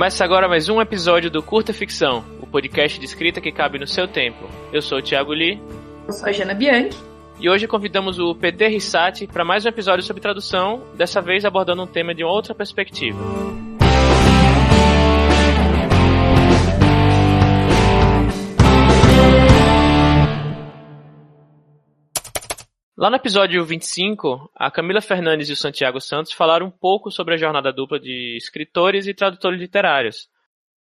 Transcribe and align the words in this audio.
Começa 0.00 0.24
agora 0.24 0.48
mais 0.48 0.66
um 0.70 0.80
episódio 0.80 1.30
do 1.30 1.42
Curta 1.42 1.74
Ficção, 1.74 2.24
o 2.40 2.46
podcast 2.46 2.98
de 2.98 3.04
escrita 3.04 3.38
que 3.38 3.52
cabe 3.52 3.78
no 3.78 3.86
seu 3.86 4.08
tempo. 4.08 4.48
Eu 4.72 4.80
sou 4.80 4.96
o 4.96 5.02
Thiago 5.02 5.30
Lee. 5.30 5.60
Eu 6.06 6.14
sou 6.14 6.26
a 6.26 6.32
Jana 6.32 6.54
Bianchi. 6.54 6.96
E 7.38 7.50
hoje 7.50 7.66
convidamos 7.66 8.18
o 8.18 8.34
PT 8.34 8.66
Rissati 8.68 9.26
para 9.26 9.44
mais 9.44 9.66
um 9.66 9.68
episódio 9.68 10.02
sobre 10.02 10.22
tradução, 10.22 10.84
dessa 10.94 11.20
vez 11.20 11.44
abordando 11.44 11.82
um 11.82 11.86
tema 11.86 12.14
de 12.14 12.24
outra 12.24 12.54
perspectiva. 12.54 13.49
Lá 23.00 23.08
no 23.08 23.16
episódio 23.16 23.64
25, 23.64 24.50
a 24.54 24.70
Camila 24.70 25.00
Fernandes 25.00 25.48
e 25.48 25.54
o 25.54 25.56
Santiago 25.56 25.98
Santos 26.02 26.32
falaram 26.32 26.66
um 26.66 26.70
pouco 26.70 27.10
sobre 27.10 27.32
a 27.32 27.38
jornada 27.38 27.72
dupla 27.72 27.98
de 27.98 28.36
escritores 28.36 29.06
e 29.06 29.14
tradutores 29.14 29.58
literários. 29.58 30.28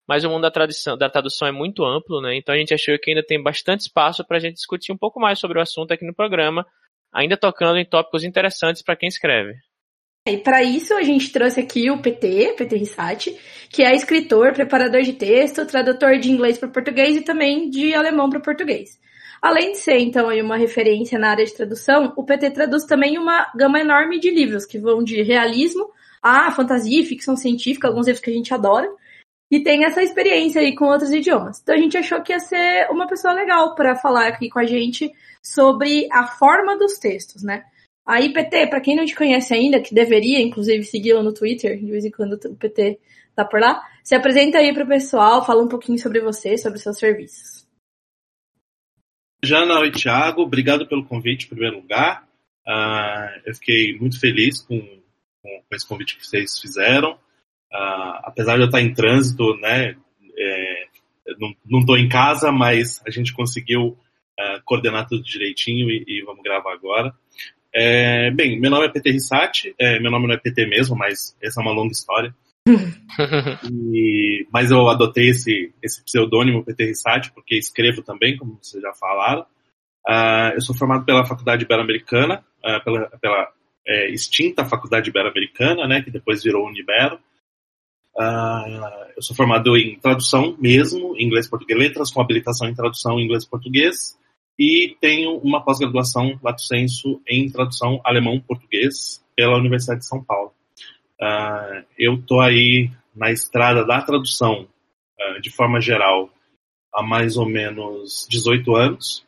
Mas 0.05 0.25
o 0.25 0.29
mundo 0.29 0.41
da, 0.41 0.51
tradição, 0.51 0.97
da 0.97 1.09
tradução 1.09 1.47
é 1.47 1.51
muito 1.53 1.85
amplo, 1.85 2.19
né? 2.19 2.35
Então 2.35 2.53
a 2.53 2.57
gente 2.57 2.73
achou 2.73 2.99
que 2.99 3.11
ainda 3.11 3.25
tem 3.25 3.41
bastante 3.41 3.83
espaço 3.83 4.25
para 4.25 4.35
a 4.35 4.39
gente 4.41 4.55
discutir 4.55 4.91
um 4.91 4.97
pouco 4.97 5.17
mais 5.17 5.39
sobre 5.39 5.59
o 5.59 5.61
assunto 5.61 5.93
aqui 5.93 6.05
no 6.05 6.13
programa, 6.13 6.67
ainda 7.09 7.37
tocando 7.37 7.77
em 7.77 7.85
tópicos 7.85 8.25
interessantes 8.25 8.81
para 8.81 8.97
quem 8.97 9.07
escreve. 9.07 9.53
E 10.27 10.39
para 10.39 10.61
isso 10.61 10.93
a 10.95 11.03
gente 11.03 11.31
trouxe 11.31 11.61
aqui 11.61 11.89
o 11.89 12.01
PT, 12.01 12.55
PT 12.57 12.75
Rissati, 12.75 13.39
que 13.69 13.81
é 13.81 13.95
escritor, 13.95 14.51
preparador 14.51 15.03
de 15.03 15.13
texto, 15.13 15.65
tradutor 15.65 16.17
de 16.17 16.29
inglês 16.29 16.57
para 16.57 16.67
português 16.67 17.15
e 17.15 17.21
também 17.21 17.69
de 17.69 17.93
alemão 17.93 18.29
para 18.29 18.41
português. 18.41 18.99
Além 19.41 19.71
de 19.71 19.77
ser, 19.77 19.99
então, 19.99 20.27
uma 20.43 20.57
referência 20.57 21.17
na 21.17 21.31
área 21.31 21.45
de 21.45 21.53
tradução, 21.53 22.13
o 22.15 22.23
PT 22.23 22.51
traduz 22.51 22.85
também 22.85 23.17
uma 23.17 23.51
gama 23.55 23.79
enorme 23.79 24.19
de 24.19 24.29
livros, 24.29 24.65
que 24.65 24.77
vão 24.77 25.03
de 25.03 25.21
realismo 25.21 25.89
a 26.21 26.51
fantasia, 26.51 27.05
ficção 27.05 27.35
científica, 27.35 27.87
alguns 27.87 28.07
livros 28.07 28.23
que 28.23 28.29
a 28.29 28.33
gente 28.33 28.53
adora, 28.53 28.89
e 29.49 29.61
tem 29.61 29.85
essa 29.85 30.03
experiência 30.03 30.61
aí 30.61 30.75
com 30.75 30.85
outros 30.85 31.11
idiomas. 31.11 31.59
Então 31.61 31.73
a 31.73 31.77
gente 31.77 31.97
achou 31.97 32.21
que 32.21 32.33
ia 32.33 32.39
ser 32.39 32.89
uma 32.91 33.07
pessoa 33.07 33.33
legal 33.33 33.73
para 33.73 33.95
falar 33.95 34.27
aqui 34.27 34.49
com 34.49 34.59
a 34.59 34.65
gente 34.65 35.11
sobre 35.41 36.07
a 36.11 36.27
forma 36.27 36.77
dos 36.77 36.99
textos, 36.99 37.41
né? 37.41 37.63
Aí, 38.05 38.33
PT, 38.33 38.67
para 38.67 38.81
quem 38.81 38.95
não 38.95 39.05
te 39.05 39.15
conhece 39.15 39.53
ainda, 39.53 39.79
que 39.79 39.93
deveria, 39.93 40.41
inclusive, 40.41 40.83
segui-lo 40.83 41.21
no 41.21 41.33
Twitter, 41.33 41.77
de 41.77 41.91
vez 41.91 42.03
em 42.03 42.09
quando 42.11 42.33
o 42.33 42.55
PT 42.55 42.99
tá 43.35 43.45
por 43.45 43.59
lá, 43.59 43.81
se 44.03 44.15
apresenta 44.15 44.57
aí 44.57 44.73
pro 44.73 44.87
pessoal, 44.87 45.45
fala 45.45 45.61
um 45.61 45.67
pouquinho 45.67 45.99
sobre 45.99 46.19
você, 46.19 46.57
sobre 46.57 46.79
seus 46.79 46.97
serviços. 46.97 47.58
Jana, 49.41 49.79
oi 49.79 49.91
Thiago, 49.91 50.41
obrigado 50.41 50.85
pelo 50.85 51.05
convite 51.05 51.45
em 51.45 51.49
primeiro 51.49 51.77
lugar. 51.77 52.27
Uh, 52.67 53.39
eu 53.45 53.55
fiquei 53.55 53.97
muito 53.97 54.19
feliz 54.19 54.61
com, 54.61 54.79
com, 55.41 55.63
esse 55.71 55.87
convite 55.87 56.17
que 56.17 56.27
vocês 56.27 56.59
fizeram. 56.59 57.13
Uh, 57.13 58.19
apesar 58.23 58.55
de 58.55 58.63
eu 58.63 58.65
estar 58.65 58.81
em 58.81 58.93
trânsito, 58.93 59.55
né, 59.57 59.95
é, 60.37 60.85
não 61.65 61.79
estou 61.79 61.97
em 61.97 62.09
casa, 62.09 62.51
mas 62.51 63.01
a 63.07 63.09
gente 63.09 63.33
conseguiu 63.33 63.97
uh, 64.39 64.61
coordenar 64.65 65.07
tudo 65.07 65.23
direitinho 65.23 65.89
e, 65.89 66.03
e 66.05 66.21
vamos 66.23 66.43
gravar 66.43 66.73
agora. 66.73 67.13
É, 67.73 68.31
bem, 68.31 68.59
meu 68.59 68.69
nome 68.69 68.87
é 68.87 68.89
PT 68.89 69.11
Rissati, 69.11 69.75
é, 69.79 69.99
meu 69.99 70.11
nome 70.11 70.27
não 70.27 70.33
é 70.33 70.37
PT 70.37 70.65
mesmo, 70.65 70.97
mas 70.97 71.37
essa 71.41 71.61
é 71.61 71.63
uma 71.63 71.71
longa 71.71 71.91
história. 71.91 72.35
e, 73.71 74.47
mas 74.51 74.71
eu 74.71 74.87
adotei 74.87 75.29
esse, 75.29 75.73
esse 75.81 76.03
pseudônimo 76.03 76.63
PT 76.63 76.85
Rissati 76.85 77.31
porque 77.33 77.57
escrevo 77.57 78.01
também, 78.01 78.37
como 78.37 78.57
vocês 78.61 78.81
já 78.81 78.93
falaram. 78.93 79.41
Uh, 80.07 80.55
eu 80.55 80.61
sou 80.61 80.75
formado 80.75 81.05
pela 81.05 81.25
Faculdade 81.25 81.63
Ibero-Americana, 81.63 82.43
uh, 82.63 82.83
pela, 82.83 83.09
pela 83.19 83.51
é, 83.87 84.09
extinta 84.11 84.65
Faculdade 84.65 85.09
Ibero-Americana, 85.09 85.87
né, 85.87 86.01
que 86.01 86.11
depois 86.11 86.43
virou 86.43 86.67
Unibero. 86.67 87.19
Uh, 88.15 89.11
eu 89.15 89.21
sou 89.21 89.35
formado 89.35 89.77
em 89.77 89.99
tradução 89.99 90.55
mesmo, 90.59 91.15
inglês-português, 91.17 91.79
letras 91.79 92.11
com 92.11 92.21
habilitação 92.21 92.67
em 92.67 92.75
tradução 92.75 93.19
inglês-português 93.19 94.17
e 94.59 94.97
tenho 94.99 95.37
uma 95.37 95.63
pós-graduação 95.63 96.37
lato 96.43 96.61
sensu 96.61 97.21
em 97.25 97.49
tradução 97.49 98.01
alemão-português 98.03 99.23
pela 99.33 99.57
Universidade 99.57 100.01
de 100.01 100.07
São 100.07 100.21
Paulo. 100.21 100.53
Uh, 101.21 101.83
eu 101.97 102.15
estou 102.15 102.39
aí 102.39 102.89
na 103.13 103.29
estrada 103.29 103.85
da 103.85 104.01
tradução, 104.01 104.67
uh, 105.19 105.41
de 105.41 105.49
forma 105.49 105.81
geral, 105.81 106.31
há 106.93 107.03
mais 107.03 107.35
ou 107.35 107.45
menos 107.45 108.25
18 108.29 108.75
anos. 108.75 109.27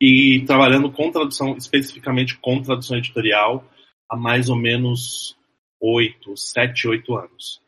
E 0.00 0.44
trabalhando 0.46 0.90
com 0.92 1.10
tradução, 1.10 1.56
especificamente 1.56 2.36
com 2.38 2.62
tradução 2.62 2.98
editorial, 2.98 3.64
há 4.08 4.16
mais 4.16 4.48
ou 4.48 4.56
menos 4.56 5.36
8, 5.80 6.36
7, 6.36 6.88
8 6.88 7.16
anos. 7.16 7.62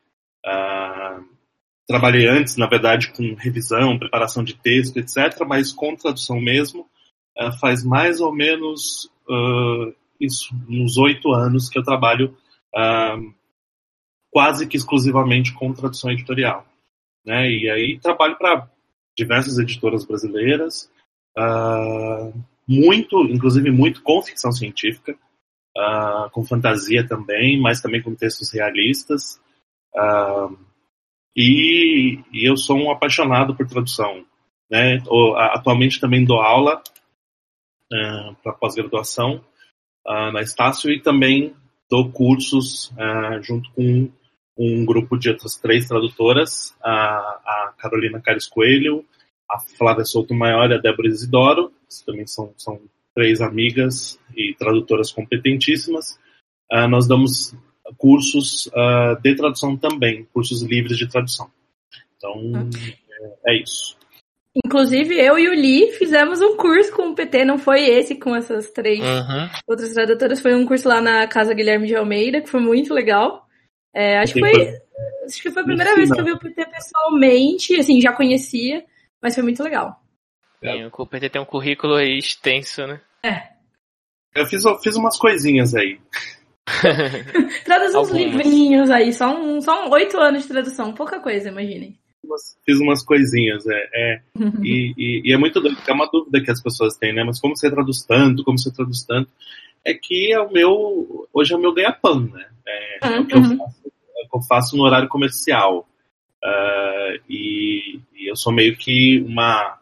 Uh, 0.45 1.25
trabalhei 1.89 2.29
antes, 2.29 2.57
na 2.57 2.67
verdade, 2.67 3.11
com 3.13 3.35
revisão, 3.35 3.99
preparação 3.99 4.45
de 4.45 4.55
texto, 4.55 4.99
etc., 4.99 5.47
mas 5.47 5.73
com 5.73 5.97
tradução 5.97 6.41
mesmo, 6.41 6.89
faz 7.61 7.83
mais 7.83 8.21
ou 8.21 8.33
menos 8.33 9.11
isso, 10.21 10.55
uns 10.69 10.97
oito 10.99 11.33
anos 11.33 11.69
que 11.69 11.79
eu 11.79 11.83
trabalho 11.83 12.37
quase 14.33 14.67
que 14.67 14.77
exclusivamente 14.77 15.53
com 15.53 15.73
tradução 15.73 16.11
editorial. 16.11 16.67
Né? 17.25 17.51
E 17.51 17.71
aí 17.71 17.99
trabalho 18.01 18.37
para 18.37 18.69
diversas 19.17 19.59
editoras 19.59 20.05
brasileiras, 20.05 20.91
uh, 21.39 22.33
muito, 22.67 23.23
inclusive 23.25 23.71
muito 23.71 24.03
com 24.03 24.23
ficção 24.23 24.51
científica, 24.51 25.13
uh, 25.77 26.31
com 26.31 26.45
fantasia 26.45 27.07
também, 27.07 27.61
mas 27.61 27.81
também 27.81 28.03
com 28.03 28.15
textos 28.15 28.53
realistas. 28.53 29.41
Uh, 29.95 30.57
e, 31.37 32.19
e, 32.33 32.49
eu 32.49 32.57
sou 32.57 32.77
um 32.77 32.91
apaixonado 32.91 33.55
por 33.55 33.67
tradução. 33.67 34.25
Né? 34.71 34.99
Atualmente 35.37 36.01
também 36.01 36.25
dou 36.25 36.41
aula 36.41 36.83
para 38.43 38.55
pós-graduação 38.55 39.45
na 40.07 40.41
Estácio 40.41 40.91
e 40.91 40.99
também 40.99 41.55
dou 41.93 42.11
cursos 42.11 42.91
uh, 42.93 43.43
junto 43.43 43.71
com 43.73 44.11
um 44.57 44.85
grupo 44.87 45.19
de 45.19 45.29
outras 45.29 45.57
três 45.57 45.87
tradutoras, 45.87 46.75
a, 46.83 46.91
a 46.91 47.75
Carolina 47.77 48.19
Cares 48.19 48.49
Coelho, 48.49 49.05
a 49.51 49.61
Flávia 49.61 50.07
Souto 50.07 50.33
Maior 50.33 50.71
e 50.71 50.75
a 50.75 50.79
Débora 50.79 51.09
Isidoro, 51.09 51.69
que 51.69 52.07
também 52.07 52.27
são, 52.27 52.55
são 52.57 52.81
três 53.15 53.43
amigas 53.43 54.19
e 54.35 54.55
tradutoras 54.55 55.13
competentíssimas. 55.13 56.19
Uh, 56.73 56.89
nós 56.89 57.07
damos 57.07 57.55
cursos 57.99 58.69
uh, 58.69 59.21
de 59.23 59.35
tradução 59.35 59.77
também, 59.77 60.27
cursos 60.33 60.63
livres 60.63 60.97
de 60.97 61.07
tradução. 61.07 61.51
Então, 62.17 62.37
uhum. 62.37 62.71
é, 63.47 63.53
é 63.53 63.63
isso. 63.63 63.99
Inclusive, 64.55 65.19
eu 65.19 65.39
e 65.39 65.49
o 65.49 65.55
Li 65.55 65.93
fizemos 65.93 66.43
um 66.43 66.57
curso 66.59 66.93
com 66.93 67.09
o 67.09 67.15
PT, 67.15 67.45
não 67.45 67.57
foi 67.57 67.89
esse 67.89 68.17
com 68.17 68.37
essas 68.37 68.71
três 68.71 69.01
uhum. 69.01 69.49
outras 69.67 69.95
tradutoras, 69.95 70.43
foi 70.43 70.55
um 70.55 70.67
curso 70.67 70.89
lá 70.89 71.01
na 71.01 71.27
Casa 71.27 71.55
Guilherme 71.55 71.87
de 71.87 71.97
Almeida, 71.97 72.41
que 72.41 72.51
foi 72.51 72.61
muito 72.61 72.93
legal. 72.93 73.47
É, 73.95 74.19
acho, 74.19 74.35
que 74.35 74.41
foi, 74.41 74.53
acho 75.25 75.43
que 75.43 75.51
foi 75.51 75.63
a 75.63 75.65
primeira 75.65 75.95
vez 75.95 76.11
que 76.11 76.21
eu 76.21 76.25
vi 76.25 76.33
o 76.33 76.39
PT 76.39 76.67
pessoalmente, 76.67 77.77
assim, 77.77 78.01
já 78.01 78.13
conhecia, 78.13 78.85
mas 79.23 79.35
foi 79.35 79.43
muito 79.43 79.63
legal. 79.63 79.99
Sim, 80.63 80.91
o 80.93 81.07
PT 81.07 81.31
tem 81.31 81.41
um 81.41 81.47
currículo 81.47 81.95
aí 81.95 82.19
extenso, 82.19 82.87
né? 82.87 83.01
É. 83.25 83.53
Eu 84.35 84.47
fiz, 84.47 84.63
fiz 84.83 84.97
umas 84.97 85.17
coisinhas 85.17 85.75
aí. 85.75 85.99
Traduz 87.65 87.95
uns 87.95 88.11
livrinhos 88.11 88.91
aí, 88.91 89.13
só 89.15 89.35
um, 89.35 89.61
só 89.63 89.89
oito 89.91 90.19
anos 90.19 90.43
de 90.43 90.49
tradução, 90.49 90.93
pouca 90.93 91.21
coisa, 91.21 91.49
imaginem 91.49 91.99
umas, 92.25 92.57
fiz 92.65 92.79
umas 92.79 93.05
coisinhas. 93.05 93.65
É, 93.67 93.89
é 93.95 94.23
e, 94.63 94.95
e, 94.97 95.23
e, 95.25 95.33
é 95.33 95.39
muito 95.39 95.61
doido, 95.61 95.79
é 95.87 95.93
uma 95.93 96.09
dúvida 96.11 96.41
que 96.43 96.51
as 96.51 96.63
pessoas 96.63 96.97
têm, 96.97 97.15
né? 97.15 97.25
Mas 97.25 97.41
como 97.41 97.57
você 97.57 97.71
traduz 97.71 98.05
tanto, 98.07 98.45
como 98.45 98.59
você 98.59 98.73
traduz 98.73 99.05
tanto? 99.05 99.31
É 99.85 99.95
que 99.95 100.33
é 100.33 100.41
o 100.41 100.53
meu, 100.53 101.29
hoje 101.33 101.53
é 101.53 101.57
o 101.57 101.61
meu 101.61 101.75
ganha-pão, 101.75 102.21
né? 102.21 102.47
É, 102.67 103.15
é, 103.15 103.21
o 103.21 103.27
que 103.27 103.35
eu 103.35 103.41
uhum. 103.41 103.59
faço, 103.59 103.83
é 103.85 104.25
o 104.25 104.29
que 104.29 104.37
eu 104.37 104.43
faço 104.49 104.77
no 104.77 104.85
horário 104.85 105.09
comercial. 105.09 105.89
Uh, 106.45 107.23
e, 107.29 108.01
e 108.15 108.31
eu 108.31 108.37
sou 108.37 108.53
meio 108.53 108.77
que 108.77 109.21
uma, 109.21 109.79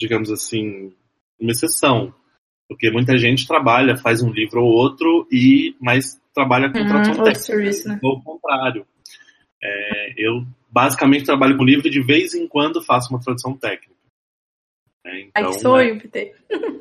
digamos 0.00 0.30
assim, 0.30 0.92
uma 1.40 1.50
exceção. 1.50 2.14
Porque 2.68 2.90
muita 2.90 3.16
gente 3.16 3.48
trabalha, 3.48 3.96
faz 3.96 4.22
um 4.22 4.30
livro 4.30 4.62
ou 4.62 4.70
outro, 4.70 5.26
e 5.32 5.74
mas 5.80 6.20
trabalha 6.34 6.70
com 6.70 6.78
uhum, 6.78 6.86
tradução 6.86 7.24
técnica. 7.24 7.88
Né? 7.88 8.00
Ou 8.02 8.16
o 8.18 8.22
contrário. 8.22 8.86
É, 9.62 10.14
eu 10.16 10.44
basicamente 10.70 11.24
trabalho 11.24 11.56
com 11.56 11.64
livro 11.64 11.86
e 11.86 11.90
de 11.90 12.02
vez 12.02 12.34
em 12.34 12.46
quando 12.46 12.84
faço 12.84 13.10
uma 13.10 13.20
tradução 13.20 13.56
técnica. 13.56 13.94
É, 15.04 15.20
então, 15.20 15.44
Ai, 15.44 15.52
que 15.52 15.60
sonho, 15.60 15.94
né? 15.94 16.00
PT. 16.00 16.34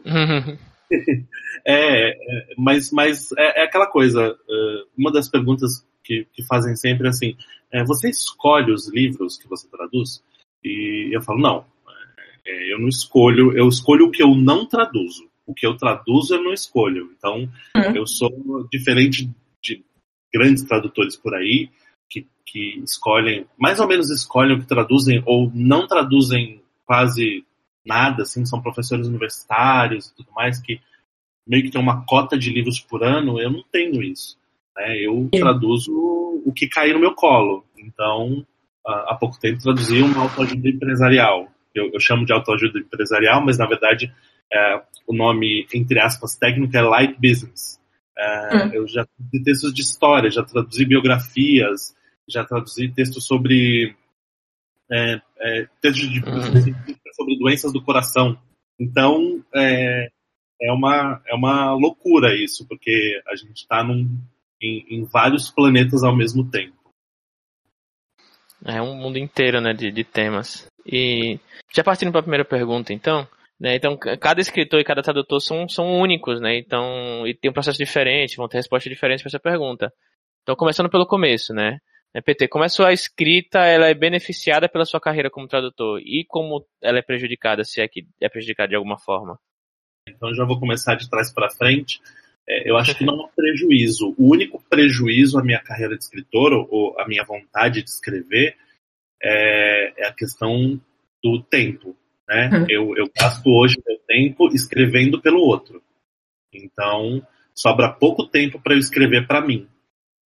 É, 1.66 2.12
é, 2.12 2.48
mas, 2.57 2.94
mas 2.94 3.34
é, 3.34 3.62
é 3.62 3.63
aquela 3.66 3.88
coisa. 3.88 4.31
Uh, 4.31 4.88
uma 4.98 5.12
das 5.12 5.28
perguntas 5.28 5.86
que, 6.01 6.25
que 6.31 6.42
fazem 6.45 6.78
sempre 6.78 7.07
é 7.07 7.10
assim: 7.10 7.36
é, 7.72 7.84
você 7.84 8.10
escolhe 8.10 8.72
os 8.72 8.88
livros 8.88 9.38
que 9.38 9.50
você 9.50 9.68
traduz? 9.68 10.24
E 10.63 11.10
eu 11.12 11.22
falo, 11.22 11.39
não, 11.39 11.66
é, 12.45 12.74
eu 12.74 12.80
não 12.80 12.88
escolho, 12.88 13.56
eu 13.57 13.68
escolho 13.68 14.06
o 14.06 14.12
que 14.12 14.24
eu 14.24 14.34
não 14.34 14.66
traduzo. 14.66 15.30
O 15.45 15.54
que 15.54 15.66
eu 15.66 15.75
traduzo 15.75 16.36
eu 16.36 16.44
não 16.44 16.54
escolho. 16.54 17.12
Então, 17.18 17.50
uhum. 17.75 17.95
eu 17.95 18.07
sou 18.07 18.31
diferente 18.72 19.30
de 19.62 19.84
grandes 20.34 20.63
tradutores 20.63 21.16
por 21.16 21.36
aí, 21.36 21.69
que 22.47 22.79
escolhem, 22.83 23.45
mais 23.59 23.79
ou 23.79 23.88
menos 23.88 24.09
escolhem 24.09 24.55
o 24.55 24.59
que 24.59 24.67
traduzem 24.67 25.21
ou 25.25 25.51
não 25.53 25.85
traduzem 25.85 26.61
quase 26.85 27.45
nada, 27.85 28.23
assim, 28.23 28.45
são 28.45 28.61
professores 28.61 29.07
universitários 29.07 30.07
e 30.07 30.15
tudo 30.15 30.31
mais, 30.33 30.59
que 30.59 30.79
meio 31.45 31.63
que 31.63 31.71
tem 31.71 31.81
uma 31.81 32.05
cota 32.05 32.38
de 32.38 32.49
livros 32.49 32.79
por 32.79 33.03
ano, 33.03 33.39
eu 33.39 33.51
não 33.51 33.63
tenho 33.71 34.01
isso. 34.01 34.38
Né? 34.75 34.97
Eu 34.99 35.29
traduzo 35.31 35.91
o 36.45 36.51
que 36.53 36.67
cair 36.67 36.94
no 36.94 36.99
meu 36.99 37.13
colo. 37.13 37.65
Então, 37.77 38.45
há 38.85 39.15
pouco 39.15 39.39
tempo 39.39 39.61
traduzi 39.61 40.01
uma 40.01 40.23
autoajuda 40.23 40.69
empresarial. 40.69 41.47
Eu, 41.75 41.91
eu 41.93 42.00
chamo 42.00 42.25
de 42.25 42.33
autoajuda 42.33 42.79
empresarial, 42.79 43.43
mas 43.43 43.57
na 43.57 43.65
verdade 43.65 44.13
é, 44.51 44.81
o 45.05 45.13
nome, 45.13 45.67
entre 45.73 46.00
aspas, 46.00 46.35
técnico 46.35 46.75
é 46.75 46.81
Light 46.81 47.15
Business. 47.19 47.79
É, 48.17 48.55
hum. 48.55 48.69
Eu 48.73 48.88
já 48.88 49.05
traduzi 49.05 49.43
textos 49.43 49.73
de 49.73 49.81
história, 49.81 50.29
já 50.29 50.43
traduzi 50.43 50.85
biografias, 50.85 51.95
já 52.29 52.44
traduzi 52.44 52.89
textos 52.89 53.25
sobre 53.25 53.95
é, 54.91 55.21
é, 55.39 55.68
textos 55.81 56.09
de, 56.09 56.19
uhum. 56.19 56.94
sobre 57.15 57.38
doenças 57.38 57.74
do 57.74 57.81
coração. 57.81 58.38
Então 58.79 59.44
é, 59.56 60.09
é 60.62 60.71
uma 60.71 61.21
é 61.27 61.35
uma 61.35 61.74
loucura 61.74 62.35
isso, 62.35 62.68
porque 62.68 63.21
a 63.27 63.35
gente 63.35 63.57
está 63.57 63.83
em, 64.62 64.85
em 64.89 65.03
vários 65.06 65.50
planetas 65.50 66.03
ao 66.03 66.15
mesmo 66.15 66.50
tempo. 66.50 66.75
É 68.65 68.81
um 68.81 68.95
mundo 68.95 69.18
inteiro, 69.18 69.62
né, 69.62 69.74
de, 69.74 69.91
de 69.91 70.03
temas. 70.03 70.68
E 70.85 71.39
já 71.74 71.83
partindo 71.83 72.12
para 72.12 72.19
a 72.19 72.24
primeira 72.24 72.45
pergunta, 72.45 72.91
então, 72.91 73.27
né, 73.59 73.75
então 73.75 73.97
cada 74.19 74.41
escritor 74.41 74.79
e 74.79 74.83
cada 74.83 75.03
tradutor 75.03 75.39
são, 75.39 75.68
são 75.69 76.00
únicos, 76.00 76.41
né, 76.41 76.57
então 76.57 77.27
e 77.27 77.35
tem 77.35 77.51
um 77.51 77.53
processo 77.53 77.77
diferente, 77.77 78.38
vão 78.38 78.47
ter 78.47 78.57
respostas 78.57 78.91
diferentes 78.91 79.21
para 79.21 79.29
essa 79.29 79.39
pergunta. 79.39 79.91
Então, 80.41 80.56
começando 80.56 80.89
pelo 80.89 81.06
começo, 81.06 81.53
né, 81.53 81.77
PT, 82.24 82.48
como 82.48 82.63
a 82.63 82.69
sua 82.69 82.94
escrita 82.94 83.59
ela 83.59 83.88
é 83.88 83.94
beneficiada 83.94 84.68
pela 84.68 84.86
sua 84.86 85.00
carreira 85.00 85.30
como 85.30 85.48
tradutor 85.48 86.00
e 86.00 86.25
como 86.27 86.65
ela 86.81 87.00
é 87.00 87.01
prejudicada, 87.01 87.63
se 87.63 87.81
é 87.81 87.88
que 87.88 88.07
é 88.21 88.27
prejudicada 88.27 88.69
de 88.69 88.75
alguma 88.75 88.98
forma? 88.98 89.39
Então, 90.09 90.33
já 90.33 90.45
vou 90.45 90.59
começar 90.59 90.95
de 90.95 91.09
trás 91.09 91.31
para 91.31 91.50
frente. 91.50 92.01
É, 92.48 92.69
eu 92.69 92.77
acho 92.77 92.98
que 92.98 93.06
não 93.06 93.25
há 93.25 93.27
prejuízo. 93.30 94.15
O 94.18 94.31
único 94.31 94.63
prejuízo 94.69 95.38
à 95.38 95.44
minha 95.44 95.59
carreira 95.59 95.98
de 95.98 96.04
escritor, 96.04 96.54
ou 96.54 97.00
à 97.00 97.07
minha 97.07 97.24
vontade 97.24 97.83
de 97.83 97.89
escrever, 97.89 98.56
é, 99.21 100.03
é 100.03 100.07
a 100.07 100.13
questão 100.13 100.80
do 101.24 101.42
tempo. 101.44 101.95
Né? 102.27 102.50
Uhum. 102.53 102.65
Eu, 102.69 102.98
eu 102.98 103.12
gasto 103.15 103.48
hoje 103.48 103.75
meu 103.86 103.98
tempo 104.07 104.48
escrevendo 104.53 105.21
pelo 105.21 105.39
outro. 105.39 105.81
Então, 106.53 107.25
sobra 107.53 107.92
pouco 107.92 108.25
tempo 108.27 108.60
para 108.62 108.74
eu 108.74 108.80
escrever 108.80 109.27
para 109.27 109.45
mim. 109.45 109.68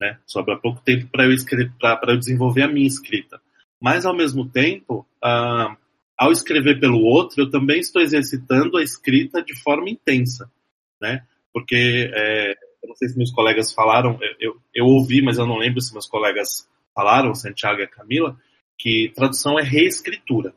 Né? 0.02 0.18
Sobra 0.26 0.60
pouco 0.60 0.82
tempo 0.82 1.08
para 1.12 1.26
eu, 1.26 1.32
eu 1.32 2.18
desenvolver 2.18 2.64
a 2.64 2.68
minha 2.68 2.88
escrita. 2.88 3.40
Mas, 3.80 4.06
ao 4.06 4.18
mesmo 4.18 4.50
tempo, 4.50 5.08
ah, 5.24 5.78
ao 6.18 6.32
escrever 6.32 6.80
pelo 6.80 7.00
outro, 7.00 7.44
eu 7.44 7.50
também 7.50 7.80
estou 7.80 8.02
exercitando 8.02 8.78
a 8.78 8.84
escrita 8.84 9.44
de 9.44 9.56
forma 9.62 9.90
intensa. 9.90 10.52
Né? 11.00 11.24
porque 11.54 12.10
é, 12.14 12.52
eu 12.84 12.90
não 12.90 12.96
sei 12.96 13.10
se 13.10 13.18
meus 13.18 13.32
colegas 13.32 13.74
falaram, 13.74 14.18
eu, 14.40 14.60
eu 14.74 14.86
ouvi, 14.86 15.22
mas 15.22 15.38
eu 15.38 15.46
não 15.46 15.58
lembro 15.58 15.82
se 15.82 15.94
meus 15.94 16.08
colegas 16.08 16.68
falaram, 16.96 17.36
Santiago 17.36 17.80
e 17.80 17.84
a 17.84 17.88
Camila, 17.88 18.38
que 18.78 19.12
tradução 19.16 19.60
é 19.60 19.64
reescritura. 19.64 20.54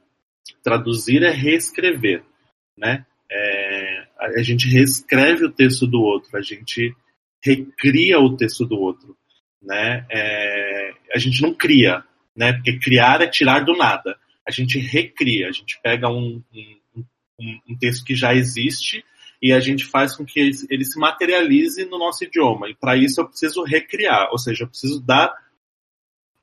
Traduzir 0.63 1.23
é 1.23 1.31
reescrever, 1.31 2.23
né? 2.77 3.05
É, 3.31 4.07
a 4.19 4.43
gente 4.43 4.69
reescreve 4.69 5.45
o 5.45 5.53
texto 5.53 5.87
do 5.87 6.01
outro, 6.01 6.37
a 6.37 6.43
gente 6.43 6.95
recria 7.43 8.19
o 8.19 8.37
texto 8.37 8.65
do 8.65 8.77
outro, 8.77 9.17
né? 9.65 10.07
É, 10.11 10.93
a 11.13 11.19
gente 11.19 11.43
não 11.43 11.55
cria, 11.55 12.05
né? 12.37 12.53
Porque 12.53 12.79
criar 12.79 13.21
é 13.23 13.27
tirar 13.27 13.65
do 13.65 13.77
nada. 13.77 14.17
A 14.47 14.51
gente 14.51 14.79
recria, 14.79 15.49
a 15.49 15.53
gente 15.53 15.81
pega 15.83 16.09
um, 16.09 16.43
um, 17.39 17.61
um, 17.69 17.77
texto 17.79 18.05
que 18.05 18.15
já 18.15 18.35
existe 18.35 19.05
e 19.41 19.53
a 19.53 19.61
gente 19.61 19.85
faz 19.85 20.15
com 20.15 20.25
que 20.25 20.39
ele, 20.39 20.85
se 20.85 20.99
materialize 20.99 21.85
no 21.87 21.99
nosso 21.99 22.25
idioma. 22.25 22.69
E 22.69 22.75
para 22.75 22.97
isso 22.97 23.21
eu 23.21 23.27
preciso 23.27 23.63
recriar, 23.63 24.29
ou 24.31 24.39
seja, 24.39 24.65
eu 24.65 24.69
preciso 24.69 25.01
dar 25.01 25.33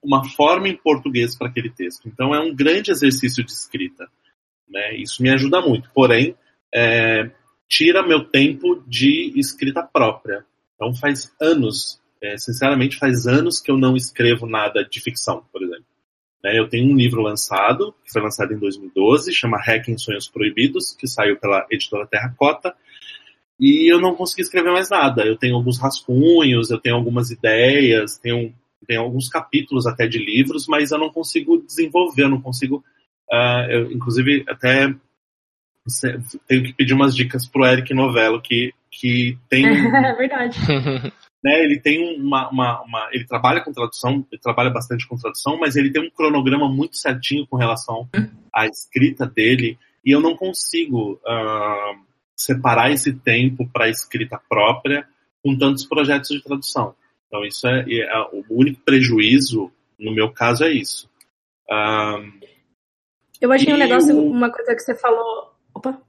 uma 0.03 0.27
forma 0.29 0.67
em 0.67 0.75
português 0.75 1.38
para 1.38 1.47
aquele 1.47 1.69
texto. 1.69 2.07
Então 2.07 2.33
é 2.33 2.39
um 2.39 2.56
grande 2.56 2.89
exercício 2.89 3.44
de 3.44 3.51
escrita. 3.51 4.07
Né? 4.67 4.95
Isso 4.95 5.21
me 5.21 5.29
ajuda 5.29 5.62
muito. 5.62 5.91
Porém, 5.94 6.35
é, 6.74 7.29
tira 7.69 8.06
meu 8.06 8.25
tempo 8.25 8.83
de 8.88 9.31
escrita 9.35 9.83
própria. 9.83 10.44
Então 10.75 10.95
faz 10.95 11.31
anos, 11.39 12.00
é, 12.21 12.38
sinceramente, 12.38 12.97
faz 12.97 13.25
anos 13.25 13.59
que 13.59 13.71
eu 13.71 13.77
não 13.77 13.95
escrevo 13.95 14.45
nada 14.45 14.83
de 14.83 15.00
ficção, 15.00 15.44
por 15.51 15.63
exemplo. 15.63 15.85
Né? 16.44 16.57
Eu 16.57 16.68
tenho 16.68 16.91
um 16.91 16.95
livro 16.95 17.21
lançado, 17.21 17.94
que 18.03 18.12
foi 18.12 18.21
lançado 18.21 18.53
em 18.53 18.59
2012, 18.59 19.33
chama 19.33 19.57
Hacking 19.57 19.97
Sonhos 19.97 20.29
Proibidos, 20.29 20.95
que 20.95 21.07
saiu 21.07 21.38
pela 21.38 21.65
editora 21.71 22.07
Terracota, 22.07 22.75
e 23.59 23.91
eu 23.91 24.00
não 24.00 24.15
consegui 24.15 24.41
escrever 24.41 24.71
mais 24.71 24.89
nada. 24.89 25.23
Eu 25.23 25.35
tenho 25.35 25.56
alguns 25.56 25.79
rascunhos, 25.79 26.71
eu 26.71 26.79
tenho 26.79 26.95
algumas 26.95 27.29
ideias, 27.29 28.18
tenho, 28.18 28.53
tenho 28.88 29.01
alguns 29.01 29.29
capítulos 29.29 29.85
até 29.85 30.07
de 30.07 30.17
livros, 30.17 30.67
mas 30.67 30.91
eu 30.91 30.97
não 30.97 31.12
consigo 31.12 31.62
desenvolver, 31.62 32.24
eu 32.24 32.29
não 32.29 32.41
consigo. 32.41 32.83
Uh, 33.31 33.69
eu, 33.69 33.91
inclusive, 33.91 34.44
até 34.47 34.94
tenho 36.47 36.63
que 36.63 36.74
pedir 36.74 36.94
umas 36.94 37.15
dicas 37.15 37.47
pro 37.47 37.65
Eric 37.65 37.94
Novello, 37.94 38.41
que, 38.41 38.74
que 38.89 39.38
tem. 39.47 39.65
É 40.06 40.15
verdade. 40.15 40.57
Né, 41.43 41.63
ele 41.63 41.79
tem 41.79 42.19
uma, 42.19 42.49
uma, 42.49 42.81
uma, 42.83 43.09
Ele 43.11 43.25
trabalha 43.25 43.61
com 43.61 43.71
tradução, 43.71 44.25
ele 44.31 44.41
trabalha 44.41 44.69
bastante 44.69 45.07
com 45.07 45.17
tradução, 45.17 45.57
mas 45.57 45.75
ele 45.75 45.91
tem 45.91 46.05
um 46.05 46.11
cronograma 46.11 46.69
muito 46.69 46.97
certinho 46.97 47.47
com 47.47 47.57
relação 47.57 48.07
à 48.53 48.67
escrita 48.67 49.25
dele, 49.25 49.77
e 50.05 50.11
eu 50.11 50.21
não 50.21 50.35
consigo. 50.35 51.19
Uh, 51.25 52.11
separar 52.41 52.91
esse 52.91 53.13
tempo 53.13 53.69
para 53.71 53.89
escrita 53.89 54.41
própria 54.49 55.07
com 55.43 55.57
tantos 55.57 55.85
projetos 55.85 56.29
de 56.29 56.43
tradução. 56.43 56.95
Então, 57.27 57.45
isso 57.45 57.67
é, 57.67 57.85
é, 57.88 58.19
o 58.33 58.43
único 58.49 58.81
prejuízo, 58.81 59.71
no 59.97 60.13
meu 60.13 60.31
caso, 60.31 60.63
é 60.63 60.71
isso. 60.71 61.09
Um, 61.69 62.39
eu 63.39 63.51
achei 63.51 63.73
um 63.73 63.77
negócio, 63.77 64.15
o... 64.15 64.29
uma 64.29 64.51
coisa 64.51 64.75
que 64.75 64.81
você 64.81 64.95
falou. 64.95 65.53
Opa! 65.73 66.01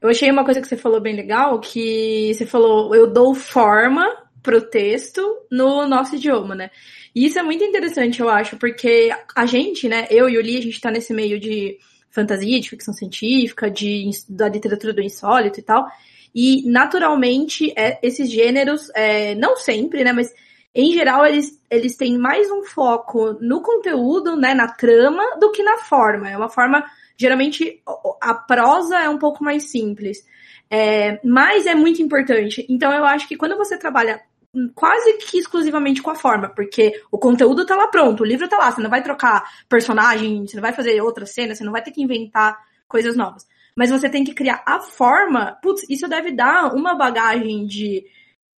Eu 0.00 0.10
achei 0.10 0.30
uma 0.30 0.44
coisa 0.44 0.60
que 0.60 0.68
você 0.68 0.76
falou 0.76 1.00
bem 1.00 1.16
legal, 1.16 1.58
que 1.58 2.32
você 2.32 2.46
falou, 2.46 2.94
eu 2.94 3.10
dou 3.10 3.34
forma 3.34 4.06
pro 4.46 4.60
texto 4.62 5.20
no 5.50 5.88
nosso 5.88 6.14
idioma, 6.14 6.54
né? 6.54 6.70
E 7.12 7.26
isso 7.26 7.36
é 7.36 7.42
muito 7.42 7.64
interessante, 7.64 8.20
eu 8.20 8.28
acho, 8.28 8.56
porque 8.56 9.12
a 9.34 9.44
gente, 9.44 9.88
né, 9.88 10.06
eu 10.08 10.28
e 10.28 10.38
o 10.38 10.40
Li, 10.40 10.56
a 10.56 10.62
gente 10.62 10.80
tá 10.80 10.88
nesse 10.88 11.12
meio 11.12 11.40
de 11.40 11.76
fantasia, 12.10 12.60
de 12.60 12.70
ficção 12.70 12.94
científica, 12.94 13.68
de, 13.68 14.08
da 14.28 14.48
literatura 14.48 14.92
do 14.92 15.02
insólito 15.02 15.58
e 15.58 15.64
tal. 15.64 15.84
E, 16.32 16.62
naturalmente, 16.70 17.72
é, 17.76 17.98
esses 18.00 18.30
gêneros, 18.30 18.88
é, 18.94 19.34
não 19.34 19.56
sempre, 19.56 20.04
né, 20.04 20.12
mas 20.12 20.32
em 20.72 20.92
geral 20.92 21.26
eles, 21.26 21.60
eles 21.68 21.96
têm 21.96 22.16
mais 22.16 22.48
um 22.48 22.62
foco 22.62 23.36
no 23.40 23.60
conteúdo, 23.62 24.36
né, 24.36 24.54
na 24.54 24.68
trama, 24.68 25.24
do 25.40 25.50
que 25.50 25.62
na 25.64 25.78
forma. 25.78 26.30
É 26.30 26.36
uma 26.36 26.50
forma, 26.50 26.84
geralmente, 27.16 27.82
a 28.20 28.32
prosa 28.32 29.00
é 29.00 29.08
um 29.08 29.18
pouco 29.18 29.42
mais 29.42 29.64
simples. 29.64 30.24
É, 30.70 31.18
mas 31.24 31.66
é 31.66 31.74
muito 31.74 32.00
importante. 32.00 32.64
Então 32.68 32.92
eu 32.92 33.04
acho 33.04 33.26
que 33.26 33.36
quando 33.36 33.56
você 33.56 33.76
trabalha 33.76 34.20
quase 34.74 35.14
que 35.18 35.38
exclusivamente 35.38 36.02
com 36.02 36.10
a 36.10 36.14
forma, 36.14 36.48
porque 36.48 37.00
o 37.10 37.18
conteúdo 37.18 37.66
tá 37.66 37.76
lá 37.76 37.88
pronto, 37.88 38.22
o 38.22 38.26
livro 38.26 38.48
tá 38.48 38.58
lá, 38.58 38.70
você 38.70 38.80
não 38.80 38.90
vai 38.90 39.02
trocar 39.02 39.44
personagem, 39.68 40.46
você 40.46 40.56
não 40.56 40.62
vai 40.62 40.72
fazer 40.72 41.00
outra 41.00 41.26
cena, 41.26 41.54
você 41.54 41.64
não 41.64 41.72
vai 41.72 41.82
ter 41.82 41.90
que 41.90 42.02
inventar 42.02 42.58
coisas 42.88 43.16
novas. 43.16 43.46
Mas 43.76 43.90
você 43.90 44.08
tem 44.08 44.24
que 44.24 44.34
criar 44.34 44.62
a 44.66 44.80
forma, 44.80 45.58
putz, 45.62 45.82
isso 45.90 46.08
deve 46.08 46.32
dar 46.32 46.74
uma 46.74 46.94
bagagem 46.94 47.66
de, 47.66 48.04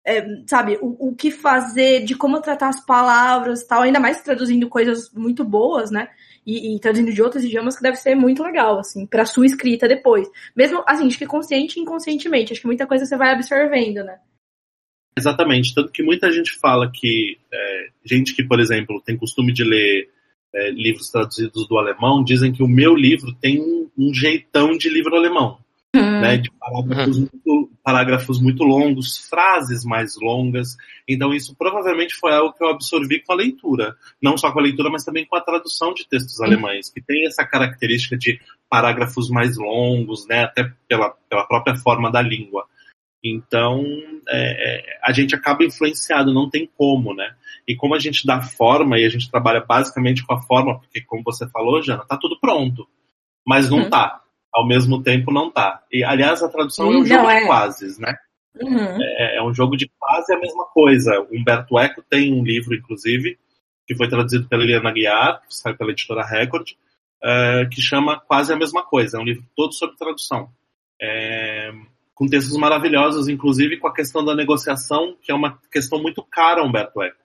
é, 0.05 0.25
sabe, 0.47 0.79
o, 0.81 1.09
o 1.09 1.15
que 1.15 1.31
fazer, 1.31 2.05
de 2.05 2.15
como 2.15 2.41
tratar 2.41 2.69
as 2.69 2.85
palavras 2.85 3.65
tal, 3.65 3.83
ainda 3.83 3.99
mais 3.99 4.23
traduzindo 4.23 4.69
coisas 4.69 5.13
muito 5.13 5.45
boas, 5.45 5.91
né? 5.91 6.09
E, 6.47 6.77
e, 6.77 6.81
traduzindo 6.81 7.13
de 7.13 7.21
outros 7.21 7.45
idiomas 7.45 7.77
que 7.77 7.83
deve 7.83 7.97
ser 7.97 8.15
muito 8.15 8.43
legal, 8.43 8.79
assim, 8.79 9.07
pra 9.07 9.27
sua 9.27 9.45
escrita 9.45 9.87
depois. 9.87 10.27
Mesmo, 10.57 10.83
assim, 10.87 11.07
acho 11.07 11.19
que 11.19 11.27
consciente 11.27 11.79
e 11.79 11.83
inconscientemente, 11.83 12.53
acho 12.53 12.63
que 12.63 12.67
muita 12.67 12.87
coisa 12.87 13.05
você 13.05 13.17
vai 13.17 13.33
absorvendo, 13.33 14.03
né? 14.05 14.19
Exatamente, 15.19 15.75
tanto 15.75 15.91
que 15.91 16.03
muita 16.03 16.31
gente 16.31 16.53
fala 16.59 16.91
que 16.93 17.37
é, 17.53 17.89
gente 18.05 18.35
que, 18.35 18.45
por 18.45 18.61
exemplo, 18.61 19.03
tem 19.05 19.17
costume 19.17 19.53
de 19.53 19.65
ler 19.65 20.09
é, 20.55 20.71
livros 20.71 21.11
traduzidos 21.11 21.67
do 21.69 21.77
alemão, 21.77 22.23
dizem 22.23 22.53
que 22.53 22.63
o 22.63 22.69
meu 22.69 22.95
livro 22.95 23.35
tem 23.35 23.61
um 23.97 24.15
jeitão 24.15 24.77
de 24.77 24.89
livro 24.89 25.17
alemão, 25.17 25.59
hum. 25.95 26.21
né, 26.21 26.37
de 26.37 26.51
parágrafos, 26.53 27.19
hum. 27.19 27.29
muito, 27.33 27.71
parágrafos 27.83 28.41
muito 28.41 28.63
longos, 28.63 29.19
frases 29.29 29.85
mais 29.85 30.15
longas. 30.21 30.77
Então 31.09 31.35
isso 31.35 31.55
provavelmente 31.59 32.15
foi 32.15 32.33
algo 32.33 32.53
que 32.53 32.63
eu 32.65 32.69
absorvi 32.69 33.21
com 33.21 33.33
a 33.33 33.37
leitura, 33.37 33.97
não 34.23 34.39
só 34.39 34.53
com 34.53 34.61
a 34.61 34.63
leitura, 34.63 34.89
mas 34.89 35.05
também 35.05 35.27
com 35.27 35.37
a 35.37 35.41
tradução 35.41 35.93
de 35.93 36.09
textos 36.09 36.39
hum. 36.41 36.45
alemães, 36.45 36.91
que 36.91 37.03
tem 37.03 37.27
essa 37.27 37.45
característica 37.45 38.17
de 38.17 38.41
parágrafos 38.71 39.29
mais 39.29 39.57
longos, 39.57 40.27
né, 40.29 40.45
até 40.45 40.71
pela, 40.89 41.11
pela 41.29 41.45
própria 41.45 41.77
forma 41.77 42.11
da 42.11 42.23
língua. 42.23 42.67
Então, 43.23 43.85
é, 44.29 44.79
é, 44.79 44.99
a 45.03 45.13
gente 45.13 45.35
acaba 45.35 45.65
influenciado, 45.65 46.33
não 46.33 46.49
tem 46.49 46.71
como, 46.77 47.15
né? 47.15 47.35
E 47.67 47.75
como 47.75 47.95
a 47.95 47.99
gente 47.99 48.27
dá 48.27 48.41
forma 48.41 48.99
e 48.99 49.05
a 49.05 49.09
gente 49.09 49.31
trabalha 49.31 49.61
basicamente 49.61 50.25
com 50.25 50.35
a 50.35 50.41
forma, 50.41 50.79
porque 50.79 51.01
como 51.03 51.23
você 51.25 51.49
falou, 51.51 51.83
Jana, 51.83 52.05
tá 52.07 52.17
tudo 52.17 52.39
pronto. 52.41 52.87
Mas 53.47 53.69
não 53.69 53.79
uhum. 53.79 53.91
tá. 53.91 54.23
Ao 54.55 54.67
mesmo 54.67 55.03
tempo 55.03 55.33
não 55.33 55.51
tá. 55.51 55.83
E, 55.93 56.03
aliás, 56.03 56.43
a 56.43 56.49
tradução 56.49 56.87
é 56.93 56.97
um 56.99 57.05
jogo 57.05 57.31
é. 57.31 57.41
de 57.41 57.47
quases, 57.47 57.99
né? 57.99 58.17
Uhum. 58.61 59.03
É, 59.03 59.37
é, 59.37 59.43
um 59.43 59.53
jogo 59.53 59.77
de 59.77 59.91
quase 59.99 60.33
a 60.33 60.39
mesma 60.39 60.65
coisa. 60.67 61.21
O 61.21 61.37
Humberto 61.37 61.79
Eco 61.79 62.03
tem 62.09 62.33
um 62.33 62.43
livro, 62.43 62.75
inclusive, 62.75 63.39
que 63.87 63.95
foi 63.95 64.09
traduzido 64.09 64.49
pela 64.49 64.63
Eliana 64.63 64.93
Guiar, 64.93 65.43
que 65.47 65.55
saiu 65.55 65.77
pela 65.77 65.91
editora 65.91 66.25
Record, 66.25 66.71
uh, 67.23 67.69
que 67.71 67.81
chama 67.81 68.19
Quase 68.21 68.53
a 68.53 68.57
Mesma 68.57 68.83
Coisa. 68.83 69.19
É 69.19 69.21
um 69.21 69.25
livro 69.25 69.45
todo 69.57 69.73
sobre 69.73 69.97
tradução. 69.97 70.51
É, 71.01 71.73
com 72.19 72.27
textos 72.27 72.57
maravilhosos, 72.57 73.29
inclusive 73.29 73.79
com 73.79 73.87
a 73.87 73.95
questão 73.95 74.25
da 74.25 74.35
negociação, 74.35 75.17
que 75.23 75.31
é 75.31 75.35
uma 75.35 75.57
questão 75.71 76.03
muito 76.03 76.21
cara, 76.25 76.65
Humberto 76.65 77.01
Eco. 77.01 77.17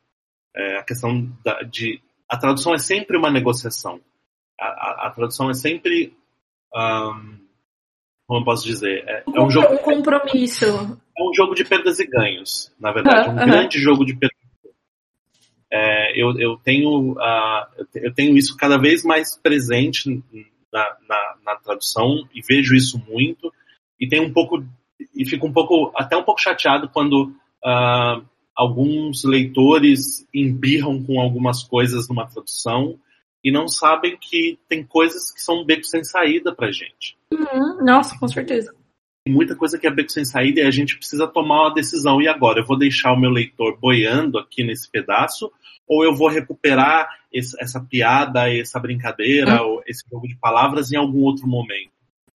É, 0.55 0.77
a 0.77 0.83
questão 0.83 1.27
da, 1.43 1.63
de. 1.63 1.99
A 2.29 2.37
tradução 2.37 2.75
é 2.75 2.77
sempre 2.77 3.17
uma 3.17 3.31
negociação. 3.31 3.99
A, 4.59 4.65
a, 4.65 5.07
a 5.07 5.09
tradução 5.09 5.49
é 5.49 5.55
sempre. 5.55 6.15
Um, 6.75 7.39
como 8.27 8.41
eu 8.41 8.45
posso 8.45 8.67
dizer? 8.67 9.03
É, 9.07 9.23
é 9.33 9.41
um, 9.41 9.49
jogo, 9.49 9.73
um 9.73 9.77
compromisso. 9.79 10.65
É 10.65 11.23
um 11.23 11.33
jogo 11.33 11.55
de 11.55 11.65
perdas 11.65 11.99
e 11.99 12.05
ganhos, 12.05 12.71
na 12.79 12.91
verdade. 12.91 13.29
um 13.29 13.35
grande 13.35 13.79
jogo 13.79 14.05
de 14.05 14.15
perdas 14.15 14.37
é, 15.71 16.21
eu, 16.21 16.37
eu, 16.37 16.55
tenho, 16.57 17.13
uh, 17.13 17.85
eu 17.95 18.13
tenho 18.13 18.37
isso 18.37 18.55
cada 18.55 18.77
vez 18.77 19.03
mais 19.03 19.35
presente 19.35 20.23
na, 20.71 20.97
na, 21.09 21.35
na, 21.43 21.55
tradução 21.55 22.29
e 22.31 22.41
vejo 22.47 22.75
isso 22.75 23.03
muito 23.09 23.51
e 23.99 24.07
tenho 24.07 24.25
um 24.25 24.31
pouco 24.31 24.63
e 25.15 25.25
fico 25.25 25.47
um 25.47 25.53
pouco 25.53 25.91
até 25.95 26.15
um 26.17 26.23
pouco 26.23 26.41
chateado 26.41 26.89
quando 26.89 27.33
uh, 27.63 28.25
alguns 28.55 29.23
leitores 29.23 30.27
embirram 30.33 31.03
com 31.03 31.19
algumas 31.19 31.63
coisas 31.63 32.07
numa 32.07 32.27
tradução 32.27 32.99
e 33.43 33.51
não 33.51 33.67
sabem 33.67 34.17
que 34.19 34.57
tem 34.69 34.83
coisas 34.83 35.31
que 35.31 35.41
são 35.41 35.65
beco 35.65 35.83
sem 35.83 36.03
saída 36.03 36.55
pra 36.55 36.71
gente. 36.71 37.17
Uhum, 37.31 37.83
nossa, 37.83 38.17
com 38.17 38.27
certeza. 38.27 38.73
Tem 39.25 39.33
muita 39.33 39.55
coisa 39.55 39.77
que 39.77 39.87
é 39.87 39.91
beco 39.91 40.11
sem 40.11 40.25
saída 40.25 40.61
e 40.61 40.65
a 40.65 40.71
gente 40.71 40.97
precisa 40.97 41.27
tomar 41.27 41.63
uma 41.63 41.73
decisão. 41.73 42.21
E 42.21 42.27
agora? 42.27 42.61
Eu 42.61 42.65
vou 42.65 42.77
deixar 42.77 43.13
o 43.13 43.19
meu 43.19 43.29
leitor 43.29 43.77
boiando 43.79 44.37
aqui 44.37 44.63
nesse 44.63 44.89
pedaço 44.89 45.51
ou 45.87 46.03
eu 46.03 46.15
vou 46.15 46.29
recuperar 46.29 47.07
esse, 47.31 47.55
essa 47.61 47.79
piada, 47.81 48.49
essa 48.49 48.79
brincadeira, 48.79 49.61
hum. 49.61 49.67
ou 49.67 49.83
esse 49.85 50.03
jogo 50.09 50.27
de 50.27 50.35
palavras 50.35 50.91
em 50.91 50.97
algum 50.97 51.21
outro 51.23 51.47
momento. 51.47 51.92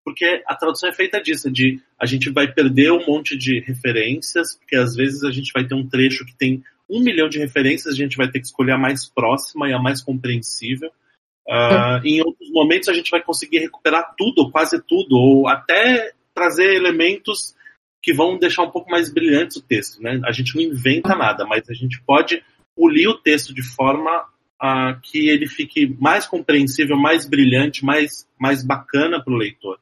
Porque 0.07 0.41
a 0.47 0.55
tradução 0.55 0.87
é 0.87 0.93
feita 0.93 1.21
disso, 1.21 1.51
de 1.51 1.81
a 1.99 2.05
gente 2.05 2.29
vai 2.29 2.49
perder 2.49 2.93
um 2.93 3.05
monte 3.05 3.37
de 3.37 3.59
referências, 3.59 4.55
porque 4.55 4.77
às 4.77 4.95
vezes 4.95 5.21
a 5.25 5.31
gente 5.31 5.51
vai 5.51 5.65
ter 5.65 5.75
um 5.75 5.85
trecho 5.85 6.25
que 6.25 6.33
tem 6.33 6.63
um 6.89 7.01
milhão 7.01 7.27
de 7.27 7.37
referências, 7.39 7.93
a 7.93 7.97
gente 7.97 8.15
vai 8.15 8.31
ter 8.31 8.39
que 8.39 8.45
escolher 8.45 8.71
a 8.71 8.77
mais 8.77 9.05
próxima 9.05 9.67
e 9.67 9.73
a 9.73 9.79
mais 9.79 10.01
compreensível. 10.01 10.89
Uh, 11.45 11.99
em 12.05 12.21
outros 12.21 12.49
momentos 12.51 12.87
a 12.87 12.93
gente 12.93 13.11
vai 13.11 13.21
conseguir 13.21 13.59
recuperar 13.59 14.13
tudo, 14.17 14.49
quase 14.49 14.81
tudo, 14.81 15.17
ou 15.17 15.45
até 15.45 16.13
trazer 16.33 16.73
elementos 16.73 17.53
que 18.01 18.13
vão 18.13 18.37
deixar 18.37 18.63
um 18.63 18.71
pouco 18.71 18.89
mais 18.89 19.11
brilhantes 19.13 19.57
o 19.57 19.61
texto. 19.61 20.01
Né? 20.01 20.21
A 20.23 20.31
gente 20.31 20.55
não 20.55 20.61
inventa 20.61 21.17
nada, 21.17 21.45
mas 21.45 21.69
a 21.69 21.73
gente 21.73 22.01
pode 22.03 22.41
polir 22.73 23.09
o 23.09 23.17
texto 23.17 23.53
de 23.53 23.61
forma 23.61 24.25
a 24.57 24.93
que 25.03 25.27
ele 25.27 25.47
fique 25.47 25.93
mais 25.99 26.25
compreensível, 26.25 26.95
mais 26.95 27.27
brilhante, 27.27 27.83
mais, 27.83 28.25
mais 28.39 28.65
bacana 28.65 29.21
para 29.21 29.33
o 29.33 29.37
leitor. 29.37 29.77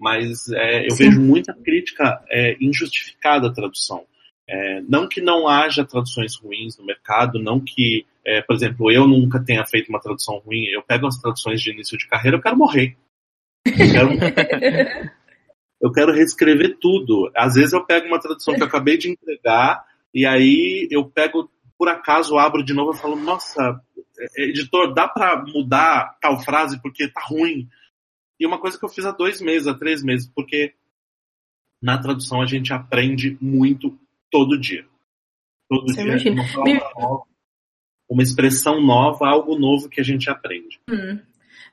Mas 0.00 0.48
é, 0.50 0.86
eu 0.86 0.92
Sim. 0.92 1.04
vejo 1.04 1.20
muita 1.20 1.52
crítica 1.52 2.24
é, 2.30 2.56
injustificada 2.58 3.48
à 3.48 3.52
tradução. 3.52 4.04
É, 4.48 4.80
não 4.88 5.06
que 5.06 5.20
não 5.20 5.46
haja 5.46 5.84
traduções 5.84 6.34
ruins 6.36 6.76
no 6.78 6.84
mercado, 6.84 7.38
não 7.38 7.60
que, 7.60 8.06
é, 8.24 8.40
por 8.40 8.56
exemplo, 8.56 8.90
eu 8.90 9.06
nunca 9.06 9.38
tenha 9.38 9.64
feito 9.66 9.90
uma 9.90 10.00
tradução 10.00 10.38
ruim. 10.38 10.64
Eu 10.66 10.82
pego 10.82 11.06
as 11.06 11.18
traduções 11.18 11.60
de 11.60 11.70
início 11.70 11.98
de 11.98 12.08
carreira, 12.08 12.38
eu 12.38 12.42
quero 12.42 12.56
morrer. 12.56 12.96
Eu 13.66 13.92
quero, 13.92 14.10
eu 15.82 15.92
quero 15.92 16.12
reescrever 16.12 16.78
tudo. 16.80 17.30
Às 17.36 17.54
vezes 17.54 17.74
eu 17.74 17.84
pego 17.84 18.06
uma 18.06 18.20
tradução 18.20 18.54
que 18.54 18.62
eu 18.62 18.66
acabei 18.66 18.96
de 18.96 19.10
entregar 19.10 19.84
e 20.14 20.26
aí 20.26 20.88
eu 20.90 21.04
pego 21.04 21.48
por 21.78 21.88
acaso 21.88 22.38
abro 22.38 22.64
de 22.64 22.74
novo 22.74 22.92
e 22.92 23.00
falo, 23.00 23.16
nossa, 23.16 23.80
editor, 24.36 24.92
dá 24.92 25.08
para 25.08 25.44
mudar 25.46 26.16
tal 26.20 26.38
frase 26.40 26.80
porque 26.82 27.08
tá 27.08 27.20
ruim. 27.24 27.68
E 28.40 28.46
uma 28.46 28.58
coisa 28.58 28.78
que 28.78 28.84
eu 28.84 28.88
fiz 28.88 29.04
há 29.04 29.12
dois 29.12 29.40
meses, 29.40 29.68
há 29.68 29.74
três 29.74 30.02
meses, 30.02 30.26
porque 30.34 30.74
na 31.80 31.98
tradução 31.98 32.40
a 32.40 32.46
gente 32.46 32.72
aprende 32.72 33.36
muito 33.40 33.98
todo 34.30 34.58
dia. 34.58 34.86
Todo 35.68 35.86
Você 35.86 36.02
dia. 36.02 36.04
Imagina. 36.04 36.42
Uma, 36.42 36.90
nova, 36.98 37.24
uma 38.08 38.22
expressão 38.22 38.80
nova, 38.80 39.28
algo 39.28 39.58
novo 39.58 39.88
que 39.88 40.00
a 40.00 40.04
gente 40.04 40.30
aprende. 40.30 40.80
Hum 40.88 41.18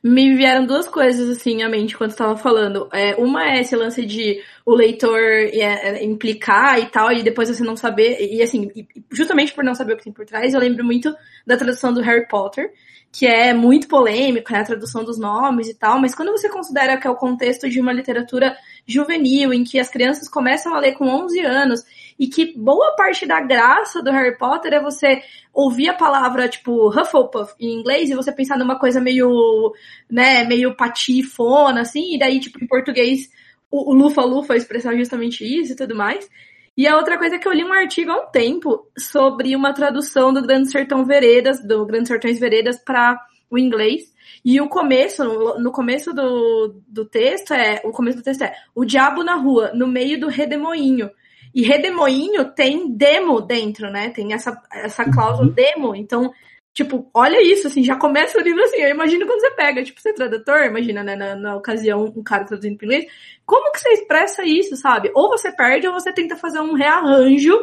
me 0.04 0.36
vieram 0.36 0.66
duas 0.66 0.88
coisas 0.88 1.30
assim 1.30 1.64
à 1.64 1.70
mente 1.70 1.98
quando 1.98 2.12
estava 2.12 2.38
falando. 2.38 2.88
É, 2.94 3.16
uma 3.16 3.44
é 3.44 3.62
esse 3.62 3.76
lance 3.76 4.06
de 4.06 4.42
o 4.68 4.76
leitor 4.76 5.18
é, 5.18 5.62
é, 5.62 6.04
implicar 6.04 6.78
e 6.78 6.88
tal, 6.88 7.10
e 7.14 7.24
depois 7.24 7.48
você 7.48 7.64
não 7.64 7.78
saber. 7.78 8.18
E 8.20 8.44
assim, 8.44 8.70
justamente 9.10 9.54
por 9.54 9.64
não 9.64 9.74
saber 9.74 9.94
o 9.94 9.98
que 9.98 10.04
tem 10.04 10.12
por 10.12 10.26
trás, 10.26 10.54
eu 10.54 10.60
lembro 10.60 10.84
muito 10.84 11.16
da 11.46 11.56
tradução 11.56 11.94
do 11.94 12.02
Harry 12.02 12.28
Potter, 12.28 12.74
que 13.10 13.26
é 13.26 13.54
muito 13.54 13.88
polêmico, 13.88 14.52
né, 14.52 14.60
a 14.60 14.66
tradução 14.66 15.06
dos 15.06 15.18
nomes 15.18 15.70
e 15.70 15.74
tal, 15.74 16.02
mas 16.02 16.14
quando 16.14 16.34
você 16.34 16.50
considera 16.50 16.98
que 16.98 17.08
é 17.08 17.10
o 17.10 17.16
contexto 17.16 17.70
de 17.70 17.80
uma 17.80 17.94
literatura 17.94 18.58
juvenil, 18.86 19.54
em 19.54 19.64
que 19.64 19.80
as 19.80 19.90
crianças 19.90 20.28
começam 20.28 20.76
a 20.76 20.80
ler 20.80 20.96
com 20.96 21.08
11 21.08 21.40
anos, 21.46 21.86
e 22.20 22.28
que 22.28 22.54
boa 22.58 22.94
parte 22.98 23.26
da 23.26 23.40
graça 23.40 24.04
do 24.04 24.12
Harry 24.12 24.38
Potter 24.38 24.74
é 24.74 24.82
você 24.82 25.22
ouvir 25.54 25.88
a 25.88 25.94
palavra, 25.94 26.50
tipo, 26.50 26.90
Hufflepuff 26.90 27.54
em 27.58 27.80
inglês, 27.80 28.10
e 28.10 28.16
você 28.16 28.34
pensar 28.34 28.58
numa 28.58 28.78
coisa 28.78 29.00
meio, 29.00 29.74
né, 30.12 30.44
meio 30.44 30.76
patifona, 30.76 31.80
assim, 31.80 32.16
e 32.16 32.20
daí, 32.20 32.42
tipo, 32.42 32.62
em 32.62 32.68
português, 32.68 33.30
o, 33.72 33.94
Lufa-Lufa 33.94 34.56
expressar 34.56 34.96
justamente 34.96 35.44
isso 35.44 35.74
e 35.74 35.76
tudo 35.76 35.96
mais. 35.96 36.30
E 36.76 36.88
a 36.88 36.96
outra 36.96 37.18
coisa 37.18 37.36
é 37.36 37.40
que 37.40 37.48
eu 37.48 37.54
li 37.54 37.64
um 37.64 37.74
artigo 37.74 38.12
há 38.12 38.24
um 38.24 38.32
tempo 38.32 38.88
sobre 38.98 39.56
uma 39.56 39.74
tradução 39.74 40.32
do 40.32 40.42
Grande 40.42 40.70
Sertão 40.70 41.06
Veredas, 41.06 41.66
do 41.66 41.86
Grande 41.86 42.08
Sertões 42.08 42.40
Veredas 42.40 42.78
para 42.78 43.20
o 43.50 43.58
inglês. 43.58 44.14
E 44.46 44.62
o 44.62 44.70
começo, 44.70 45.24
no 45.60 45.72
começo 45.72 46.14
do, 46.14 46.80
do 46.88 47.06
texto 47.06 47.54
é, 47.54 47.82
o 47.84 47.92
começo 47.92 48.18
do 48.18 48.24
texto 48.24 48.44
é 48.44 48.54
o 48.76 48.86
diabo 48.86 49.24
na 49.24 49.36
rua, 49.36 49.72
no 49.74 49.88
meio 49.88 50.20
do 50.20 50.28
redemoinho. 50.28 51.10
E 51.54 51.64
redemoinho 51.64 52.54
tem 52.54 52.96
demo 52.96 53.42
dentro, 53.42 53.90
né? 53.90 54.12
Tem 54.12 54.34
essa, 54.34 54.62
essa 54.72 55.06
cláusula 55.06 55.48
uhum. 55.48 55.54
demo. 55.54 55.96
Então, 55.96 56.32
tipo, 56.78 57.10
olha 57.12 57.42
isso, 57.42 57.66
assim, 57.66 57.84
já 57.84 57.96
começa 57.96 58.38
o 58.38 58.42
livro 58.42 58.64
assim. 58.64 58.78
Eu 58.78 58.92
imagino 58.92 59.26
quando 59.26 59.40
você 59.40 59.50
pega, 59.52 59.84
tipo, 59.84 60.00
você 60.00 60.10
é 60.10 60.14
tradutor, 60.14 60.60
imagina, 60.66 61.04
né, 61.04 61.16
na, 61.16 61.36
na 61.36 61.56
ocasião, 61.56 62.06
um 62.16 62.22
cara 62.22 62.46
traduzindo 62.46 62.78
para 62.78 62.86
inglês. 62.86 63.06
Como 63.48 63.72
que 63.72 63.80
você 63.80 63.90
expressa 63.94 64.44
isso, 64.46 64.78
sabe? 64.78 65.12
Ou 65.16 65.28
você 65.28 65.52
perde 65.52 65.88
ou 65.88 65.94
você 65.94 66.14
tenta 66.14 66.36
fazer 66.36 66.60
um 66.60 66.76
rearranjo, 66.76 67.58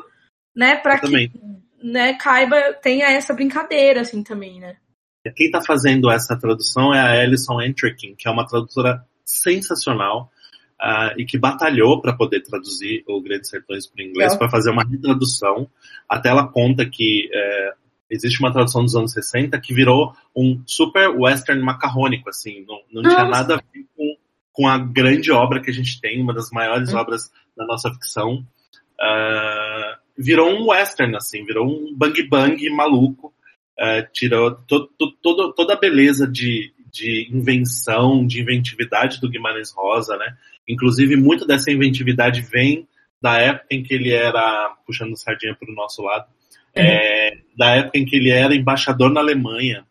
né, 0.55 0.75
para 0.75 0.99
que 0.99 1.31
né, 1.81 2.15
caiba, 2.15 2.75
tenha 2.83 3.07
essa 3.07 3.33
brincadeira, 3.33 4.01
assim, 4.01 4.25
também, 4.25 4.59
né? 4.59 4.77
Quem 5.37 5.47
está 5.47 5.63
fazendo 5.63 6.11
essa 6.11 6.37
tradução 6.37 6.93
é 6.93 6.99
a 6.99 7.23
Alison 7.23 7.63
Entrekin, 7.63 8.17
que 8.17 8.27
é 8.27 8.31
uma 8.33 8.47
tradutora 8.47 9.07
sensacional 9.25 10.29
uh, 10.83 11.15
e 11.17 11.25
que 11.25 11.39
batalhou 11.39 12.01
para 12.01 12.17
poder 12.17 12.43
traduzir 12.43 13.05
o 13.07 13.23
Grandes 13.23 13.49
Sertões 13.49 13.87
para 13.87 14.03
o 14.03 14.07
inglês, 14.07 14.37
para 14.37 14.51
fazer 14.51 14.71
uma 14.71 14.83
retradução. 14.83 15.71
Até 16.09 16.31
ela 16.31 16.49
conta 16.49 16.85
que 16.85 17.31
uh, 17.33 17.84
existe 18.11 18.41
uma 18.41 18.53
tradução 18.53 18.83
dos 18.83 18.95
anos 18.95 19.13
60 19.13 19.59
que 19.61 19.75
virou 19.75 20.15
um 20.37 20.63
super 20.67 21.09
western 21.09 21.63
macarrônico, 21.63 22.29
assim, 22.29 22.65
não, 22.67 22.81
não 22.93 23.03
tinha 23.03 23.25
nada 23.25 23.55
a 23.55 23.57
ver 23.57 23.87
com, 23.97 24.17
com 24.53 24.69
a 24.69 24.79
grande 24.79 25.33
obra 25.33 25.61
que 25.61 25.71
a 25.71 25.75
gente 25.75 26.01
tem, 26.01 26.21
uma 26.21 26.35
das 26.35 26.51
maiores 26.51 26.93
hum. 26.93 26.99
obras 26.99 27.31
da 27.57 27.65
nossa 27.65 27.91
ficção. 27.93 28.45
Uh, 29.01 29.99
virou 30.17 30.49
um 30.51 30.69
western, 30.71 31.17
assim, 31.17 31.45
virou 31.45 31.67
um 31.67 31.95
bang 31.97 32.23
bang 32.29 32.71
maluco. 32.71 33.33
Uh, 33.79 34.07
tirou 34.13 34.55
to, 34.55 34.87
to, 34.97 35.11
to, 35.21 35.53
toda 35.53 35.75
a 35.75 35.79
beleza 35.79 36.29
de, 36.29 36.73
de 36.93 37.29
invenção, 37.33 38.25
de 38.25 38.41
inventividade 38.41 39.21
do 39.21 39.29
Guimarães 39.29 39.73
Rosa, 39.73 40.17
né? 40.17 40.37
Inclusive, 40.69 41.17
muito 41.17 41.45
dessa 41.45 41.73
inventividade 41.73 42.41
vem 42.41 42.87
da 43.21 43.39
época 43.39 43.67
em 43.71 43.83
que 43.83 43.95
ele 43.95 44.13
era, 44.13 44.77
puxando 44.87 45.17
sardinha 45.17 45.57
para 45.57 45.71
o 45.71 45.75
nosso 45.75 46.03
lado, 46.03 46.27
uhum. 46.27 46.44
É, 46.77 47.39
da 47.57 47.77
época 47.77 47.99
em 47.99 48.05
que 48.05 48.17
ele 48.17 48.31
era 48.31 48.55
embaixador 48.55 49.11
na 49.11 49.21
Alemanha. 49.21 49.87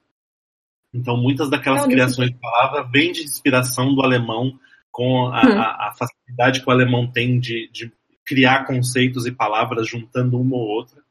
Então, 0.93 1.17
muitas 1.17 1.49
daquelas 1.49 1.85
criações 1.85 2.29
de 2.29 2.37
palavra 2.37 2.83
vêm 2.83 3.11
de 3.11 3.23
inspiração 3.23 3.95
do 3.95 4.03
alemão, 4.03 4.59
com 4.91 5.27
a, 5.27 5.41
uhum. 5.41 5.59
a, 5.59 5.87
a 5.87 5.93
facilidade 5.97 6.61
que 6.61 6.69
o 6.69 6.71
alemão 6.71 7.11
tem 7.11 7.39
de, 7.39 7.67
de, 7.71 7.91
criar 8.23 8.65
conceitos 8.65 9.25
e 9.25 9.31
palavras 9.31 9.87
juntando 9.87 10.39
uma 10.39 10.55
ou 10.55 10.67
outra. 10.67 11.01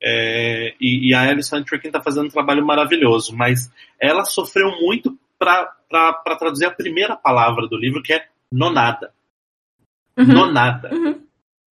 É, 0.00 0.74
e, 0.80 1.08
e, 1.08 1.14
a 1.14 1.22
Alison 1.22 1.62
Trickin 1.64 1.88
está 1.88 2.00
fazendo 2.00 2.26
um 2.26 2.30
trabalho 2.30 2.64
maravilhoso, 2.64 3.36
mas 3.36 3.70
ela 4.00 4.24
sofreu 4.24 4.70
muito 4.80 5.18
para 5.36 6.36
traduzir 6.38 6.66
a 6.66 6.70
primeira 6.70 7.16
palavra 7.16 7.66
do 7.66 7.76
livro, 7.76 8.02
que 8.02 8.12
é 8.12 8.24
nonada. 8.52 9.12
Uhum. 10.16 10.26
Nonada. 10.26 10.94
Uhum. 10.94 11.20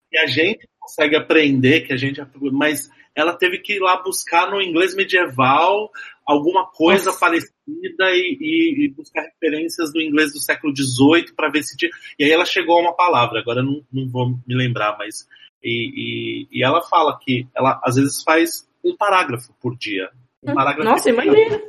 que 0.10 0.18
a 0.18 0.26
gente 0.26 0.68
consegue 0.86 1.16
aprender, 1.16 1.82
que 1.82 1.94
a 1.94 1.98
gente, 1.98 2.22
mas 2.52 2.90
ela 3.16 3.34
teve 3.34 3.58
que 3.58 3.74
ir 3.74 3.80
lá 3.80 4.02
buscar 4.04 4.52
no 4.52 4.62
inglês 4.62 4.96
medieval 4.96 5.90
alguma 6.26 6.68
coisa 6.68 7.06
Nossa. 7.06 7.20
parecida 7.20 8.12
e, 8.12 8.38
e, 8.40 8.86
e, 8.86 8.90
buscar 8.90 9.24
referências 9.24 9.92
do 9.92 10.02
inglês 10.02 10.32
do 10.32 10.40
século 10.40 10.74
XVIII 10.76 11.34
para 11.36 11.50
ver 11.50 11.64
se 11.64 11.76
tinha. 11.76 11.92
E 12.20 12.24
aí 12.24 12.32
ela 12.32 12.46
chegou 12.46 12.78
a 12.78 12.82
uma 12.82 12.96
palavra, 12.96 13.40
agora 13.40 13.64
não, 13.64 13.84
não 13.92 14.08
vou 14.10 14.30
me 14.30 14.56
lembrar, 14.56 14.96
mas. 14.98 15.28
E, 15.64 16.48
e, 16.52 16.64
ela 16.64 16.82
fala 16.84 17.18
que 17.20 17.48
ela 17.56 17.82
às 17.84 17.96
vezes 17.96 18.22
faz 18.22 18.70
um 18.84 18.96
parágrafo 18.96 19.52
por 19.60 19.76
dia. 19.76 20.10
Um 20.44 20.52
hum, 20.52 20.56
parágrafo 20.56 20.90
Nossa, 20.90 21.10
imagina! 21.10 21.60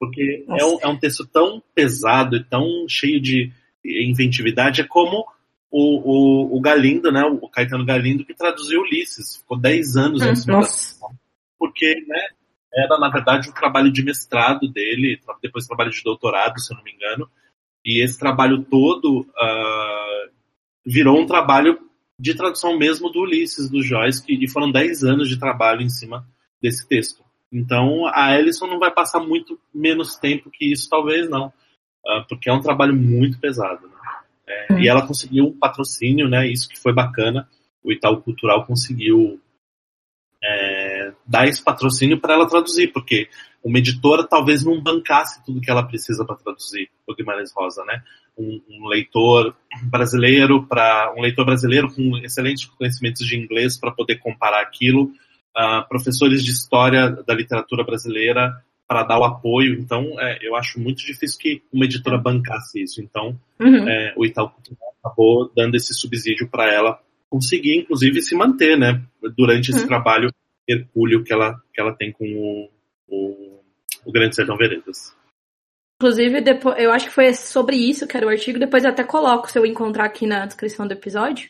Porque 0.00 0.44
é 0.48 0.64
um, 0.64 0.78
é 0.80 0.88
um 0.88 0.98
texto 0.98 1.24
tão 1.24 1.62
pesado 1.72 2.36
e 2.36 2.42
tão 2.42 2.86
cheio 2.88 3.20
de 3.20 3.52
inventividade, 3.84 4.80
é 4.80 4.84
como 4.84 5.24
o, 5.72 6.52
o, 6.52 6.58
o 6.58 6.60
Galindo, 6.60 7.10
né, 7.10 7.24
o 7.24 7.48
Caetano 7.48 7.84
Galindo, 7.86 8.26
que 8.26 8.34
traduziu 8.34 8.82
Ulisses. 8.82 9.38
Ficou 9.38 9.58
10 9.58 9.96
anos 9.96 10.22
hum, 10.22 10.26
em 10.26 10.52
nossa. 10.52 11.06
porque 11.58 11.94
né, 12.06 12.26
era, 12.74 12.98
na 12.98 13.08
verdade, 13.08 13.48
o 13.48 13.50
um 13.50 13.54
trabalho 13.54 13.90
de 13.90 14.04
mestrado 14.04 14.68
dele, 14.68 15.18
depois 15.42 15.66
trabalho 15.66 15.90
de 15.90 16.02
doutorado, 16.02 16.60
se 16.60 16.72
eu 16.72 16.76
não 16.76 16.84
me 16.84 16.92
engano. 16.92 17.26
E 17.82 18.04
esse 18.04 18.18
trabalho 18.18 18.62
todo 18.62 19.20
uh, 19.20 20.30
virou 20.84 21.18
um 21.18 21.26
trabalho 21.26 21.78
de 22.18 22.34
tradução 22.34 22.76
mesmo 22.76 23.08
do 23.08 23.20
Ulisses, 23.20 23.70
do 23.70 23.82
Joyce, 23.82 24.24
que, 24.24 24.34
e 24.34 24.48
foram 24.48 24.70
10 24.70 25.04
anos 25.04 25.28
de 25.28 25.38
trabalho 25.38 25.80
em 25.80 25.88
cima 25.88 26.26
desse 26.60 26.86
texto. 26.86 27.24
Então, 27.50 28.06
a 28.14 28.38
Ellison 28.38 28.66
não 28.66 28.78
vai 28.78 28.90
passar 28.90 29.20
muito 29.20 29.58
menos 29.74 30.16
tempo 30.16 30.50
que 30.50 30.70
isso, 30.70 30.88
talvez 30.88 31.28
não, 31.28 31.46
uh, 31.46 32.26
porque 32.28 32.50
é 32.50 32.52
um 32.52 32.60
trabalho 32.60 32.94
muito 32.94 33.40
pesado. 33.40 33.91
É, 34.46 34.80
E 34.80 34.88
ela 34.88 35.06
conseguiu 35.06 35.46
um 35.46 35.58
patrocínio, 35.58 36.28
né? 36.28 36.46
Isso 36.46 36.68
que 36.68 36.78
foi 36.78 36.92
bacana. 36.92 37.48
O 37.82 37.92
Itaú 37.92 38.20
Cultural 38.20 38.66
conseguiu 38.66 39.40
é, 40.42 41.12
dar 41.26 41.46
esse 41.46 41.62
patrocínio 41.62 42.20
para 42.20 42.34
ela 42.34 42.48
traduzir, 42.48 42.92
porque 42.92 43.28
uma 43.62 43.78
editora 43.78 44.26
talvez 44.26 44.64
não 44.64 44.80
bancasse 44.80 45.44
tudo 45.44 45.60
que 45.60 45.70
ela 45.70 45.86
precisa 45.86 46.24
para 46.24 46.36
traduzir 46.36 46.90
o 47.06 47.14
Guimarães 47.14 47.52
Rosa, 47.54 47.84
né? 47.84 48.02
Um, 48.36 48.60
um 48.68 48.88
leitor 48.88 49.54
brasileiro 49.84 50.66
para 50.66 51.14
um 51.16 51.22
leitor 51.22 51.44
brasileiro 51.44 51.92
com 51.94 52.16
excelentes 52.18 52.64
conhecimentos 52.64 53.26
de 53.26 53.36
inglês 53.36 53.78
para 53.78 53.92
poder 53.92 54.18
comparar 54.18 54.62
aquilo, 54.62 55.12
uh, 55.56 55.86
professores 55.88 56.42
de 56.42 56.50
história 56.50 57.10
da 57.10 57.34
literatura 57.34 57.84
brasileira 57.84 58.52
para 58.86 59.04
dar 59.04 59.18
o 59.18 59.24
apoio. 59.24 59.78
Então, 59.78 60.18
é, 60.20 60.38
eu 60.42 60.54
acho 60.56 60.78
muito 60.80 61.04
difícil 61.04 61.38
que 61.38 61.62
uma 61.72 61.84
editora 61.84 62.18
bancasse 62.18 62.82
isso. 62.82 63.00
Então, 63.00 63.38
uhum. 63.60 63.88
é, 63.88 64.12
o 64.16 64.24
Itaú 64.24 64.50
acabou 65.02 65.50
dando 65.54 65.74
esse 65.74 65.94
subsídio 65.94 66.48
para 66.48 66.72
ela 66.72 67.00
conseguir, 67.28 67.78
inclusive, 67.78 68.20
se 68.20 68.34
manter, 68.34 68.78
né, 68.78 69.02
durante 69.36 69.70
esse 69.70 69.80
uhum. 69.80 69.86
trabalho 69.86 70.30
hercúleo 70.68 71.24
que 71.24 71.32
ela, 71.32 71.60
que 71.72 71.80
ela 71.80 71.94
tem 71.94 72.12
com 72.12 72.24
o, 72.24 72.70
o, 73.08 73.60
o 74.04 74.12
Grande 74.12 74.36
Sertão 74.36 74.56
Veredas. 74.56 75.16
Inclusive, 76.00 76.40
depois, 76.40 76.76
eu 76.78 76.92
acho 76.92 77.06
que 77.06 77.14
foi 77.14 77.32
sobre 77.32 77.76
isso 77.76 78.06
que 78.06 78.16
era 78.16 78.26
o 78.26 78.28
artigo, 78.28 78.58
depois 78.58 78.84
eu 78.84 78.90
até 78.90 79.04
coloco 79.04 79.50
se 79.50 79.58
eu 79.58 79.64
encontrar 79.64 80.04
aqui 80.04 80.26
na 80.26 80.46
descrição 80.46 80.86
do 80.86 80.92
episódio. 80.92 81.48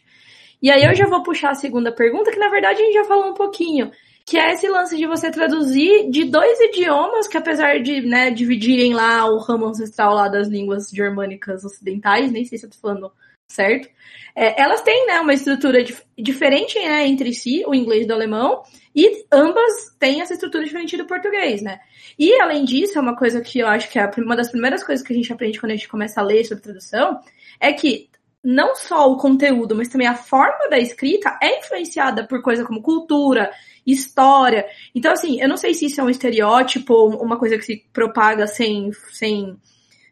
E 0.62 0.70
aí 0.70 0.84
eu 0.84 0.94
já 0.94 1.06
vou 1.06 1.22
puxar 1.22 1.50
a 1.50 1.54
segunda 1.54 1.90
pergunta, 1.90 2.30
que 2.30 2.38
na 2.38 2.48
verdade 2.48 2.80
a 2.80 2.84
gente 2.84 2.94
já 2.94 3.04
falou 3.04 3.30
um 3.30 3.34
pouquinho, 3.34 3.90
que 4.24 4.38
é 4.38 4.52
esse 4.52 4.68
lance 4.68 4.96
de 4.96 5.06
você 5.06 5.30
traduzir 5.30 6.10
de 6.10 6.24
dois 6.24 6.58
idiomas 6.60 7.26
que 7.26 7.36
apesar 7.36 7.80
de, 7.80 8.00
né, 8.02 8.30
dividirem 8.30 8.94
lá 8.94 9.26
o 9.26 9.38
ramo 9.38 9.66
ancestral 9.66 10.14
lá 10.14 10.28
das 10.28 10.48
línguas 10.48 10.88
germânicas 10.90 11.64
ocidentais, 11.64 12.30
nem 12.30 12.44
sei 12.44 12.58
se 12.58 12.66
eu 12.66 12.70
tô 12.70 12.76
falando 12.78 13.12
certo, 13.48 13.88
é, 14.34 14.60
elas 14.60 14.80
têm, 14.80 15.06
né, 15.06 15.20
uma 15.20 15.34
estrutura 15.34 15.84
dif 15.84 16.02
diferente, 16.18 16.78
né, 16.78 17.06
entre 17.06 17.32
si, 17.34 17.62
o 17.66 17.74
inglês 17.74 18.06
e 18.06 18.10
o 18.10 18.14
alemão, 18.14 18.62
e 18.94 19.24
ambas 19.30 19.94
têm 19.98 20.22
essa 20.22 20.32
estrutura 20.32 20.64
diferente 20.64 20.96
do 20.96 21.06
português, 21.06 21.60
né. 21.60 21.80
E, 22.18 22.40
além 22.40 22.64
disso, 22.64 22.98
é 22.98 23.00
uma 23.00 23.16
coisa 23.16 23.40
que 23.40 23.58
eu 23.58 23.66
acho 23.66 23.90
que 23.90 23.98
é 23.98 24.10
uma 24.18 24.36
das 24.36 24.50
primeiras 24.50 24.82
coisas 24.82 25.06
que 25.06 25.12
a 25.12 25.16
gente 25.16 25.32
aprende 25.32 25.60
quando 25.60 25.72
a 25.72 25.76
gente 25.76 25.88
começa 25.88 26.20
a 26.20 26.24
ler 26.24 26.44
sobre 26.44 26.62
tradução, 26.62 27.20
é 27.60 27.72
que 27.72 28.08
não 28.42 28.74
só 28.74 29.10
o 29.10 29.16
conteúdo, 29.16 29.74
mas 29.74 29.88
também 29.88 30.06
a 30.06 30.16
forma 30.16 30.68
da 30.68 30.78
escrita 30.78 31.38
é 31.40 31.60
influenciada 31.60 32.26
por 32.26 32.42
coisa 32.42 32.64
como 32.64 32.82
cultura, 32.82 33.52
história. 33.86 34.66
Então, 34.94 35.12
assim, 35.12 35.40
eu 35.40 35.48
não 35.48 35.56
sei 35.56 35.74
se 35.74 35.86
isso 35.86 36.00
é 36.00 36.04
um 36.04 36.10
estereótipo, 36.10 36.94
uma 37.16 37.38
coisa 37.38 37.56
que 37.56 37.64
se 37.64 37.84
propaga 37.92 38.46
sem, 38.46 38.90
sem 39.10 39.56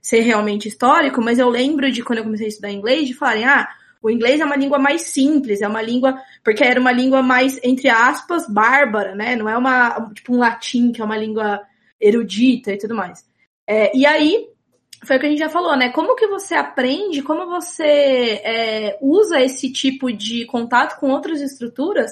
ser 0.02 0.20
realmente 0.20 0.68
histórico, 0.68 1.22
mas 1.22 1.38
eu 1.38 1.48
lembro 1.48 1.90
de 1.90 2.02
quando 2.02 2.18
eu 2.18 2.24
comecei 2.24 2.46
a 2.46 2.48
estudar 2.48 2.70
inglês, 2.70 3.06
de 3.06 3.14
falarem, 3.14 3.44
ah, 3.44 3.68
o 4.02 4.10
inglês 4.10 4.40
é 4.40 4.44
uma 4.44 4.56
língua 4.56 4.78
mais 4.78 5.02
simples, 5.02 5.60
é 5.60 5.68
uma 5.68 5.82
língua, 5.82 6.18
porque 6.42 6.64
era 6.64 6.80
uma 6.80 6.92
língua 6.92 7.22
mais, 7.22 7.60
entre 7.62 7.88
aspas, 7.88 8.48
bárbara, 8.48 9.14
né? 9.14 9.36
Não 9.36 9.48
é 9.48 9.56
uma, 9.56 10.10
tipo 10.14 10.34
um 10.34 10.38
latim, 10.38 10.90
que 10.90 11.02
é 11.02 11.04
uma 11.04 11.18
língua 11.18 11.60
erudita 12.00 12.72
e 12.72 12.78
tudo 12.78 12.94
mais. 12.94 13.22
É, 13.66 13.94
e 13.96 14.06
aí, 14.06 14.48
foi 15.04 15.16
o 15.16 15.20
que 15.20 15.26
a 15.26 15.28
gente 15.28 15.38
já 15.38 15.50
falou, 15.50 15.76
né? 15.76 15.90
Como 15.90 16.16
que 16.16 16.26
você 16.26 16.54
aprende, 16.54 17.22
como 17.22 17.46
você 17.46 18.40
é, 18.42 18.98
usa 19.02 19.40
esse 19.40 19.70
tipo 19.70 20.10
de 20.10 20.46
contato 20.46 20.98
com 20.98 21.10
outras 21.10 21.42
estruturas 21.42 22.10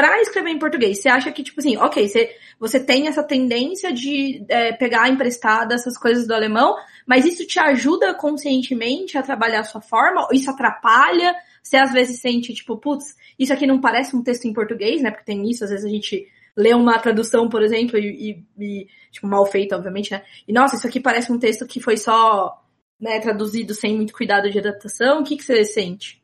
para 0.00 0.22
escrever 0.22 0.48
em 0.48 0.58
português? 0.58 0.98
Você 0.98 1.10
acha 1.10 1.30
que, 1.30 1.42
tipo 1.42 1.60
assim, 1.60 1.76
ok, 1.76 2.08
você, 2.08 2.34
você 2.58 2.80
tem 2.80 3.06
essa 3.06 3.22
tendência 3.22 3.92
de 3.92 4.42
é, 4.48 4.72
pegar 4.72 5.10
emprestada 5.10 5.74
essas 5.74 5.98
coisas 5.98 6.26
do 6.26 6.32
alemão, 6.32 6.74
mas 7.06 7.26
isso 7.26 7.46
te 7.46 7.60
ajuda 7.60 8.14
conscientemente 8.14 9.18
a 9.18 9.22
trabalhar 9.22 9.60
a 9.60 9.64
sua 9.64 9.82
forma? 9.82 10.26
Isso 10.32 10.50
atrapalha? 10.50 11.34
Você 11.62 11.76
às 11.76 11.92
vezes 11.92 12.18
sente, 12.18 12.54
tipo, 12.54 12.78
putz, 12.78 13.14
isso 13.38 13.52
aqui 13.52 13.66
não 13.66 13.78
parece 13.78 14.16
um 14.16 14.22
texto 14.22 14.46
em 14.46 14.54
português, 14.54 15.02
né? 15.02 15.10
Porque 15.10 15.26
tem 15.26 15.50
isso, 15.50 15.64
às 15.64 15.70
vezes 15.70 15.84
a 15.84 15.90
gente 15.90 16.26
lê 16.56 16.72
uma 16.72 16.98
tradução, 16.98 17.46
por 17.50 17.62
exemplo, 17.62 17.98
e, 17.98 18.30
e, 18.30 18.44
e, 18.58 18.86
tipo, 19.10 19.26
mal 19.26 19.44
feita, 19.44 19.76
obviamente, 19.76 20.12
né? 20.12 20.24
E 20.48 20.52
nossa, 20.52 20.76
isso 20.76 20.86
aqui 20.86 20.98
parece 20.98 21.30
um 21.30 21.38
texto 21.38 21.66
que 21.66 21.78
foi 21.78 21.98
só 21.98 22.58
né, 22.98 23.20
traduzido 23.20 23.74
sem 23.74 23.94
muito 23.94 24.14
cuidado 24.14 24.50
de 24.50 24.58
adaptação. 24.58 25.20
O 25.20 25.24
que, 25.24 25.36
que 25.36 25.44
você 25.44 25.62
sente? 25.62 26.22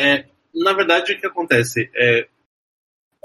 É, 0.00 0.24
na 0.54 0.72
verdade, 0.72 1.12
o 1.12 1.20
que 1.20 1.26
acontece? 1.26 1.90
É, 1.94 2.26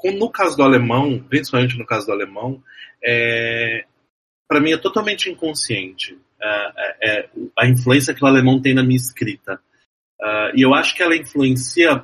no 0.05 0.29
caso 0.29 0.57
do 0.57 0.63
alemão, 0.63 1.19
principalmente 1.29 1.77
no 1.77 1.85
caso 1.85 2.05
do 2.05 2.11
alemão, 2.11 2.61
é, 3.03 3.85
para 4.47 4.59
mim 4.59 4.71
é 4.71 4.77
totalmente 4.77 5.29
inconsciente 5.29 6.17
é, 6.41 6.47
é, 6.47 7.19
é, 7.19 7.29
a 7.57 7.67
influência 7.67 8.13
que 8.13 8.23
o 8.23 8.27
alemão 8.27 8.61
tem 8.61 8.73
na 8.73 8.83
minha 8.83 8.97
escrita. 8.97 9.59
Uh, 10.21 10.51
e 10.55 10.61
eu 10.61 10.73
acho 10.73 10.95
que 10.95 11.03
ela 11.03 11.15
influencia 11.15 12.03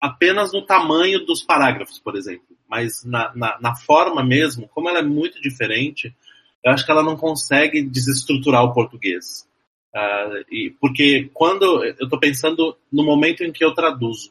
apenas 0.00 0.52
no 0.52 0.64
tamanho 0.64 1.24
dos 1.24 1.42
parágrafos, 1.42 1.98
por 1.98 2.16
exemplo 2.16 2.48
mas 2.68 3.02
na, 3.04 3.34
na, 3.34 3.58
na, 3.60 3.74
forma 3.74 4.22
mesmo, 4.22 4.68
como 4.68 4.88
ela 4.90 4.98
é 4.98 5.02
muito 5.02 5.40
diferente, 5.40 6.14
eu 6.62 6.70
acho 6.70 6.84
que 6.84 6.92
ela 6.92 7.02
não 7.02 7.16
consegue 7.16 7.82
desestruturar 7.82 8.62
o 8.62 8.74
português. 8.74 9.48
Uh, 9.94 10.44
e, 10.52 10.76
porque 10.78 11.30
quando 11.32 11.82
eu 11.82 12.04
estou 12.04 12.20
pensando 12.20 12.76
no 12.92 13.02
momento 13.02 13.42
em 13.42 13.50
que 13.50 13.64
eu 13.64 13.72
traduzo, 13.72 14.30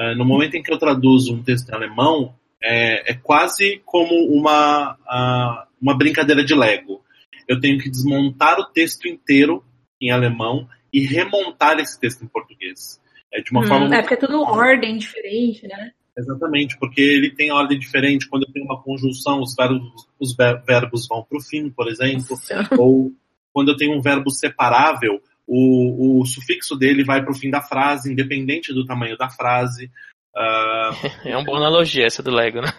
uh, 0.00 0.16
no 0.16 0.24
momento 0.24 0.56
em 0.56 0.62
que 0.62 0.72
eu 0.72 0.78
traduzo 0.78 1.34
um 1.34 1.42
texto 1.42 1.68
em 1.68 1.74
alemão, 1.74 2.34
é, 2.62 3.12
é 3.12 3.14
quase 3.14 3.82
como 3.84 4.14
uma, 4.34 4.94
uh, 4.94 5.66
uma 5.80 5.96
brincadeira 5.96 6.42
de 6.42 6.54
Lego. 6.54 7.02
Eu 7.46 7.60
tenho 7.60 7.78
que 7.78 7.90
desmontar 7.90 8.58
o 8.58 8.66
texto 8.66 9.06
inteiro 9.06 9.62
em 10.00 10.10
alemão 10.10 10.66
e 10.92 11.00
remontar 11.00 11.78
esse 11.78 11.98
texto 12.00 12.24
em 12.24 12.28
português. 12.28 13.00
É 13.32 13.40
de 13.40 13.50
uma 13.52 13.60
hum, 13.60 13.66
forma. 13.66 13.94
É 13.94 14.00
porque 14.00 14.14
é 14.14 14.16
tudo 14.16 14.42
ordem 14.42 14.96
diferente, 14.96 15.66
né? 15.66 15.92
Exatamente, 16.18 16.76
porque 16.78 17.00
ele 17.00 17.30
tem 17.30 17.52
ordem 17.52 17.78
diferente. 17.78 18.28
Quando 18.28 18.44
eu 18.44 18.52
tenho 18.52 18.66
uma 18.66 18.82
conjunção, 18.82 19.40
os 19.40 19.54
verbos, 19.54 20.08
os 20.18 20.34
verbos 20.36 21.06
vão 21.08 21.22
para 21.22 21.38
o 21.38 21.40
fim, 21.40 21.70
por 21.70 21.88
exemplo. 21.88 22.36
Ou 22.78 23.12
quando 23.52 23.70
eu 23.70 23.76
tenho 23.76 23.96
um 23.96 24.02
verbo 24.02 24.30
separável, 24.30 25.20
o, 25.52 26.20
o 26.20 26.24
sufixo 26.24 26.76
dele 26.76 27.02
vai 27.02 27.20
para 27.22 27.32
o 27.32 27.34
fim 27.34 27.50
da 27.50 27.60
frase, 27.60 28.12
independente 28.12 28.72
do 28.72 28.86
tamanho 28.86 29.16
da 29.16 29.28
frase. 29.28 29.90
Uh... 30.32 31.10
É 31.28 31.36
uma 31.36 31.44
boa 31.44 31.58
analogia 31.58 32.06
essa 32.06 32.22
do 32.22 32.30
Lego, 32.30 32.60
né? 32.60 32.72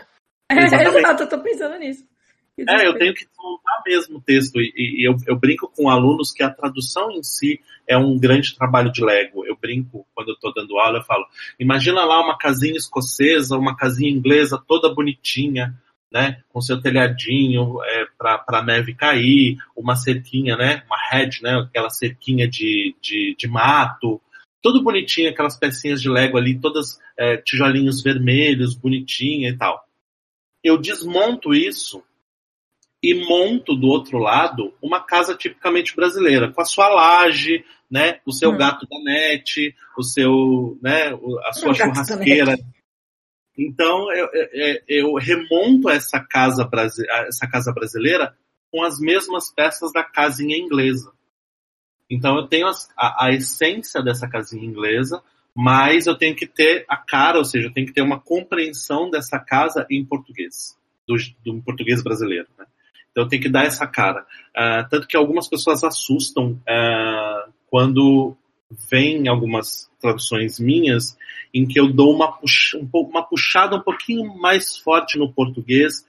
É, 0.49 0.63
exato, 0.63 1.23
eu 1.23 1.29
tô 1.29 1.39
pensando 1.39 1.77
nisso. 1.77 2.05
É, 2.57 2.87
eu 2.87 2.97
tenho 2.97 3.13
que 3.13 3.25
montar 3.37 3.81
mesmo 3.85 4.17
o 4.17 4.21
texto. 4.21 4.59
E, 4.59 4.71
e 4.75 5.07
eu, 5.07 5.15
eu, 5.27 5.37
brinco 5.37 5.71
com 5.75 5.89
alunos 5.89 6.31
que 6.31 6.43
a 6.43 6.49
tradução 6.49 7.11
em 7.11 7.23
si 7.23 7.59
é 7.87 7.97
um 7.97 8.17
grande 8.17 8.55
trabalho 8.55 8.91
de 8.91 9.03
Lego. 9.03 9.45
Eu 9.45 9.57
brinco 9.57 10.05
quando 10.13 10.29
eu 10.29 10.33
estou 10.35 10.53
dando 10.53 10.77
aula, 10.77 10.99
eu 10.99 11.03
falo: 11.03 11.25
imagina 11.59 12.03
lá 12.05 12.21
uma 12.23 12.37
casinha 12.37 12.77
escocesa, 12.77 13.57
uma 13.57 13.75
casinha 13.75 14.11
inglesa 14.11 14.61
toda 14.65 14.93
bonitinha, 14.93 15.73
né, 16.11 16.41
com 16.49 16.61
seu 16.61 16.81
telhadinho 16.81 17.81
é, 17.83 18.05
para 18.17 18.43
a 18.47 18.63
neve 18.63 18.93
cair, 18.93 19.57
uma 19.75 19.95
cerquinha, 19.95 20.57
né, 20.57 20.83
uma 20.85 20.97
hedge, 21.13 21.41
né, 21.41 21.55
aquela 21.55 21.89
cerquinha 21.89 22.47
de, 22.47 22.95
de, 23.01 23.35
de 23.37 23.47
mato, 23.47 24.21
tudo 24.61 24.83
bonitinho, 24.83 25.29
aquelas 25.29 25.57
pecinhas 25.57 26.01
de 26.01 26.09
Lego 26.09 26.37
ali, 26.37 26.59
todas 26.59 26.99
é, 27.17 27.37
tijolinhos 27.37 28.03
vermelhos, 28.03 28.75
bonitinha 28.75 29.49
e 29.49 29.57
tal. 29.57 29.83
Eu 30.63 30.77
desmonto 30.77 31.53
isso 31.53 32.03
e 33.01 33.15
monto 33.15 33.75
do 33.75 33.87
outro 33.87 34.19
lado 34.19 34.73
uma 34.81 34.99
casa 34.99 35.33
tipicamente 35.33 35.95
brasileira, 35.95 36.51
com 36.51 36.61
a 36.61 36.65
sua 36.65 36.87
laje, 36.89 37.65
né, 37.89 38.19
o 38.25 38.31
seu 38.31 38.51
hum. 38.51 38.57
gato 38.57 38.85
da 38.87 38.99
net, 39.03 39.75
o 39.97 40.03
seu, 40.03 40.77
né, 40.81 41.13
a 41.45 41.53
sua 41.53 41.73
churrasqueira. 41.73 42.57
Então 43.57 44.11
eu, 44.13 44.29
eu, 44.33 44.81
eu, 44.87 45.13
remonto 45.15 45.89
essa 45.89 46.19
casa, 46.19 46.69
essa 47.27 47.47
casa 47.47 47.73
brasileira 47.73 48.35
com 48.71 48.83
as 48.83 48.99
mesmas 48.99 49.53
peças 49.53 49.91
da 49.91 50.03
casinha 50.03 50.57
inglesa. 50.57 51.11
Então 52.09 52.37
eu 52.37 52.47
tenho 52.47 52.67
a, 52.97 53.25
a, 53.25 53.31
essência 53.31 54.01
dessa 54.01 54.27
casinha 54.27 54.65
inglesa, 54.65 55.21
mas 55.55 56.07
eu 56.07 56.17
tenho 56.17 56.35
que 56.35 56.47
ter 56.47 56.85
a 56.87 56.97
cara, 56.97 57.37
ou 57.37 57.45
seja, 57.45 57.67
eu 57.67 57.73
tenho 57.73 57.87
que 57.87 57.93
ter 57.93 58.01
uma 58.01 58.19
compreensão 58.19 59.09
dessa 59.09 59.39
casa 59.39 59.85
em 59.89 60.03
português, 60.05 60.77
do, 61.07 61.15
do 61.43 61.61
português 61.61 62.01
brasileiro. 62.01 62.47
Né? 62.57 62.65
Então 63.11 63.25
eu 63.25 63.27
tenho 63.29 63.41
que 63.41 63.49
dar 63.49 63.65
essa 63.65 63.85
cara. 63.85 64.25
Uh, 64.55 64.89
tanto 64.89 65.07
que 65.07 65.17
algumas 65.17 65.47
pessoas 65.47 65.83
assustam 65.83 66.53
uh, 66.53 67.51
quando 67.67 68.35
vem 68.89 69.27
algumas 69.27 69.89
traduções 69.99 70.59
minhas 70.59 71.17
em 71.53 71.65
que 71.65 71.79
eu 71.79 71.91
dou 71.91 72.13
uma, 72.13 72.31
puxa, 72.31 72.79
uma 72.93 73.23
puxada 73.23 73.75
um 73.75 73.81
pouquinho 73.81 74.37
mais 74.37 74.77
forte 74.77 75.17
no 75.17 75.31
português, 75.31 76.05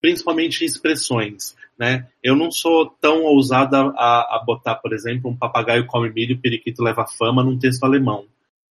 principalmente 0.00 0.62
em 0.62 0.66
expressões. 0.66 1.56
Né? 1.78 2.06
Eu 2.22 2.36
não 2.36 2.50
sou 2.50 2.86
tão 3.00 3.22
ousada 3.22 3.78
a, 3.96 4.36
a 4.36 4.44
botar, 4.44 4.76
por 4.76 4.92
exemplo, 4.92 5.30
um 5.30 5.36
papagaio 5.36 5.86
come 5.86 6.10
milho 6.12 6.32
e 6.32 6.38
periquito 6.38 6.82
leva 6.82 7.06
fama 7.06 7.42
num 7.42 7.58
texto 7.58 7.84
alemão, 7.84 8.26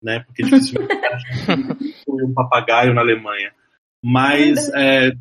né? 0.03 0.19
Porque 0.19 0.43
dificilmente 0.43 0.93
um 2.07 2.33
papagaio 2.33 2.93
na 2.93 3.01
Alemanha. 3.01 3.53
Mas 4.03 4.69
é, 4.75 5.11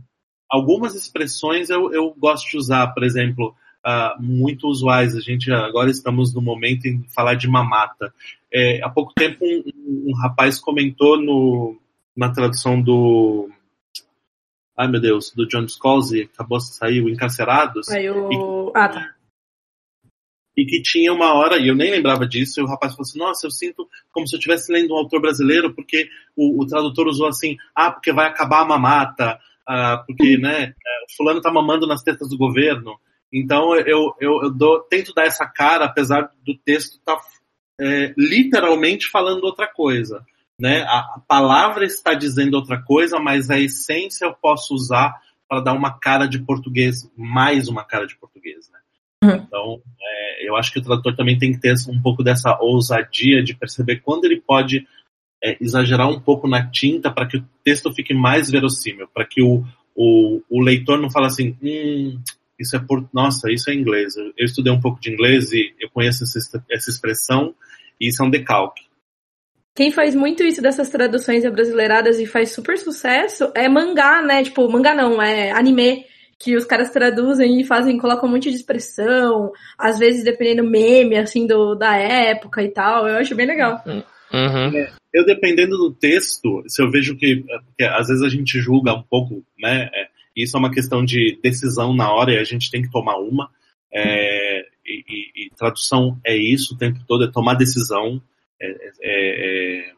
algumas 0.50 0.94
expressões 0.94 1.70
eu, 1.70 1.92
eu 1.92 2.14
gosto 2.18 2.50
de 2.50 2.56
usar, 2.56 2.88
por 2.88 3.04
exemplo, 3.04 3.54
uh, 3.88 4.22
muito 4.22 4.68
usuais. 4.68 5.16
A 5.16 5.20
gente 5.20 5.50
agora 5.50 5.90
estamos 5.90 6.34
no 6.34 6.42
momento 6.42 6.86
em 6.86 7.02
falar 7.14 7.34
de 7.34 7.48
mamata. 7.48 8.12
É, 8.52 8.82
há 8.84 8.90
pouco 8.90 9.14
tempo 9.14 9.44
um, 9.44 9.62
um, 9.66 10.04
um 10.10 10.14
rapaz 10.14 10.58
comentou 10.58 11.20
no, 11.20 11.76
na 12.14 12.30
tradução 12.30 12.80
do 12.80 13.48
ai 14.76 14.86
meu 14.86 15.00
Deus, 15.00 15.32
do 15.34 15.46
John 15.48 15.66
Scalzi, 15.66 16.30
acabou 16.32 16.58
de 16.58 16.72
sair, 16.72 17.00
o 17.00 17.08
Encarcerados. 17.08 17.88
O... 17.88 18.70
E, 18.70 18.72
ah, 18.76 18.88
tá. 18.88 19.14
E 20.56 20.64
que 20.64 20.80
tinha 20.82 21.12
uma 21.12 21.34
hora, 21.34 21.58
e 21.58 21.68
eu 21.68 21.74
nem 21.74 21.90
lembrava 21.90 22.26
disso, 22.26 22.60
e 22.60 22.62
o 22.62 22.66
rapaz 22.66 22.92
falou 22.92 23.02
assim, 23.02 23.18
nossa, 23.18 23.46
eu 23.46 23.50
sinto 23.50 23.88
como 24.12 24.26
se 24.26 24.36
eu 24.36 24.38
estivesse 24.38 24.72
lendo 24.72 24.94
um 24.94 24.96
autor 24.96 25.20
brasileiro, 25.20 25.74
porque 25.74 26.08
o, 26.36 26.62
o, 26.62 26.66
tradutor 26.66 27.08
usou 27.08 27.26
assim, 27.26 27.56
ah, 27.74 27.90
porque 27.90 28.12
vai 28.12 28.28
acabar 28.28 28.62
a 28.62 28.64
mamata, 28.64 29.38
ah, 29.66 30.02
porque, 30.06 30.38
né, 30.38 30.74
é, 30.86 31.14
fulano 31.16 31.40
tá 31.40 31.50
mamando 31.50 31.86
nas 31.86 32.02
tetas 32.02 32.28
do 32.28 32.38
governo. 32.38 32.98
Então 33.32 33.76
eu, 33.76 34.14
eu, 34.18 34.42
eu 34.42 34.50
dou, 34.50 34.80
tento 34.80 35.12
dar 35.14 35.24
essa 35.24 35.46
cara, 35.46 35.84
apesar 35.84 36.32
do 36.44 36.56
texto 36.56 36.98
estar 36.98 37.16
tá, 37.16 37.22
é, 37.80 38.14
literalmente 38.16 39.08
falando 39.08 39.44
outra 39.44 39.66
coisa 39.66 40.24
né? 40.60 40.82
A, 40.82 41.20
palavra 41.26 41.84
está 41.84 42.14
dizendo 42.14 42.54
outra 42.54 42.82
coisa, 42.82 43.18
mas 43.18 43.50
a 43.50 43.58
essência 43.58 44.24
eu 44.24 44.34
posso 44.34 44.74
usar 44.74 45.14
para 45.48 45.60
dar 45.60 45.72
uma 45.72 45.96
cara 45.98 46.26
de 46.26 46.40
português, 46.40 47.10
mais 47.16 47.68
uma 47.68 47.84
cara 47.84 48.06
de 48.06 48.16
português, 48.16 48.68
né? 48.70 48.78
Uhum. 49.24 49.36
Então, 49.36 49.82
é, 50.00 50.48
eu 50.48 50.56
acho 50.56 50.72
que 50.72 50.78
o 50.78 50.82
tradutor 50.82 51.14
também 51.16 51.38
tem 51.38 51.52
que 51.52 51.60
ter 51.60 51.74
um 51.88 52.00
pouco 52.02 52.22
dessa 52.22 52.58
ousadia 52.60 53.42
de 53.42 53.54
perceber 53.54 54.00
quando 54.00 54.24
ele 54.24 54.40
pode 54.40 54.86
é, 55.42 55.56
exagerar 55.60 56.08
um 56.08 56.20
pouco 56.20 56.48
na 56.48 56.68
tinta 56.68 57.10
para 57.10 57.26
que 57.26 57.38
o 57.38 57.48
texto 57.64 57.92
fique 57.92 58.12
mais 58.12 58.50
verossímil, 58.50 59.08
para 59.08 59.24
que 59.24 59.42
o, 59.42 59.64
o, 59.94 60.42
o, 60.50 60.60
leitor 60.60 61.00
não 61.00 61.10
fale 61.10 61.26
assim, 61.26 61.56
hum, 61.62 62.20
isso 62.58 62.76
é 62.76 62.78
por, 62.78 63.08
nossa, 63.12 63.50
isso 63.50 63.70
é 63.70 63.74
inglês. 63.74 64.16
Eu, 64.16 64.44
estudei 64.44 64.72
um 64.72 64.80
pouco 64.80 65.00
de 65.00 65.12
inglês 65.12 65.52
e 65.52 65.74
eu 65.80 65.88
conheço 65.90 66.24
essa, 66.24 66.64
essa 66.70 66.90
expressão 66.90 67.54
e 68.00 68.08
isso 68.08 68.22
é 68.22 68.26
um 68.26 68.30
decalque. 68.30 68.82
Quem 69.74 69.92
faz 69.92 70.14
muito 70.14 70.42
isso 70.42 70.60
dessas 70.60 70.88
traduções 70.88 71.44
brasileiradas 71.44 72.18
e 72.18 72.26
faz 72.26 72.50
super 72.50 72.76
sucesso 72.76 73.52
é 73.54 73.68
mangá, 73.68 74.20
né? 74.20 74.42
Tipo, 74.42 74.68
mangá 74.68 74.94
não, 74.94 75.22
é 75.22 75.52
anime. 75.52 76.04
Que 76.40 76.56
os 76.56 76.64
caras 76.64 76.90
traduzem 76.90 77.60
e 77.60 77.64
fazem, 77.64 77.98
colocam 77.98 78.28
um 78.28 78.32
monte 78.32 78.48
de 78.48 78.56
expressão, 78.56 79.50
às 79.76 79.98
vezes 79.98 80.22
dependendo 80.22 80.68
meme, 80.68 81.16
assim, 81.16 81.48
do, 81.48 81.74
da 81.74 81.96
época 81.96 82.62
e 82.62 82.68
tal. 82.68 83.08
Eu 83.08 83.16
acho 83.16 83.34
bem 83.34 83.46
legal. 83.46 83.82
Uhum. 84.32 84.76
É, 84.76 84.92
eu, 85.12 85.24
dependendo 85.24 85.76
do 85.76 85.92
texto, 85.92 86.62
se 86.66 86.82
eu 86.82 86.90
vejo 86.90 87.16
que, 87.16 87.44
que 87.76 87.84
às 87.84 88.08
vezes 88.08 88.22
a 88.22 88.28
gente 88.28 88.60
julga 88.60 88.94
um 88.94 89.02
pouco, 89.02 89.44
né? 89.58 89.88
É, 89.92 90.08
isso 90.42 90.56
é 90.56 90.60
uma 90.60 90.70
questão 90.70 91.04
de 91.04 91.38
decisão 91.42 91.94
na 91.94 92.12
hora 92.12 92.32
e 92.32 92.38
a 92.38 92.44
gente 92.44 92.70
tem 92.70 92.82
que 92.82 92.90
tomar 92.90 93.16
uma. 93.16 93.50
É, 93.92 94.60
e, 94.84 95.04
e, 95.08 95.46
e, 95.46 95.50
tradução 95.56 96.18
é 96.24 96.36
isso 96.36 96.74
o 96.74 96.78
tempo 96.78 97.00
todo, 97.06 97.24
é 97.24 97.30
tomar 97.30 97.54
decisão. 97.54 98.22
É, 98.60 98.70
é, 98.70 98.90
é, 99.02 99.94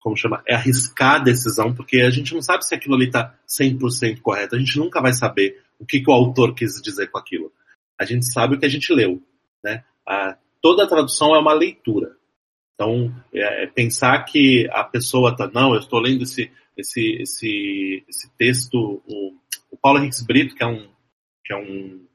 como 0.00 0.16
chama? 0.16 0.42
É 0.46 0.54
arriscar 0.54 1.16
a 1.16 1.24
decisão, 1.24 1.74
porque 1.74 2.00
a 2.00 2.10
gente 2.10 2.34
não 2.34 2.40
sabe 2.40 2.64
se 2.64 2.74
aquilo 2.74 2.94
ali 2.94 3.06
está 3.06 3.38
100% 3.48 4.20
correto. 4.20 4.56
A 4.56 4.58
gente 4.58 4.78
nunca 4.78 5.00
vai 5.00 5.12
saber 5.12 5.62
o 5.78 5.84
que, 5.84 6.00
que, 6.00 6.10
o 6.10 6.14
autor 6.14 6.54
quis 6.54 6.80
dizer 6.82 7.08
com 7.08 7.18
aquilo. 7.18 7.52
A 7.98 8.04
gente 8.04 8.24
sabe 8.26 8.54
o 8.54 8.58
que 8.58 8.66
a 8.66 8.70
gente 8.70 8.92
leu. 8.92 9.22
Né? 9.62 9.84
A, 10.08 10.36
toda 10.62 10.84
a 10.84 10.88
tradução 10.88 11.34
é 11.34 11.38
uma 11.38 11.52
leitura. 11.52 12.16
Então, 12.74 13.14
é, 13.34 13.64
é 13.64 13.66
pensar 13.66 14.24
que 14.24 14.66
a 14.72 14.84
pessoa 14.84 15.32
está, 15.32 15.50
não, 15.52 15.74
eu 15.74 15.80
estou 15.80 16.00
lendo 16.00 16.22
esse, 16.22 16.50
esse, 16.76 17.22
esse, 17.22 18.04
esse 18.08 18.30
texto, 18.36 19.02
o, 19.06 19.34
o 19.70 19.76
Paulo 19.76 19.98
Henriques 19.98 20.22
Brito, 20.22 20.54
que 20.54 20.62
é 20.62 20.66
um, 20.66 20.88
que 21.44 21.52
é 21.52 21.56
um 21.56 22.06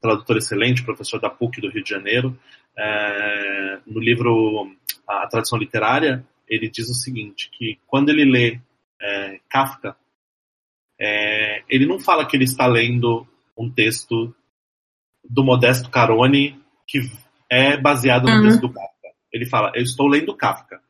tradutor 0.00 0.36
excelente, 0.36 0.84
professor 0.84 1.20
da 1.20 1.30
PUC 1.30 1.60
do 1.60 1.70
Rio 1.70 1.82
de 1.82 1.90
Janeiro, 1.90 2.38
é, 2.76 3.80
no 3.86 4.00
livro 4.00 4.70
A 5.06 5.26
Tradução 5.26 5.58
Literária, 5.58 6.26
ele 6.48 6.68
diz 6.68 6.88
o 6.90 6.94
seguinte, 6.94 7.50
que 7.52 7.78
quando 7.86 8.10
ele 8.10 8.24
lê 8.24 8.60
é, 9.00 9.40
Kafka, 9.48 9.96
é, 11.00 11.62
ele 11.68 11.86
não 11.86 11.98
fala 11.98 12.26
que 12.26 12.36
ele 12.36 12.44
está 12.44 12.66
lendo 12.66 13.26
um 13.56 13.70
texto 13.70 14.34
do 15.28 15.42
Modesto 15.42 15.90
Carone 15.90 16.60
que 16.86 17.00
é 17.50 17.76
baseado 17.76 18.26
no 18.26 18.36
uhum. 18.36 18.42
texto 18.42 18.60
do 18.60 18.72
Kafka. 18.72 19.08
Ele 19.32 19.46
fala, 19.46 19.72
eu 19.74 19.82
estou 19.82 20.06
lendo 20.06 20.36
Kafka. 20.36 20.80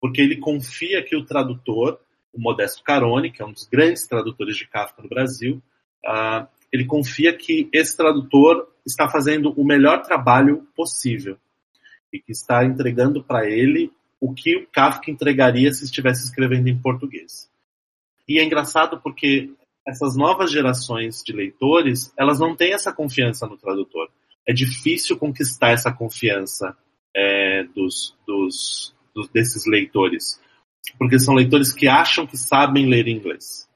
Porque 0.00 0.20
ele 0.20 0.36
confia 0.36 1.02
que 1.02 1.16
o 1.16 1.24
tradutor, 1.24 1.98
o 2.38 2.40
Modesto 2.40 2.82
Carone, 2.84 3.32
que 3.32 3.42
é 3.42 3.44
um 3.44 3.52
dos 3.52 3.66
grandes 3.66 4.06
tradutores 4.06 4.56
de 4.56 4.66
Kafka 4.68 5.02
no 5.02 5.08
Brasil, 5.08 5.60
uh, 6.06 6.46
ele 6.72 6.84
confia 6.84 7.36
que 7.36 7.68
esse 7.72 7.96
tradutor 7.96 8.68
está 8.86 9.08
fazendo 9.08 9.52
o 9.52 9.64
melhor 9.64 10.02
trabalho 10.02 10.66
possível 10.76 11.36
e 12.12 12.20
que 12.20 12.30
está 12.30 12.64
entregando 12.64 13.22
para 13.22 13.50
ele 13.50 13.90
o 14.20 14.32
que 14.32 14.56
o 14.56 14.66
Kafka 14.68 15.10
entregaria 15.10 15.72
se 15.72 15.84
estivesse 15.84 16.24
escrevendo 16.24 16.68
em 16.68 16.78
português. 16.78 17.50
E 18.26 18.38
é 18.38 18.44
engraçado 18.44 19.00
porque 19.00 19.50
essas 19.86 20.16
novas 20.16 20.52
gerações 20.52 21.22
de 21.24 21.32
leitores, 21.32 22.12
elas 22.16 22.38
não 22.38 22.54
têm 22.54 22.72
essa 22.72 22.92
confiança 22.92 23.46
no 23.46 23.56
tradutor. 23.56 24.08
É 24.46 24.52
difícil 24.52 25.16
conquistar 25.16 25.70
essa 25.70 25.92
confiança 25.92 26.76
é, 27.14 27.64
dos, 27.74 28.14
dos, 28.26 28.94
dos, 29.14 29.28
desses 29.28 29.66
leitores, 29.66 30.40
porque 30.96 31.18
são 31.18 31.34
leitores 31.34 31.72
que 31.72 31.88
acham 31.88 32.26
que 32.26 32.36
sabem 32.36 32.86
ler 32.86 33.08
inglês. 33.08 33.68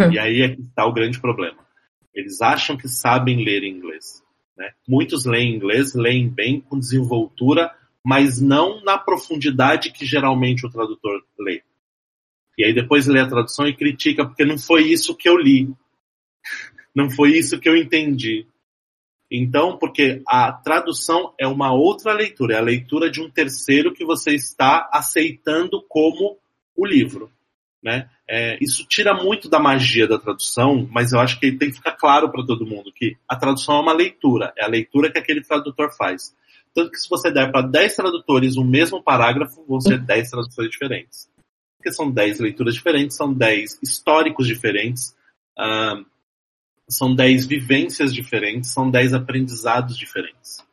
Hum. 0.00 0.10
E 0.10 0.18
aí 0.18 0.42
é 0.42 0.54
que 0.54 0.62
está 0.62 0.86
o 0.86 0.92
grande 0.92 1.20
problema. 1.20 1.58
Eles 2.14 2.40
acham 2.40 2.76
que 2.76 2.88
sabem 2.88 3.44
ler 3.44 3.64
inglês. 3.64 4.22
Né? 4.56 4.70
Muitos 4.88 5.24
leem 5.24 5.54
inglês, 5.54 5.94
leem 5.94 6.28
bem, 6.28 6.60
com 6.60 6.78
desenvoltura, 6.78 7.74
mas 8.04 8.40
não 8.40 8.82
na 8.84 8.98
profundidade 8.98 9.92
que 9.92 10.04
geralmente 10.04 10.66
o 10.66 10.70
tradutor 10.70 11.24
lê. 11.38 11.62
E 12.56 12.64
aí 12.64 12.72
depois 12.72 13.06
lê 13.06 13.20
a 13.20 13.28
tradução 13.28 13.66
e 13.66 13.74
critica, 13.74 14.24
porque 14.24 14.44
não 14.44 14.58
foi 14.58 14.84
isso 14.84 15.16
que 15.16 15.28
eu 15.28 15.36
li. 15.36 15.68
Não 16.94 17.10
foi 17.10 17.36
isso 17.36 17.58
que 17.58 17.68
eu 17.68 17.76
entendi. 17.76 18.46
Então, 19.30 19.78
porque 19.78 20.22
a 20.28 20.52
tradução 20.52 21.32
é 21.38 21.46
uma 21.46 21.72
outra 21.72 22.12
leitura, 22.12 22.54
é 22.54 22.58
a 22.58 22.62
leitura 22.62 23.10
de 23.10 23.20
um 23.20 23.30
terceiro 23.30 23.92
que 23.92 24.04
você 24.04 24.34
está 24.34 24.88
aceitando 24.92 25.82
como 25.88 26.38
o 26.76 26.86
livro. 26.86 27.30
Né? 27.82 28.08
É, 28.28 28.56
isso 28.62 28.86
tira 28.88 29.12
muito 29.12 29.48
da 29.48 29.58
magia 29.58 30.08
da 30.08 30.18
tradução, 30.18 30.88
mas 30.90 31.12
eu 31.12 31.20
acho 31.20 31.38
que 31.38 31.52
tem 31.52 31.68
que 31.68 31.76
ficar 31.76 31.92
claro 31.92 32.30
para 32.30 32.44
todo 32.44 32.66
mundo 32.66 32.92
que 32.92 33.16
a 33.28 33.36
tradução 33.36 33.76
é 33.76 33.80
uma 33.80 33.92
leitura, 33.92 34.52
é 34.56 34.64
a 34.64 34.68
leitura 34.68 35.10
que 35.10 35.18
aquele 35.18 35.42
tradutor 35.42 35.94
faz. 35.94 36.34
Tanto 36.74 36.90
que 36.90 36.96
se 36.96 37.08
você 37.08 37.30
der 37.30 37.52
para 37.52 37.66
10 37.66 37.94
tradutores 37.94 38.56
o 38.56 38.64
mesmo 38.64 39.02
parágrafo, 39.02 39.64
vão 39.68 39.80
ser 39.80 39.98
10 39.98 40.30
traduções 40.30 40.70
diferentes. 40.70 41.28
Porque 41.76 41.92
são 41.92 42.10
10 42.10 42.40
leituras 42.40 42.74
diferentes, 42.74 43.16
são 43.16 43.32
10 43.32 43.78
históricos 43.82 44.46
diferentes, 44.46 45.14
uh, 45.58 46.04
são 46.88 47.14
10 47.14 47.46
vivências 47.46 48.14
diferentes, 48.14 48.72
são 48.72 48.90
10 48.90 49.14
aprendizados 49.14 49.96
diferentes. 49.96 50.64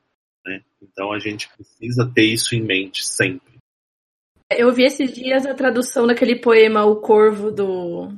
Né? 0.45 0.61
Então 0.81 1.11
a 1.11 1.19
gente 1.19 1.49
precisa 1.55 2.09
ter 2.13 2.25
isso 2.25 2.55
em 2.55 2.61
mente 2.61 3.05
sempre. 3.05 3.51
Eu 4.49 4.71
vi 4.73 4.83
esses 4.83 5.13
dias 5.13 5.45
a 5.45 5.53
tradução 5.53 6.05
daquele 6.05 6.35
poema 6.35 6.83
O 6.85 6.97
Corvo 6.97 7.51
do, 7.51 8.11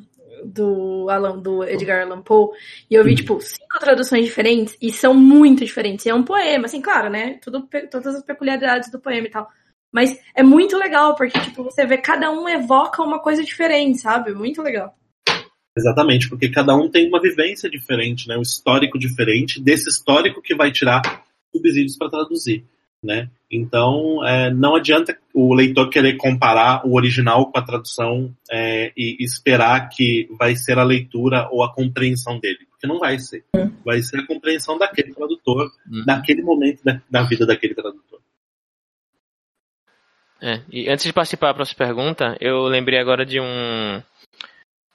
do 0.43 1.07
Alan, 1.09 1.37
do 1.37 1.63
Edgar 1.63 2.01
Allan 2.01 2.21
Poe, 2.21 2.57
e 2.89 2.95
eu 2.95 3.03
vi, 3.03 3.15
tipo, 3.15 3.39
cinco 3.39 3.79
traduções 3.79 4.25
diferentes, 4.25 4.75
e 4.81 4.91
são 4.91 5.13
muito 5.13 5.63
diferentes. 5.63 6.05
E 6.05 6.09
é 6.09 6.15
um 6.15 6.23
poema, 6.23 6.65
assim, 6.65 6.81
claro, 6.81 7.09
né? 7.09 7.39
Tudo, 7.41 7.67
todas 7.89 8.15
as 8.15 8.23
peculiaridades 8.23 8.89
do 8.89 8.99
poema 8.99 9.27
e 9.27 9.29
tal. 9.29 9.47
Mas 9.91 10.19
é 10.35 10.41
muito 10.41 10.75
legal, 10.75 11.15
porque, 11.15 11.39
tipo, 11.39 11.63
você 11.63 11.85
vê 11.85 11.97
cada 11.97 12.31
um 12.31 12.49
evoca 12.49 13.03
uma 13.03 13.19
coisa 13.19 13.43
diferente, 13.43 13.99
sabe? 13.99 14.33
Muito 14.33 14.59
legal. 14.61 14.95
Exatamente, 15.75 16.29
porque 16.29 16.49
cada 16.49 16.75
um 16.75 16.87
tem 16.87 17.07
uma 17.07 17.19
vivência 17.19 17.69
diferente, 17.69 18.27
né? 18.27 18.37
Um 18.37 18.43
histórico 18.43 18.99
diferente, 18.99 19.59
desse 19.59 19.89
histórico 19.89 20.41
que 20.41 20.55
vai 20.55 20.71
tirar 20.71 21.01
subsídios 21.51 21.97
para 21.97 22.11
traduzir, 22.11 22.63
né? 23.03 23.29
Então, 23.51 24.25
é, 24.25 24.51
não 24.51 24.75
adianta 24.75 25.17
o 25.33 25.53
leitor 25.53 25.89
querer 25.89 26.15
comparar 26.17 26.85
o 26.85 26.95
original 26.95 27.51
com 27.51 27.57
a 27.57 27.61
tradução 27.61 28.31
é, 28.51 28.91
e 28.95 29.17
esperar 29.23 29.89
que 29.89 30.27
vai 30.37 30.55
ser 30.55 30.77
a 30.77 30.83
leitura 30.83 31.49
ou 31.51 31.63
a 31.63 31.73
compreensão 31.73 32.39
dele, 32.39 32.67
porque 32.69 32.85
não 32.85 32.99
vai 32.99 33.17
ser. 33.17 33.43
Vai 33.83 34.01
ser 34.01 34.19
a 34.19 34.27
compreensão 34.27 34.77
daquele 34.77 35.11
tradutor, 35.13 35.71
uhum. 35.91 36.05
daquele 36.05 36.43
momento 36.43 36.83
da, 36.83 37.01
da 37.09 37.23
vida 37.23 37.47
daquele 37.47 37.73
tradutor. 37.73 38.19
É, 40.39 40.61
e 40.69 40.89
antes 40.89 41.05
de 41.05 41.13
participar 41.13 41.47
da 41.47 41.53
próxima 41.53 41.85
pergunta, 41.85 42.37
eu 42.39 42.63
lembrei 42.63 42.99
agora 42.99 43.25
de 43.25 43.39
um 43.39 44.03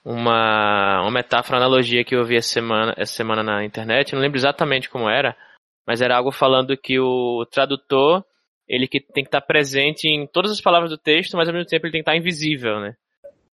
uma, 0.09 1.01
uma 1.01 1.11
metáfora, 1.11 1.59
uma 1.59 1.65
analogia 1.65 2.03
que 2.03 2.15
eu 2.15 2.25
vi 2.25 2.35
essa 2.35 2.49
semana, 2.49 2.95
essa 2.97 3.13
semana 3.13 3.43
na 3.43 3.63
internet, 3.63 4.13
não 4.13 4.21
lembro 4.21 4.39
exatamente 4.39 4.89
como 4.89 5.07
era, 5.07 5.37
mas 5.85 6.01
era 6.01 6.17
algo 6.17 6.31
falando 6.31 6.75
que 6.75 6.99
o 6.99 7.45
tradutor 7.51 8.25
ele 8.67 8.87
que 8.87 8.99
tem 8.99 9.23
que 9.23 9.27
estar 9.27 9.41
presente 9.41 10.07
em 10.07 10.25
todas 10.25 10.51
as 10.51 10.61
palavras 10.61 10.89
do 10.89 10.97
texto, 10.97 11.37
mas 11.37 11.47
ao 11.47 11.53
mesmo 11.53 11.67
tempo 11.67 11.85
ele 11.85 11.91
tem 11.91 12.03
que 12.03 12.09
estar 12.09 12.17
invisível, 12.17 12.79
né? 12.79 12.95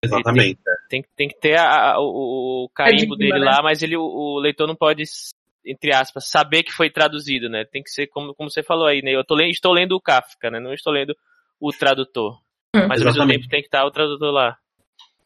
Exatamente. 0.04 0.60
Tem, 0.89 1.02
tem, 1.02 1.10
tem, 1.16 1.28
que 1.30 1.39
ter 1.39 1.58
a, 1.58 1.94
a, 1.94 2.00
o, 2.00 2.66
o 2.66 2.70
carimbo 2.70 3.16
dele 3.16 3.39
né? 3.39 3.46
lá, 3.46 3.62
mas 3.63 3.82
ele, 3.82 3.96
o, 3.96 4.04
o, 4.04 4.39
leitor 4.39 4.68
não 4.68 4.76
pode, 4.76 5.04
entre 5.66 5.94
aspas, 5.94 6.30
saber 6.30 6.63
que 6.63 6.74
foi 6.74 6.89
traduzido, 6.89 7.50
né? 7.50 7.63
Tem 7.63 7.82
que 7.82 7.89
ser 7.89 8.08
como, 8.08 8.34
como 8.34 8.50
você 8.50 8.62
falou 8.62 8.86
aí, 8.86 9.02
né? 9.02 9.16
Eu 9.16 9.24
tô, 9.24 9.39
estou 9.42 9.72
lendo 9.72 9.94
o 9.94 10.02
Kafka, 10.02 10.52
né? 10.52 10.60
Não 10.60 10.74
estou 10.74 10.92
lendo 10.92 11.16
o 11.60 11.72
tradutor. 11.72 12.39
Hum. 12.76 12.88
Mas 12.88 13.02
ao 13.02 13.08
mesmo 13.08 13.28
tempo 13.28 13.48
tem 13.48 13.62
que 13.62 13.68
estar 13.68 13.86
o 13.86 13.92
tradutor 13.92 14.32
lá. 14.32 14.58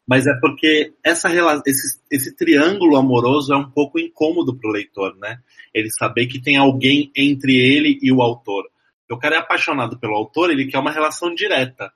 Mas 0.07 0.25
é 0.25 0.33
porque 0.39 0.93
essa 1.03 1.29
esse, 1.65 1.99
esse 2.09 2.35
triângulo 2.35 2.95
amoroso 2.95 3.53
é 3.53 3.57
um 3.57 3.69
pouco 3.69 3.99
incômodo 3.99 4.55
para 4.55 4.69
o 4.69 4.73
leitor, 4.73 5.15
né? 5.17 5.39
Ele 5.73 5.89
saber 5.89 6.27
que 6.27 6.41
tem 6.41 6.55
alguém 6.55 7.11
entre 7.15 7.57
ele 7.57 7.99
e 8.01 8.11
o 8.11 8.21
autor 8.21 8.65
o 9.13 9.17
cara 9.17 9.35
é 9.35 9.39
apaixonado 9.39 9.97
pelo 9.97 10.15
autor, 10.15 10.51
ele 10.51 10.67
quer 10.67 10.79
uma 10.79 10.91
relação 10.91 11.33
direta. 11.33 11.91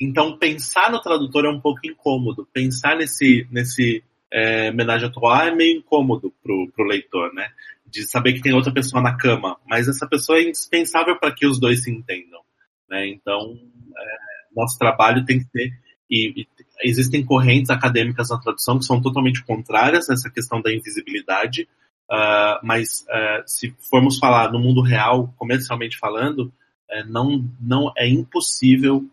Então, 0.00 0.38
pensar 0.38 0.90
no 0.90 1.00
tradutor 1.00 1.44
é 1.44 1.50
um 1.50 1.60
pouco 1.60 1.80
incômodo. 1.84 2.48
Pensar 2.52 2.96
nesse, 2.96 3.46
nesse 3.50 4.02
é, 4.30 4.70
menage 4.72 5.04
à 5.04 5.46
é 5.46 5.50
meio 5.50 5.78
incômodo 5.78 6.32
pro, 6.42 6.70
leitor, 6.78 7.34
né? 7.34 7.50
De 7.86 8.04
saber 8.04 8.32
que 8.32 8.40
tem 8.40 8.54
outra 8.54 8.72
pessoa 8.72 9.02
na 9.02 9.16
cama. 9.16 9.58
Mas 9.66 9.88
essa 9.88 10.08
pessoa 10.08 10.38
é 10.38 10.44
indispensável 10.44 11.18
para 11.18 11.34
que 11.34 11.46
os 11.46 11.60
dois 11.60 11.82
se 11.82 11.90
entendam. 11.90 12.40
Né? 12.88 13.08
Então, 13.08 13.58
é, 13.94 14.16
nosso 14.56 14.78
trabalho 14.78 15.24
tem 15.26 15.40
que 15.40 15.50
ter. 15.50 15.70
E, 16.08 16.40
e, 16.40 16.48
existem 16.82 17.24
correntes 17.24 17.70
acadêmicas 17.70 18.30
na 18.30 18.38
tradução 18.38 18.78
que 18.78 18.84
são 18.84 19.00
totalmente 19.00 19.44
contrárias 19.44 20.08
a 20.08 20.14
essa 20.14 20.30
questão 20.30 20.60
da 20.60 20.72
invisibilidade. 20.72 21.68
Uh, 22.10 22.58
mas 22.62 23.06
uh, 23.08 23.42
se 23.46 23.74
formos 23.88 24.18
falar 24.18 24.50
no 24.50 24.58
mundo 24.58 24.82
real, 24.82 25.32
comercialmente 25.36 25.96
falando, 25.96 26.52
uh, 26.90 27.06
não, 27.06 27.48
não 27.60 27.92
é 27.96 28.08
impossível 28.08 29.04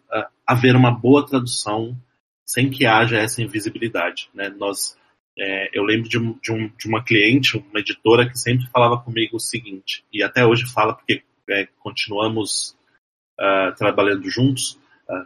haver 0.45 0.75
uma 0.75 0.91
boa 0.91 1.25
tradução 1.25 1.95
sem 2.45 2.69
que 2.69 2.85
haja 2.85 3.17
essa 3.17 3.41
invisibilidade. 3.41 4.29
Né? 4.33 4.49
Nós, 4.49 4.97
é, 5.37 5.69
eu 5.77 5.83
lembro 5.83 6.09
de, 6.09 6.17
de, 6.41 6.51
um, 6.51 6.69
de, 6.69 6.87
uma 6.87 7.03
cliente, 7.03 7.57
uma 7.69 7.81
editora, 7.81 8.27
que 8.27 8.39
sempre 8.39 8.65
falava 8.67 8.97
comigo 8.97 9.35
o 9.35 9.41
seguinte, 9.41 10.05
e 10.11 10.23
até 10.23 10.45
hoje 10.45 10.65
fala 10.65 10.93
porque 10.93 11.21
é, 11.49 11.67
continuamos 11.79 12.75
trabalhando 13.77 14.27
juntos, 14.31 14.79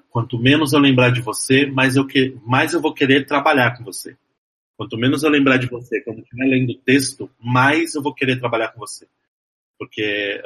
quanto 0.10 0.38
menos 0.38 0.74
eu 0.74 0.80
lembrar 0.80 1.10
de 1.12 1.22
você, 1.22 1.66
mais 1.66 1.96
eu, 1.96 2.06
que, 2.06 2.38
mais 2.46 2.74
eu 2.74 2.82
vou 2.82 2.94
querer 2.94 3.26
trabalhar 3.26 3.78
com 3.78 3.84
você. 3.84 4.16
Quanto 4.78 4.98
menos 4.98 5.24
eu 5.24 5.30
lembrar 5.30 5.58
de 5.58 5.68
você 5.68 6.02
quando 6.02 6.20
estiver 6.20 6.46
lendo 6.46 6.72
o 6.72 6.78
texto, 6.78 7.30
mais 7.40 7.94
eu 7.96 8.02
vou 8.02 8.14
querer 8.14 8.40
trabalhar 8.40 8.70
com 8.70 8.80
você. 8.80 9.08
Porque 9.78 10.42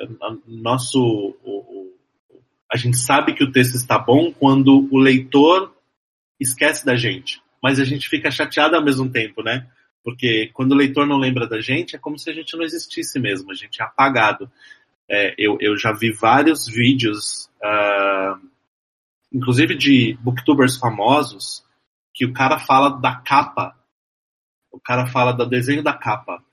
nosso, 0.47 0.99
o, 1.43 1.51
o, 1.51 1.93
a 2.71 2.77
gente 2.77 2.97
sabe 2.97 3.33
que 3.33 3.43
o 3.43 3.51
texto 3.51 3.75
está 3.75 3.97
bom 3.97 4.31
quando 4.31 4.87
o 4.91 4.97
leitor 4.97 5.73
esquece 6.39 6.85
da 6.85 6.95
gente. 6.95 7.41
Mas 7.61 7.79
a 7.79 7.85
gente 7.85 8.07
fica 8.09 8.29
chateado 8.29 8.75
ao 8.75 8.83
mesmo 8.83 9.09
tempo, 9.09 9.41
né? 9.41 9.67
Porque 10.03 10.51
quando 10.53 10.73
o 10.73 10.75
leitor 10.75 11.07
não 11.07 11.17
lembra 11.17 11.47
da 11.47 11.59
gente, 11.59 11.95
é 11.95 11.99
como 11.99 12.19
se 12.19 12.29
a 12.29 12.33
gente 12.33 12.55
não 12.55 12.63
existisse 12.63 13.19
mesmo, 13.19 13.51
a 13.51 13.55
gente 13.55 13.81
é 13.81 13.85
apagado. 13.85 14.49
É, 15.09 15.33
eu, 15.37 15.57
eu 15.59 15.77
já 15.77 15.91
vi 15.91 16.11
vários 16.11 16.67
vídeos, 16.67 17.49
uh, 17.63 18.39
inclusive 19.35 19.75
de 19.75 20.17
booktubers 20.21 20.77
famosos, 20.77 21.63
que 22.13 22.25
o 22.25 22.33
cara 22.33 22.57
fala 22.57 22.89
da 22.89 23.15
capa 23.15 23.75
o 24.75 24.79
cara 24.79 25.07
fala 25.07 25.31
do 25.31 25.45
desenho 25.45 25.81
da 25.81 25.93
capa, 25.93 26.43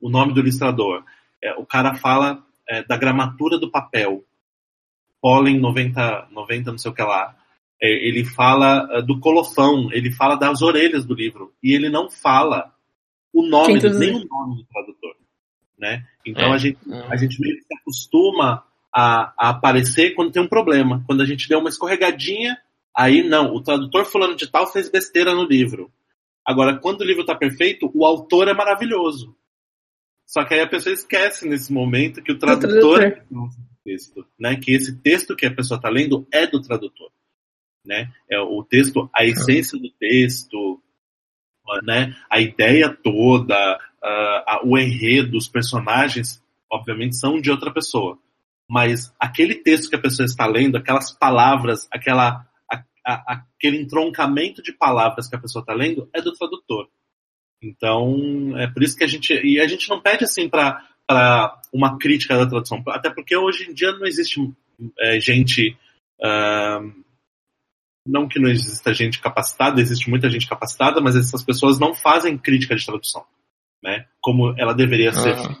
o 0.00 0.08
nome 0.08 0.32
do 0.32 0.40
ilustrador, 0.40 1.04
é, 1.42 1.52
o 1.54 1.66
cara 1.66 1.94
fala 1.94 2.42
é, 2.66 2.82
da 2.82 2.96
gramatura 2.96 3.58
do 3.58 3.70
papel, 3.70 4.24
pólen 5.20 5.60
90, 5.60 6.28
90 6.30 6.70
não 6.70 6.78
sei 6.78 6.90
o 6.90 6.94
que 6.94 7.02
lá, 7.02 7.36
é, 7.80 8.08
ele 8.08 8.24
fala 8.24 8.88
é, 8.92 9.02
do 9.02 9.20
colofão, 9.20 9.92
ele 9.92 10.10
fala 10.10 10.36
das 10.36 10.62
orelhas 10.62 11.04
do 11.04 11.14
livro, 11.14 11.52
e 11.62 11.74
ele 11.74 11.90
não 11.90 12.10
fala 12.10 12.74
o 13.30 13.46
nome, 13.46 13.74
nem 13.74 14.16
o 14.16 14.26
nome 14.26 14.56
do 14.56 14.64
tradutor. 14.64 15.16
Né? 15.78 16.06
Então 16.26 16.52
é. 16.52 16.54
a, 16.54 16.58
gente, 16.58 16.78
a 17.10 17.16
gente 17.16 17.40
meio 17.40 17.56
que 17.56 17.62
se 17.62 17.74
acostuma 17.74 18.64
a, 18.94 19.32
a 19.38 19.48
aparecer 19.50 20.14
quando 20.14 20.32
tem 20.32 20.42
um 20.42 20.48
problema. 20.48 21.02
Quando 21.06 21.22
a 21.22 21.26
gente 21.26 21.48
deu 21.48 21.58
uma 21.58 21.68
escorregadinha, 21.68 22.58
aí 22.96 23.22
não, 23.22 23.54
o 23.54 23.62
tradutor 23.62 24.04
fulano 24.04 24.36
de 24.36 24.46
tal 24.46 24.66
fez 24.66 24.90
besteira 24.90 25.34
no 25.34 25.44
livro. 25.44 25.92
Agora, 26.46 26.78
quando 26.78 27.02
o 27.02 27.04
livro 27.04 27.22
está 27.22 27.34
perfeito, 27.34 27.90
o 27.94 28.04
autor 28.04 28.48
é 28.48 28.54
maravilhoso. 28.54 29.36
Só 30.26 30.44
que 30.44 30.54
aí 30.54 30.60
a 30.60 30.68
pessoa 30.68 30.94
esquece 30.94 31.48
nesse 31.48 31.72
momento 31.72 32.22
que 32.22 32.32
o 32.32 32.38
tradutor 32.38 33.02
é 33.02 33.24
o 33.30 33.48
texto, 33.84 34.26
né? 34.38 34.56
Que 34.56 34.72
esse 34.72 34.96
texto 35.00 35.34
que 35.34 35.46
a 35.46 35.54
pessoa 35.54 35.76
está 35.76 35.88
lendo 35.88 36.26
é 36.32 36.46
do 36.46 36.60
tradutor, 36.60 37.10
né? 37.84 38.12
É 38.30 38.40
o 38.40 38.62
texto, 38.62 39.10
a 39.14 39.24
essência 39.24 39.78
do 39.78 39.90
texto, 39.90 40.80
né? 41.82 42.16
A 42.30 42.40
ideia 42.40 42.96
toda, 43.02 43.76
uh, 44.02 44.68
o 44.68 44.78
enredo, 44.78 45.36
os 45.36 45.48
personagens, 45.48 46.42
obviamente 46.70 47.16
são 47.16 47.40
de 47.40 47.50
outra 47.50 47.72
pessoa. 47.72 48.18
Mas 48.70 49.12
aquele 49.18 49.56
texto 49.56 49.90
que 49.90 49.96
a 49.96 50.00
pessoa 50.00 50.24
está 50.24 50.46
lendo, 50.46 50.76
aquelas 50.76 51.10
palavras, 51.10 51.88
aquela 51.90 52.46
a, 53.04 53.34
aquele 53.34 53.78
entroncamento 53.78 54.62
de 54.62 54.72
palavras 54.72 55.28
que 55.28 55.34
a 55.34 55.40
pessoa 55.40 55.60
está 55.60 55.74
lendo 55.74 56.08
é 56.14 56.22
do 56.22 56.32
tradutor. 56.32 56.88
Então, 57.60 58.56
é 58.56 58.68
por 58.68 58.82
isso 58.84 58.96
que 58.96 59.02
a 59.02 59.08
gente. 59.08 59.34
E 59.44 59.58
a 59.60 59.66
gente 59.66 59.88
não 59.90 60.00
pede 60.00 60.22
assim 60.22 60.48
para 60.48 60.86
uma 61.72 61.98
crítica 61.98 62.36
da 62.36 62.46
tradução. 62.46 62.80
Até 62.88 63.10
porque 63.10 63.36
hoje 63.36 63.68
em 63.68 63.74
dia 63.74 63.90
não 63.92 64.06
existe 64.06 64.40
é, 65.00 65.18
gente. 65.18 65.76
Uh, 66.22 66.94
não 68.06 68.28
que 68.28 68.38
não 68.38 68.48
exista 68.48 68.94
gente 68.94 69.20
capacitada, 69.20 69.80
existe 69.80 70.08
muita 70.08 70.30
gente 70.30 70.48
capacitada, 70.48 71.00
mas 71.00 71.16
essas 71.16 71.44
pessoas 71.44 71.78
não 71.78 71.92
fazem 71.94 72.38
crítica 72.38 72.74
de 72.74 72.86
tradução, 72.86 73.24
né? 73.82 74.06
Como 74.20 74.54
ela 74.58 74.72
deveria 74.72 75.12
ser 75.12 75.36
com 75.36 75.54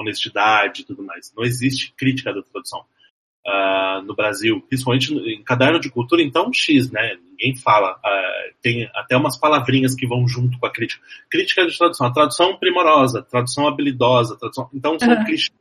honestidade 0.00 0.82
e 0.82 0.84
tudo 0.84 1.02
mais. 1.02 1.32
Não 1.36 1.44
existe 1.44 1.92
crítica 1.96 2.32
da 2.32 2.42
tradução 2.42 2.84
uh, 3.46 4.02
no 4.02 4.14
Brasil, 4.14 4.60
principalmente 4.62 5.12
em 5.14 5.42
caderno 5.42 5.78
de 5.78 5.90
cultura, 5.90 6.22
então 6.22 6.52
X, 6.52 6.90
né? 6.90 7.16
Ninguém 7.30 7.56
fala. 7.56 7.96
Uh, 7.96 8.54
tem 8.62 8.88
até 8.94 9.16
umas 9.16 9.36
palavrinhas 9.36 9.94
que 9.94 10.06
vão 10.06 10.26
junto 10.26 10.58
com 10.58 10.66
a 10.66 10.72
crítica. 10.72 11.04
Crítica 11.30 11.66
de 11.66 11.76
tradução, 11.76 12.06
a 12.06 12.12
tradução 12.12 12.56
primorosa, 12.56 13.22
tradução 13.22 13.68
habilidosa, 13.68 14.36
tradução. 14.38 14.70
Então 14.72 14.98
são 14.98 15.08
uhum. 15.08 15.24
clichês 15.24 15.54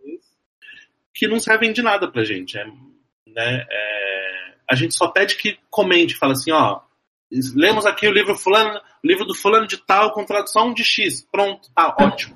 que 1.13 1.27
não 1.27 1.39
servem 1.39 1.71
de 1.71 1.81
nada 1.81 2.07
pra 2.07 2.23
gente. 2.23 2.57
É, 2.57 2.65
né? 3.27 3.65
É, 3.69 4.53
a 4.69 4.75
gente 4.75 4.95
só 4.95 5.07
pede 5.07 5.35
que 5.35 5.57
comente, 5.69 6.15
fala 6.15 6.33
assim, 6.33 6.51
ó. 6.51 6.81
Lemos 7.55 7.85
aqui 7.85 8.07
o 8.07 8.11
livro 8.11 8.35
fulano, 8.35 8.79
o 9.03 9.07
livro 9.07 9.25
do 9.25 9.33
fulano 9.33 9.65
de 9.65 9.77
tal 9.77 10.11
com 10.11 10.25
tradução 10.25 10.73
de 10.73 10.83
X. 10.83 11.27
Pronto, 11.31 11.69
tá 11.73 11.95
ótimo. 11.99 12.35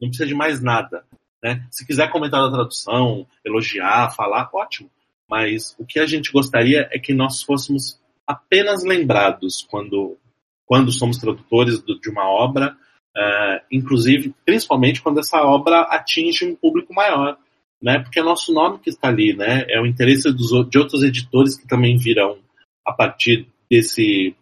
Não 0.00 0.08
precisa 0.08 0.26
de 0.26 0.34
mais 0.34 0.62
nada. 0.62 1.04
Né? 1.46 1.64
Se 1.70 1.86
quiser 1.86 2.10
comentar 2.10 2.42
da 2.42 2.50
tradução, 2.50 3.24
elogiar, 3.44 4.12
falar, 4.16 4.50
ótimo. 4.52 4.90
Mas 5.30 5.76
o 5.78 5.86
que 5.86 6.00
a 6.00 6.06
gente 6.06 6.32
gostaria 6.32 6.88
é 6.90 6.98
que 6.98 7.14
nós 7.14 7.40
fôssemos 7.40 8.00
apenas 8.26 8.82
lembrados 8.82 9.64
quando, 9.70 10.18
quando 10.64 10.90
somos 10.90 11.18
tradutores 11.18 11.80
de 11.84 12.10
uma 12.10 12.28
obra, 12.28 12.76
uh, 13.16 13.64
inclusive, 13.70 14.34
principalmente 14.44 15.00
quando 15.00 15.20
essa 15.20 15.40
obra 15.42 15.82
atinge 15.82 16.44
um 16.44 16.56
público 16.56 16.92
maior, 16.92 17.38
né? 17.80 18.00
Porque 18.00 18.18
é 18.18 18.24
nosso 18.24 18.52
nome 18.52 18.80
que 18.80 18.90
está 18.90 19.06
ali, 19.06 19.32
né? 19.32 19.66
É 19.68 19.80
o 19.80 19.86
interesse 19.86 20.32
dos, 20.32 20.68
de 20.68 20.78
outros 20.78 21.04
editores 21.04 21.56
que 21.56 21.68
também 21.68 21.96
virão 21.96 22.38
a 22.84 22.92
partir 22.92 23.46
desse, 23.70 24.34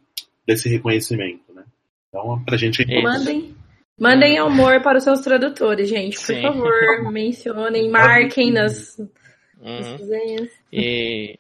desse 0.46 0.70
reconhecimento, 0.70 1.52
né? 1.52 1.64
Então, 2.08 2.42
pra 2.44 2.56
gente 2.56 2.82
é. 2.82 3.02
Mandem, 3.02 3.53
mandem 3.98 4.38
amor 4.38 4.82
para 4.82 4.98
os 4.98 5.04
seus 5.04 5.20
tradutores, 5.20 5.88
gente. 5.88 6.16
Por 6.16 6.26
Sim. 6.26 6.42
favor, 6.42 6.72
mencionem, 7.12 7.90
marquem 7.90 8.52
nas, 8.52 8.98
nas 8.98 9.88
Uhum. 9.88 9.96
resenhas. 9.96 10.50
E 10.72 11.38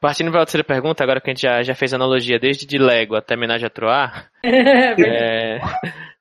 partindo 0.00 0.30
para 0.30 0.42
a 0.42 0.44
terceira 0.44 0.64
pergunta, 0.64 1.02
agora 1.02 1.20
que 1.20 1.30
a 1.30 1.32
gente 1.32 1.42
já, 1.42 1.62
já 1.62 1.74
fez 1.74 1.94
analogia 1.94 2.38
desde 2.38 2.66
de 2.66 2.76
Lego 2.76 3.16
até 3.16 3.36
Menage 3.36 3.64
a 3.64 3.70
Troar, 3.70 4.30
é, 4.44 5.58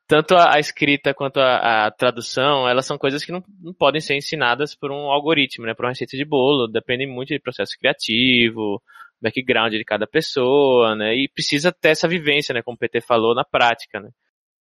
tanto 0.08 0.36
a, 0.36 0.56
a 0.56 0.60
escrita 0.60 1.14
quanto 1.14 1.38
a, 1.42 1.88
a 1.88 1.92
tradução, 1.92 2.68
elas 2.68 2.86
são 2.86 2.98
coisas 2.98 3.26
que 3.26 3.32
não, 3.34 3.44
não 3.62 3.74
podem 3.74 4.00
ser 4.00 4.16
ensinadas 4.16 4.74
por 4.74 4.90
um 4.90 5.12
algoritmo, 5.12 5.66
né, 5.66 5.74
por 5.74 5.84
uma 5.86 5.92
receita 5.92 6.16
de 6.16 6.24
bolo, 6.24 6.68
dependem 6.68 7.08
muito 7.08 7.34
de 7.34 7.40
processo 7.42 7.78
criativo, 7.78 8.82
background 9.22 9.74
de 9.74 9.84
cada 9.84 10.08
pessoa, 10.08 10.96
né, 10.96 11.14
e 11.16 11.28
precisa 11.28 11.70
ter 11.70 11.90
essa 11.90 12.08
vivência, 12.08 12.54
né, 12.54 12.62
como 12.62 12.76
o 12.76 12.80
PT 12.80 13.02
falou, 13.02 13.36
na 13.36 13.44
prática, 13.44 14.00
né. 14.00 14.10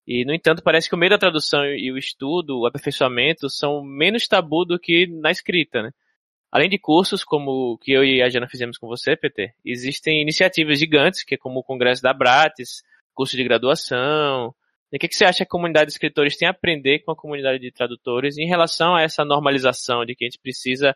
E, 0.07 0.25
no 0.25 0.35
entanto, 0.35 0.63
parece 0.63 0.89
que 0.89 0.95
o 0.95 0.99
meio 0.99 1.11
da 1.11 1.19
tradução 1.19 1.65
e 1.65 1.93
o 1.93 1.99
estudo, 1.99 2.61
o 2.61 2.67
aperfeiçoamento, 2.67 3.49
são 3.49 3.83
menos 3.83 4.27
tabu 4.27 4.65
do 4.65 4.79
que 4.79 5.07
na 5.07 5.31
escrita, 5.31 5.83
né. 5.83 5.91
Além 6.51 6.69
de 6.69 6.79
cursos 6.79 7.25
como 7.25 7.73
o 7.73 7.79
que 7.79 7.93
eu 7.93 8.05
e 8.05 8.21
a 8.21 8.29
Jana 8.29 8.47
fizemos 8.47 8.77
com 8.77 8.87
você, 8.87 9.17
PT, 9.17 9.55
existem 9.65 10.21
iniciativas 10.21 10.79
gigantes, 10.79 11.25
que 11.25 11.35
é 11.37 11.39
como 11.39 11.61
o 11.61 11.65
Congresso 11.65 12.03
da 12.03 12.13
Bratis, 12.13 12.83
curso 13.15 13.37
de 13.37 13.45
graduação. 13.45 14.55
E 14.93 14.97
o 14.97 14.99
que, 14.99 15.09
você 15.11 15.25
acha 15.25 15.39
que 15.39 15.45
a 15.45 15.47
comunidade 15.47 15.87
de 15.87 15.93
escritores 15.93 16.37
tem 16.37 16.47
a 16.47 16.51
aprender 16.51 16.99
com 16.99 17.11
a 17.11 17.17
comunidade 17.17 17.59
de 17.59 17.73
tradutores 17.73 18.37
em 18.37 18.47
relação 18.47 18.95
a 18.95 19.01
essa 19.01 19.25
normalização 19.25 20.05
de 20.05 20.15
que 20.15 20.25
a 20.25 20.29
gente 20.29 20.39
precisa 20.39 20.95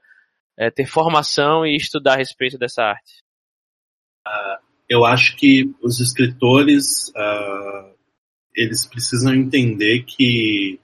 é, 0.59 0.71
ter 0.71 0.85
formação 0.85 1.65
e 1.65 1.75
estudar 1.75 2.15
a 2.15 2.17
respeito 2.17 2.59
dessa 2.59 2.83
arte? 2.83 3.23
Eu 4.89 5.05
acho 5.05 5.37
que 5.37 5.75
os 5.83 6.01
escritores, 6.01 7.11
ah, 7.17 7.93
eles 8.57 8.87
precisam 8.87 9.35
entender 9.35 10.05
que, 10.05 10.81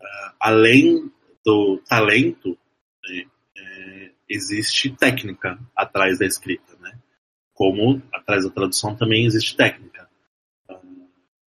ah, 0.00 0.34
além 0.40 1.10
do 1.44 1.78
talento, 1.88 2.58
né, 3.04 3.24
é, 3.56 4.10
existe 4.28 4.94
técnica 4.94 5.58
atrás 5.74 6.18
da 6.18 6.26
escrita, 6.26 6.76
né? 6.78 6.98
Como 7.54 8.02
atrás 8.12 8.44
da 8.44 8.50
tradução 8.50 8.94
também 8.94 9.24
existe 9.24 9.56
técnica. 9.56 10.08
Ah, 10.68 10.80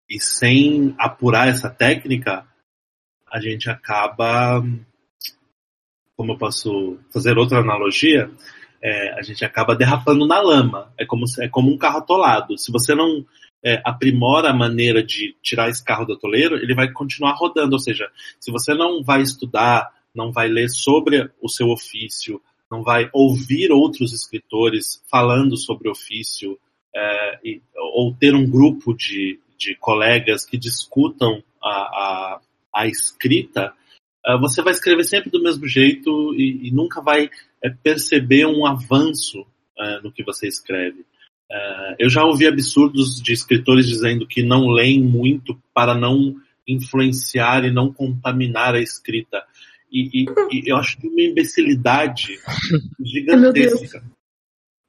E 0.10 0.20
sem 0.20 0.96
apurar 0.98 1.48
essa 1.48 1.70
técnica, 1.70 2.48
a 3.32 3.40
gente 3.40 3.70
acaba, 3.70 4.62
como 6.16 6.34
eu 6.34 6.38
posso 6.38 7.00
fazer 7.12 7.38
outra 7.38 7.60
analogia, 7.60 8.32
é, 8.84 9.18
a 9.18 9.22
gente 9.22 9.46
acaba 9.46 9.76
derrapando 9.76 10.28
na 10.28 10.42
lama. 10.42 10.92
É 11.00 11.06
como, 11.06 11.24
é 11.40 11.48
como 11.48 11.72
um 11.72 11.78
carro 11.78 12.00
atolado. 12.00 12.58
Se 12.58 12.70
você 12.70 12.94
não 12.94 13.26
é, 13.64 13.82
aprimora 13.86 14.50
a 14.50 14.56
maneira 14.56 15.02
de 15.02 15.36
tirar 15.42 15.70
esse 15.70 15.84
carro 15.84 16.06
do 16.06 16.14
atoleiro, 16.14 16.58
ele 16.58 16.76
vai 16.76 16.92
continuar 16.92 17.34
rodando. 17.34 17.74
Ou 17.74 17.80
seja, 17.80 18.10
se 18.40 18.52
você 18.52 18.74
não 18.74 19.02
vai 19.02 19.22
estudar, 19.22 19.90
não 20.14 20.34
vai 20.34 20.50
ler 20.50 20.70
sobre 20.70 21.30
o 21.42 21.48
seu 21.48 21.70
ofício, 21.70 22.42
não 22.70 22.84
vai 22.84 23.10
ouvir 23.14 23.72
outros 23.72 24.12
escritores 24.12 25.02
falando 25.10 25.56
sobre 25.56 25.88
o 25.88 25.92
ofício, 25.92 26.60
é, 26.94 27.40
e- 27.44 27.62
ou 27.96 28.14
ter 28.14 28.36
um 28.36 28.46
grupo 28.46 28.94
de, 28.94 29.40
de 29.58 29.76
colegas 29.76 30.46
que 30.46 30.58
discutam 30.58 31.42
a, 31.64 31.70
a, 31.70 32.40
a 32.76 32.88
escrita, 32.88 33.74
você 34.40 34.62
vai 34.62 34.72
escrever 34.74 35.04
sempre 35.04 35.30
do 35.30 35.42
mesmo 35.42 35.68
jeito 35.68 36.34
e, 36.36 36.68
e 36.68 36.72
nunca 36.72 37.02
vai 37.02 37.30
é, 37.62 37.70
perceber 37.70 38.46
um 38.46 38.66
avanço 38.66 39.46
ah, 39.78 40.00
no 40.04 40.12
que 40.12 40.24
você 40.24 40.48
escreve. 40.48 41.06
Ah, 41.52 41.96
eu 42.00 42.10
já 42.10 42.24
ouvi 42.24 42.48
absurdos 42.48 43.22
de 43.22 43.34
escritores 43.34 43.88
dizendo 43.88 44.26
que 44.28 44.42
não 44.42 44.70
leem 44.70 45.02
muito 45.02 45.60
para 45.74 45.94
não 45.94 46.36
influenciar 46.68 47.66
e 47.66 47.72
não 47.72 47.92
contaminar 47.92 48.76
a 48.76 48.82
escrita. 48.82 49.44
E, 49.92 50.24
e- 50.24 50.26
e 50.52 50.72
eu 50.72 50.78
acho 50.78 51.00
de 51.00 51.08
uma 51.08 51.22
imbecilidade 51.22 52.40
gigantesca. 53.04 54.04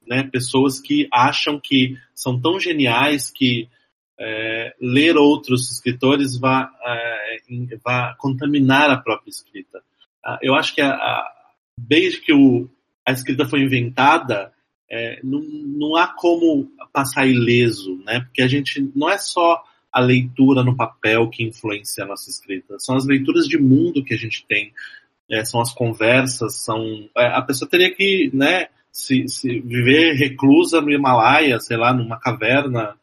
Né? 0.07 0.23
Pessoas 0.23 0.81
que 0.81 1.09
acham 1.13 1.61
que 1.63 1.99
são 2.15 2.41
tão 2.41 2.61
geniais 2.61 3.31
que 3.31 3.69
é, 4.19 4.75
ler 4.81 5.17
outros 5.17 5.71
escritores 5.71 6.37
vai, 6.39 6.67
é, 6.87 7.39
vai 7.85 8.15
contaminar 8.19 8.91
a 8.91 8.97
própria 8.97 9.31
escrita. 9.31 9.83
Ah, 10.25 10.39
eu 10.43 10.55
acho 10.55 10.75
que 10.75 10.81
a- 10.81 10.95
a- 10.95 11.33
desde 11.77 12.21
que 12.21 12.33
o- 12.33 12.69
a 13.07 13.13
escrita 13.13 13.47
foi 13.47 13.61
inventada, 13.61 14.53
é, 14.91 15.21
não, 15.25 15.41
não 15.41 15.97
há 15.97 16.07
como 16.07 16.71
passar 16.93 17.27
ileso, 17.27 18.01
né? 18.05 18.21
Porque 18.21 18.43
a 18.43 18.47
gente 18.49 18.91
não 18.95 19.11
é 19.11 19.19
só 19.19 19.63
a 19.93 20.01
leitura 20.01 20.63
no 20.63 20.77
papel 20.77 21.29
que 21.29 21.45
influencia 21.45 22.05
a 22.05 22.07
nossa 22.07 22.31
escrita, 22.31 22.79
são 22.79 22.97
as 22.97 23.07
leituras 23.07 23.47
de 23.47 23.59
mundo 23.59 24.05
que 24.05 24.15
a 24.15 24.17
gente 24.17 24.45
tem, 24.47 24.73
é, 25.31 25.45
são 25.45 25.61
as 25.61 25.73
conversas, 25.73 26.63
são 26.63 27.09
é, 27.17 27.27
a 27.27 27.43
pessoa 27.43 27.69
teria 27.69 27.95
que, 27.95 28.31
né? 28.33 28.69
Se, 28.93 29.27
se 29.29 29.59
viver 29.61 30.15
reclusa 30.15 30.81
no 30.81 30.93
Himalaia, 30.93 31.59
sei 31.59 31.77
lá, 31.77 31.93
numa 31.93 32.19
caverna, 32.19 32.95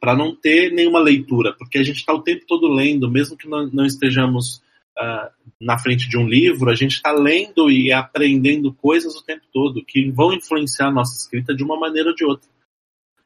para 0.00 0.14
não 0.16 0.34
ter 0.34 0.72
nenhuma 0.72 1.00
leitura, 1.00 1.54
porque 1.56 1.78
a 1.78 1.82
gente 1.82 1.96
está 1.96 2.12
o 2.12 2.22
tempo 2.22 2.44
todo 2.46 2.68
lendo, 2.68 3.10
mesmo 3.10 3.36
que 3.36 3.48
não, 3.48 3.66
não 3.72 3.86
estejamos 3.86 4.62
ah, 4.98 5.30
na 5.60 5.78
frente 5.78 6.08
de 6.08 6.18
um 6.18 6.28
livro, 6.28 6.70
a 6.70 6.74
gente 6.74 6.92
está 6.92 7.12
lendo 7.12 7.70
e 7.70 7.90
aprendendo 7.92 8.74
coisas 8.74 9.14
o 9.16 9.24
tempo 9.24 9.42
todo 9.52 9.84
que 9.84 10.10
vão 10.10 10.32
influenciar 10.32 10.88
a 10.88 10.92
nossa 10.92 11.16
escrita 11.16 11.54
de 11.54 11.64
uma 11.64 11.78
maneira 11.78 12.10
ou 12.10 12.14
de 12.14 12.24
outra. 12.24 12.48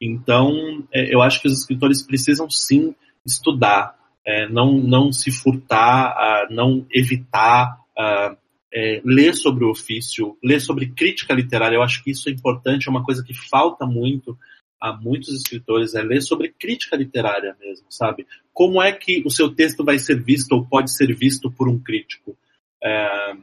Então, 0.01 0.87
é, 0.93 1.13
eu 1.13 1.23
acho 1.23 1.41
que 1.41 1.49
os 1.49 1.59
escritores 1.59 2.03
precisam 2.03 2.49
sim 2.49 2.95
estudar, 3.27 3.97
é, 4.25 4.49
não, 4.49 4.75
não 4.75 5.13
se 5.13 5.33
furtar, 5.33 6.15
ah, 6.17 6.47
não 6.51 6.87
evitar 6.91 7.79
ah, 7.99 8.37
é, 8.73 9.01
ler 9.05 9.35
sobre 9.35 9.65
o 9.65 9.71
ofício, 9.71 10.37
ler 10.45 10.61
sobre 10.61 10.89
crítica 10.89 11.35
literária. 11.35 11.77
Eu 11.77 11.83
acho 11.83 12.05
que 12.05 12.11
isso 12.11 12.29
é 12.29 12.33
importante, 12.33 12.87
é 12.87 12.91
uma 12.91 13.05
coisa 13.05 13.25
que 13.25 13.35
falta 13.35 13.87
muito 13.87 14.39
a 14.81 14.93
muitos 14.93 15.35
escritores, 15.35 15.95
é 15.95 16.03
ler 16.03 16.21
sobre 16.21 16.53
crítica 16.53 16.97
literária 16.97 17.57
mesmo, 17.61 17.87
sabe? 17.91 18.27
Como 18.53 18.83
é 18.83 18.93
que 18.93 19.23
o 19.25 19.31
seu 19.31 19.55
texto 19.55 19.85
vai 19.85 19.99
ser 19.99 20.23
visto 20.23 20.53
ou 20.53 20.67
pode 20.67 20.93
ser 20.93 21.15
visto 21.15 21.51
por 21.51 21.69
um 21.69 21.79
crítico? 21.79 22.37
É, 22.83 23.37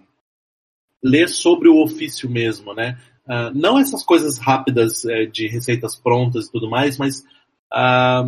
ler 1.04 1.28
sobre 1.28 1.68
o 1.68 1.82
ofício 1.82 2.30
mesmo, 2.30 2.74
né? 2.74 2.98
Ah, 3.28 3.52
não 3.54 3.80
essas 3.80 4.04
coisas 4.04 4.38
rápidas 4.38 5.06
é, 5.06 5.26
de 5.26 5.48
receitas 5.48 5.96
prontas 5.96 6.48
e 6.48 6.52
tudo 6.52 6.70
mais, 6.70 6.98
mas 6.98 7.24
ah, 7.72 8.26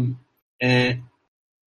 é, 0.61 0.99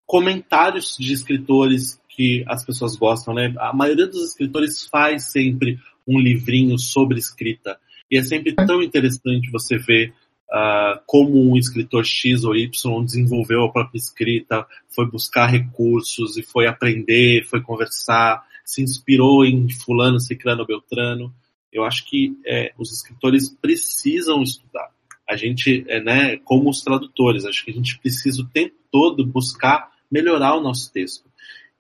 comentários 0.07 0.97
de 0.99 1.13
escritores 1.13 2.01
que 2.09 2.45
as 2.47 2.65
pessoas 2.65 2.97
gostam, 2.97 3.35
né? 3.35 3.53
A 3.59 3.73
maioria 3.73 4.07
dos 4.07 4.29
escritores 4.29 4.87
faz 4.87 5.33
sempre 5.33 5.79
um 6.07 6.19
livrinho 6.19 6.79
sobre 6.79 7.19
escrita. 7.19 7.79
E 8.11 8.19
é 8.19 8.23
sempre 8.23 8.55
tão 8.55 8.83
interessante 8.83 9.51
você 9.51 9.79
ver 9.79 10.15
uh, 10.51 11.01
como 11.07 11.51
um 11.51 11.57
escritor 11.57 12.05
X 12.05 12.45
ou 12.45 12.57
Y 12.57 13.05
desenvolveu 13.05 13.65
a 13.65 13.73
própria 13.73 13.99
escrita, 13.99 14.67
foi 14.95 15.09
buscar 15.11 15.47
recursos 15.47 16.37
e 16.37 16.43
foi 16.43 16.67
aprender, 16.67 17.45
foi 17.45 17.61
conversar, 17.61 18.45
se 18.65 18.83
inspirou 18.83 19.45
em 19.45 19.69
fulano, 19.69 20.21
ciclano, 20.21 20.67
beltrano. 20.67 21.35
Eu 21.73 21.85
acho 21.85 22.07
que 22.07 22.37
é, 22.47 22.73
os 22.79 22.93
escritores 22.93 23.49
precisam 23.49 24.43
estudar. 24.43 24.91
A 25.29 25.37
gente, 25.37 25.85
é, 25.89 26.01
né, 26.01 26.37
como 26.39 26.71
os 26.71 26.83
tradutores, 26.83 27.45
acho 27.45 27.65
que 27.65 27.71
a 27.71 27.75
gente 27.75 27.99
precisa 27.99 28.43
o 28.43 28.47
tempo 28.47 28.75
todo 28.91 29.27
buscar 29.27 29.91
melhorar 30.11 30.55
o 30.55 30.63
nosso 30.63 30.93
texto. 30.93 31.29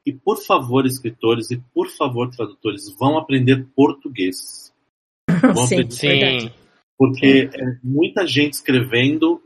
E 0.04 0.12
por 0.12 0.38
favor, 0.44 0.84
escritores 0.84 1.50
e 1.50 1.62
por 1.72 1.88
favor, 1.88 2.28
tradutores, 2.30 2.94
vão 2.98 3.16
aprender 3.16 3.66
português. 3.74 4.72
Vão 5.54 5.66
Sim, 5.66 5.80
aprender 5.80 6.40
Sim. 6.40 6.50
Porque 7.08 7.50
é 7.52 7.64
muita 7.82 8.26
gente 8.26 8.54
escrevendo 8.54 9.40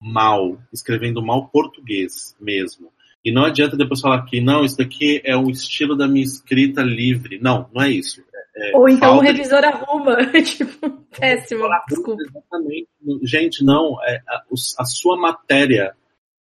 mal, 0.00 0.58
escrevendo 0.72 1.22
mal 1.22 1.48
português 1.48 2.36
mesmo. 2.40 2.90
E 3.24 3.32
não 3.32 3.44
adianta 3.44 3.76
depois 3.76 4.00
falar 4.00 4.24
que 4.24 4.40
não, 4.40 4.64
isso 4.64 4.76
daqui 4.76 5.20
é 5.24 5.36
o 5.36 5.48
estilo 5.48 5.96
da 5.96 6.08
minha 6.08 6.24
escrita 6.24 6.82
livre. 6.82 7.38
Não, 7.40 7.68
não 7.72 7.82
é 7.82 7.90
isso. 7.90 8.20
É, 8.56 8.76
Ou 8.76 8.88
então 8.88 9.12
o 9.12 9.14
falta 9.16 9.32
de- 9.32 9.38
revisor 9.38 9.64
arruma. 9.64 10.16
tipo, 10.42 10.90
péssimo, 11.18 11.68
desculpa. 11.88 12.22
Exatamente. 12.22 12.88
Gente, 13.22 13.64
não, 13.64 13.96
é, 14.04 14.20
a, 14.28 14.42
a 14.78 14.84
sua 14.84 15.16
matéria, 15.16 15.94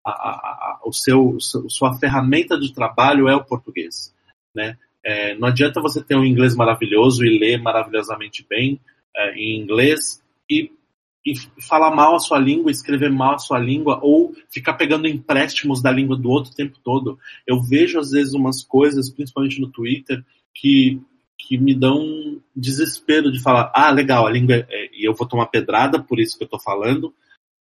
a, 0.06 0.10
a, 0.10 0.32
a, 0.32 0.80
o 0.84 0.92
seu, 0.92 1.36
o 1.36 1.40
seu- 1.40 1.70
sua 1.70 1.98
ferramenta 2.00 2.60
de 2.60 2.74
trabalho 2.74 3.30
é 3.30 3.36
o 3.36 3.46
português. 3.46 4.14
Né? 4.56 4.76
É, 5.06 5.36
não 5.38 5.48
adianta 5.48 5.80
você 5.82 6.04
ter 6.04 6.16
um 6.16 6.26
inglês 6.26 6.56
maravilhoso 6.56 7.24
e 7.24 7.40
ler 7.40 7.62
maravilhosamente 7.62 8.46
bem 8.50 8.80
é, 9.16 9.34
em 9.36 9.62
inglês 9.62 10.21
e, 10.52 10.72
e 11.26 11.34
falar 11.62 11.96
mal 11.96 12.16
a 12.16 12.20
sua 12.20 12.38
língua, 12.38 12.70
escrever 12.70 13.12
mal 13.12 13.36
a 13.36 13.40
sua 13.40 13.58
língua 13.58 14.00
ou 14.04 14.36
ficar 14.50 14.74
pegando 14.74 15.08
empréstimos 15.08 15.82
da 15.82 15.92
língua 15.92 16.18
do 16.18 16.30
outro 16.30 16.52
o 16.52 16.56
tempo 16.56 16.78
todo. 16.84 17.18
Eu 17.48 17.62
vejo 17.62 18.00
às 18.00 18.12
vezes 18.12 18.34
umas 18.34 18.64
coisas, 18.64 19.10
principalmente 19.10 19.62
no 19.62 19.72
Twitter, 19.72 20.24
que 20.54 21.00
que 21.48 21.58
me 21.58 21.74
dão 21.74 22.40
desespero 22.56 23.32
de 23.32 23.42
falar, 23.42 23.72
ah, 23.76 23.92
legal, 23.92 24.28
a 24.28 24.32
língua 24.32 24.66
é, 24.70 24.90
e 24.94 25.04
eu 25.08 25.14
vou 25.14 25.28
tomar 25.28 25.48
pedrada 25.48 26.02
por 26.02 26.20
isso 26.20 26.38
que 26.38 26.44
eu 26.44 26.48
tô 26.48 26.60
falando, 26.60 27.14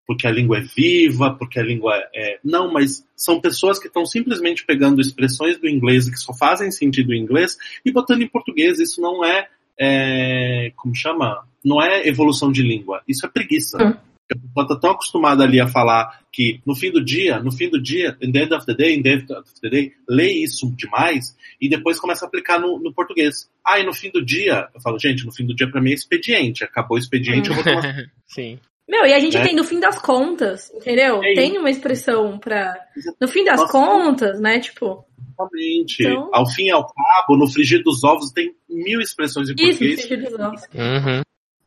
porque 0.08 0.28
a 0.28 0.32
língua 0.32 0.60
é 0.60 0.62
viva, 0.62 1.36
porque 1.36 1.60
a 1.60 1.64
língua 1.64 1.94
é. 2.14 2.40
Não, 2.44 2.72
mas 2.72 3.06
são 3.16 3.42
pessoas 3.42 3.80
que 3.80 3.88
estão 3.88 4.06
simplesmente 4.06 4.66
pegando 4.66 5.02
expressões 5.02 5.60
do 5.60 5.68
inglês 5.68 6.10
que 6.10 6.18
só 6.18 6.34
fazem 6.34 6.72
sentido 6.72 7.14
em 7.14 7.22
inglês 7.22 7.58
e 7.84 7.92
botando 7.92 8.22
em 8.22 8.28
português. 8.28 8.80
Isso 8.80 9.02
não 9.02 9.26
é. 9.26 9.50
É 9.80 10.72
como 10.76 10.96
chama? 10.96 11.48
Não 11.64 11.82
é 11.82 12.08
evolução 12.08 12.52
de 12.52 12.62
língua. 12.62 13.02
Isso 13.08 13.26
é 13.26 13.30
preguiça. 13.30 13.78
Hum. 13.82 13.94
A 14.32 14.36
pessoa 14.36 14.64
está 14.64 14.80
tão 14.80 14.92
acostumada 14.92 15.44
ali 15.44 15.60
a 15.60 15.68
falar 15.68 16.20
que 16.32 16.60
no 16.66 16.76
fim 16.76 16.92
do 16.92 17.04
dia, 17.04 17.40
no 17.40 17.52
fim 17.52 17.70
do 17.70 17.82
dia, 17.82 18.18
in 18.20 18.32
the 18.32 18.44
end 18.44 18.54
of 18.56 18.66
the 18.66 18.74
day, 18.74 18.96
in 18.96 19.04
the 19.04 19.10
end 19.12 19.32
of 19.32 19.50
the 19.62 19.70
day, 19.70 19.92
lê 20.10 20.32
isso 20.32 20.72
demais 20.76 21.38
e 21.62 21.70
depois 21.70 22.00
começa 22.00 22.26
a 22.26 22.28
aplicar 22.28 22.60
no, 22.60 22.80
no 22.80 22.92
português. 22.92 23.50
Ah, 23.64 23.80
e 23.80 23.86
no 23.86 23.94
fim 23.94 24.10
do 24.10 24.26
dia, 24.26 24.68
eu 24.74 24.82
falo, 24.82 24.98
gente, 24.98 25.26
no 25.26 25.32
fim 25.32 25.46
do 25.46 25.56
dia 25.56 25.70
para 25.70 25.80
mim 25.80 25.92
é 25.92 25.94
expediente. 25.94 26.64
Acabou 26.64 26.98
o 26.98 27.00
expediente, 27.00 27.50
eu 27.50 27.56
vou 27.56 27.64
tomar. 27.64 27.84
Sim. 28.26 28.60
Meu, 28.88 29.06
e 29.06 29.14
a 29.14 29.20
gente 29.20 29.38
né? 29.38 29.44
tem 29.44 29.56
no 29.56 29.64
fim 29.64 29.80
das 29.80 30.00
contas, 30.00 30.72
entendeu? 30.72 31.24
É 31.24 31.34
tem 31.34 31.58
uma 31.58 31.70
expressão 31.70 32.38
pra. 32.38 32.76
No 33.20 33.28
fim 33.28 33.44
das 33.44 33.60
Nossa, 33.60 33.72
contas, 33.72 34.40
né? 34.40 34.60
Tipo. 34.60 35.06
Exatamente. 35.38 36.04
Então... 36.04 36.30
Ao 36.34 36.50
fim 36.50 36.66
e 36.66 36.72
ao 36.72 36.86
cabo, 36.86 37.38
no 37.38 37.48
frigir 37.48 37.84
dos 37.84 38.04
ovos 38.04 38.32
tem 38.32 38.56
mil 38.70 39.02
expressões 39.02 39.50
em 39.50 39.56
português. 39.56 40.00
Isso, 40.00 40.08
frigir 40.08 40.30
dos 40.30 40.40
ovos. 40.40 40.62
Uhum. 40.74 41.22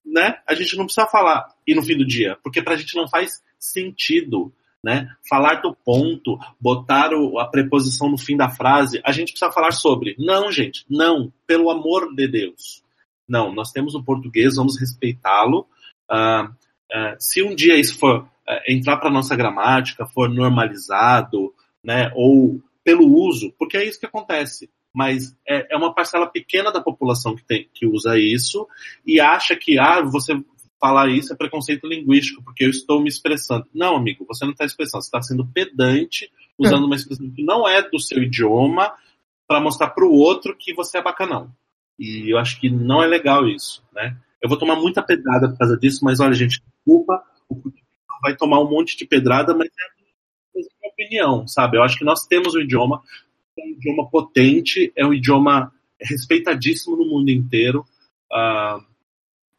Né? 0.06 0.38
A 0.46 0.54
gente 0.54 0.76
não 0.76 0.84
precisa 0.84 1.06
falar 1.06 1.48
e 1.66 1.74
no 1.74 1.82
fim 1.82 1.96
do 1.96 2.06
dia, 2.06 2.36
porque 2.42 2.62
pra 2.62 2.76
gente 2.76 2.96
não 2.96 3.08
faz 3.08 3.42
sentido. 3.58 4.52
Né? 4.82 5.08
Falar 5.28 5.56
do 5.60 5.74
ponto, 5.84 6.38
botar 6.60 7.12
o, 7.12 7.40
a 7.40 7.46
preposição 7.48 8.08
no 8.08 8.16
fim 8.16 8.36
da 8.36 8.48
frase, 8.48 9.00
a 9.04 9.10
gente 9.10 9.32
precisa 9.32 9.50
falar 9.50 9.72
sobre. 9.72 10.14
Não, 10.16 10.52
gente, 10.52 10.84
não, 10.88 11.32
pelo 11.46 11.68
amor 11.68 12.14
de 12.14 12.28
Deus. 12.28 12.80
Não, 13.28 13.52
nós 13.52 13.72
temos 13.72 13.96
o 13.96 14.02
português, 14.02 14.54
vamos 14.54 14.78
respeitá-lo. 14.78 15.66
Uh, 16.10 16.54
é, 16.90 17.16
se 17.18 17.42
um 17.42 17.54
dia 17.54 17.76
isso 17.76 17.98
for 17.98 18.26
é, 18.48 18.72
entrar 18.72 18.96
para 18.96 19.10
nossa 19.10 19.36
gramática, 19.36 20.06
for 20.06 20.30
normalizado, 20.30 21.52
né, 21.84 22.10
ou 22.14 22.62
pelo 22.88 23.06
uso, 23.06 23.52
porque 23.58 23.76
é 23.76 23.86
isso 23.86 24.00
que 24.00 24.06
acontece. 24.06 24.70
Mas 24.94 25.36
é, 25.46 25.74
é 25.74 25.76
uma 25.76 25.94
parcela 25.94 26.26
pequena 26.26 26.72
da 26.72 26.80
população 26.80 27.36
que, 27.36 27.44
tem, 27.44 27.68
que 27.74 27.86
usa 27.86 28.18
isso 28.18 28.66
e 29.06 29.20
acha 29.20 29.54
que 29.54 29.78
ah, 29.78 30.00
você 30.00 30.32
falar 30.80 31.10
isso 31.10 31.30
é 31.30 31.36
preconceito 31.36 31.86
linguístico, 31.86 32.42
porque 32.42 32.64
eu 32.64 32.70
estou 32.70 33.02
me 33.02 33.10
expressando. 33.10 33.66
Não, 33.74 33.94
amigo, 33.94 34.24
você 34.26 34.46
não 34.46 34.52
está 34.52 34.64
expressando, 34.64 35.02
você 35.02 35.08
está 35.08 35.20
sendo 35.20 35.46
pedante, 35.46 36.32
usando 36.56 36.86
uma 36.86 36.96
expressão 36.96 37.30
que 37.30 37.44
não 37.44 37.68
é 37.68 37.82
do 37.82 38.00
seu 38.00 38.22
idioma, 38.22 38.90
para 39.46 39.60
mostrar 39.60 39.90
para 39.90 40.06
o 40.06 40.14
outro 40.14 40.56
que 40.56 40.72
você 40.72 40.96
é 40.96 41.02
bacanão. 41.02 41.52
E 41.98 42.32
eu 42.32 42.38
acho 42.38 42.58
que 42.58 42.70
não 42.70 43.02
é 43.02 43.06
legal 43.06 43.46
isso, 43.46 43.84
né? 43.92 44.16
Eu 44.42 44.48
vou 44.48 44.56
tomar 44.56 44.76
muita 44.76 45.02
pedrada 45.02 45.50
por 45.50 45.58
causa 45.58 45.76
disso, 45.76 46.02
mas 46.02 46.20
olha, 46.20 46.32
gente, 46.32 46.62
desculpa, 46.62 47.22
o 47.50 47.60
vai 48.22 48.34
tomar 48.34 48.60
um 48.60 48.70
monte 48.70 48.96
de 48.96 49.04
pedrada, 49.04 49.54
mas 49.54 49.68
é 49.68 49.97
opinião, 50.98 51.46
sabe? 51.46 51.78
Eu 51.78 51.82
acho 51.82 51.96
que 51.96 52.04
nós 52.04 52.26
temos 52.26 52.54
um 52.54 52.60
idioma, 52.60 53.00
um 53.56 53.68
idioma 53.68 54.10
potente, 54.10 54.92
é 54.96 55.06
um 55.06 55.14
idioma 55.14 55.72
respeitadíssimo 56.00 56.96
no 56.96 57.06
mundo 57.06 57.30
inteiro, 57.30 57.86
uh, 58.32 58.84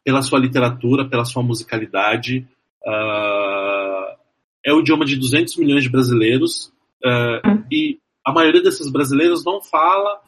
pela 0.04 0.22
sua 0.22 0.38
literatura, 0.38 1.08
pela 1.08 1.24
sua 1.24 1.42
musicalidade. 1.42 2.46
Uh, 2.84 4.20
é 4.64 4.72
o 4.72 4.80
idioma 4.80 5.06
de 5.06 5.16
200 5.16 5.56
milhões 5.56 5.82
de 5.82 5.88
brasileiros, 5.88 6.66
uh, 7.04 7.64
e 7.72 7.98
a 8.24 8.32
maioria 8.32 8.62
desses 8.62 8.90
brasileiros 8.90 9.44
não 9.44 9.62
fala 9.62 10.20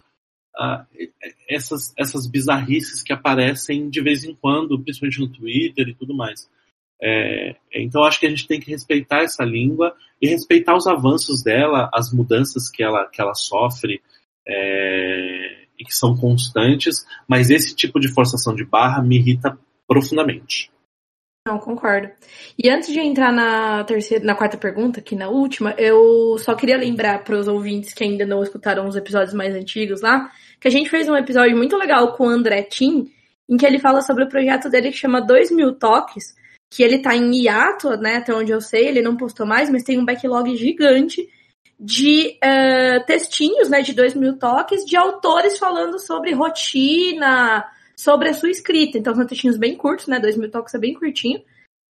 essas, 1.48 1.94
essas 1.96 2.26
bizarrices 2.26 3.02
que 3.02 3.12
aparecem 3.12 3.88
de 3.88 4.02
vez 4.02 4.22
em 4.24 4.34
quando, 4.34 4.78
principalmente 4.78 5.20
no 5.20 5.28
Twitter 5.28 5.88
e 5.88 5.94
tudo 5.94 6.14
mais. 6.14 6.48
É, 7.04 7.56
então 7.74 8.04
acho 8.04 8.20
que 8.20 8.26
a 8.26 8.30
gente 8.30 8.46
tem 8.46 8.60
que 8.60 8.70
respeitar 8.70 9.22
essa 9.22 9.44
língua 9.44 9.92
e 10.20 10.28
respeitar 10.28 10.76
os 10.76 10.86
avanços 10.86 11.42
dela, 11.42 11.90
as 11.92 12.12
mudanças 12.12 12.70
que 12.70 12.82
ela, 12.82 13.08
que 13.08 13.20
ela 13.20 13.34
sofre 13.34 14.00
é, 14.46 15.64
e 15.78 15.84
que 15.84 15.92
são 15.92 16.16
constantes, 16.16 17.04
mas 17.26 17.50
esse 17.50 17.74
tipo 17.74 17.98
de 17.98 18.12
forçação 18.12 18.54
de 18.54 18.64
barra 18.64 19.02
me 19.02 19.16
irrita 19.16 19.58
profundamente. 19.86 20.70
Não, 21.44 21.58
concordo. 21.58 22.08
E 22.56 22.70
antes 22.70 22.92
de 22.92 23.00
entrar 23.00 23.32
na 23.32 23.82
terceira, 23.82 24.24
na 24.24 24.36
quarta 24.36 24.56
pergunta, 24.56 25.00
aqui 25.00 25.16
na 25.16 25.28
última, 25.28 25.74
eu 25.76 26.38
só 26.38 26.54
queria 26.54 26.76
lembrar 26.76 27.24
para 27.24 27.36
os 27.36 27.48
ouvintes 27.48 27.92
que 27.92 28.04
ainda 28.04 28.24
não 28.24 28.44
escutaram 28.44 28.86
os 28.86 28.94
episódios 28.94 29.34
mais 29.34 29.52
antigos 29.56 30.00
lá, 30.00 30.30
que 30.60 30.68
a 30.68 30.70
gente 30.70 30.88
fez 30.88 31.08
um 31.08 31.16
episódio 31.16 31.56
muito 31.56 31.76
legal 31.76 32.12
com 32.12 32.28
o 32.28 32.30
André 32.30 32.62
Tim, 32.62 33.10
em 33.48 33.56
que 33.56 33.66
ele 33.66 33.80
fala 33.80 34.02
sobre 34.02 34.22
o 34.22 34.28
projeto 34.28 34.70
dele 34.70 34.92
que 34.92 34.96
chama 34.96 35.20
2 35.20 35.50
mil 35.50 35.74
toques, 35.74 36.32
que 36.72 36.82
ele 36.82 37.00
tá 37.00 37.14
em 37.14 37.42
hiato, 37.42 37.90
né, 37.98 38.16
até 38.16 38.34
onde 38.34 38.50
eu 38.50 38.60
sei, 38.60 38.88
ele 38.88 39.02
não 39.02 39.14
postou 39.14 39.44
mais, 39.44 39.68
mas 39.68 39.82
tem 39.82 39.98
um 39.98 40.06
backlog 40.06 40.56
gigante 40.56 41.28
de 41.78 42.38
uh, 42.42 43.04
textinhos, 43.04 43.68
né, 43.68 43.82
de 43.82 43.92
2 43.92 44.14
mil 44.14 44.38
toques, 44.38 44.82
de 44.86 44.96
autores 44.96 45.58
falando 45.58 45.98
sobre 45.98 46.32
rotina, 46.32 47.62
sobre 47.94 48.30
a 48.30 48.34
sua 48.34 48.50
escrita. 48.50 48.96
Então 48.96 49.14
são 49.14 49.26
textinhos 49.26 49.58
bem 49.58 49.76
curtos, 49.76 50.06
né? 50.06 50.18
Dois 50.18 50.36
mil 50.36 50.50
toques 50.50 50.74
é 50.74 50.78
bem 50.78 50.94
curtinho. 50.94 51.42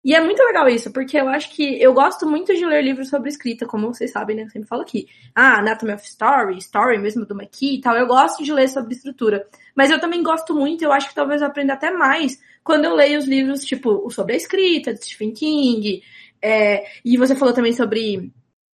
E 0.05 0.17
é 0.17 0.21
muito 0.21 0.43
legal 0.43 0.69
isso, 0.69 0.93
porque 0.93 1.17
eu 1.17 1.29
acho 1.29 1.55
que 1.55 1.81
eu 1.81 1.95
gosto 1.95 2.29
muito 2.29 2.53
de 2.53 2.67
ler 2.67 2.83
livros 2.83 3.09
sobre 3.09 3.29
escrita, 3.29 3.67
como 3.67 3.95
vocês 3.95 4.11
sabem, 4.11 4.35
né? 4.35 4.43
Eu 4.43 4.51
sempre 4.51 4.69
falo 4.69 4.83
aqui. 4.83 5.07
Ah, 5.33 5.61
Anatomy 5.61 5.93
of 5.93 6.05
Story, 6.05 6.59
Story 6.59 6.99
mesmo 6.99 7.25
do 7.25 7.41
McKee 7.41 7.77
e 7.77 7.81
tal. 7.81 7.97
Eu 7.97 8.09
gosto 8.09 8.43
de 8.43 8.53
ler 8.53 8.69
sobre 8.69 8.95
estrutura. 8.95 9.47
Mas 9.77 9.93
eu 9.93 10.01
também 10.01 10.21
gosto 10.23 10.55
muito, 10.55 10.83
eu 10.83 10.93
acho 10.93 11.09
que 11.09 11.15
talvez 11.15 11.41
eu 11.41 11.47
aprenda 11.47 11.75
até 11.75 11.93
mais 11.93 12.41
quando 12.65 12.85
eu 12.85 12.95
leio 12.95 13.19
os 13.19 13.27
livros, 13.27 13.65
tipo, 13.65 14.11
sobre 14.11 14.35
a 14.35 14.37
escrita, 14.37 14.95
de 14.95 15.05
Stephen 15.05 15.33
King. 15.33 16.03
É, 16.41 16.85
e 17.05 17.17
você 17.17 17.35
falou 17.37 17.55
também 17.55 17.73
sobre 17.73 18.31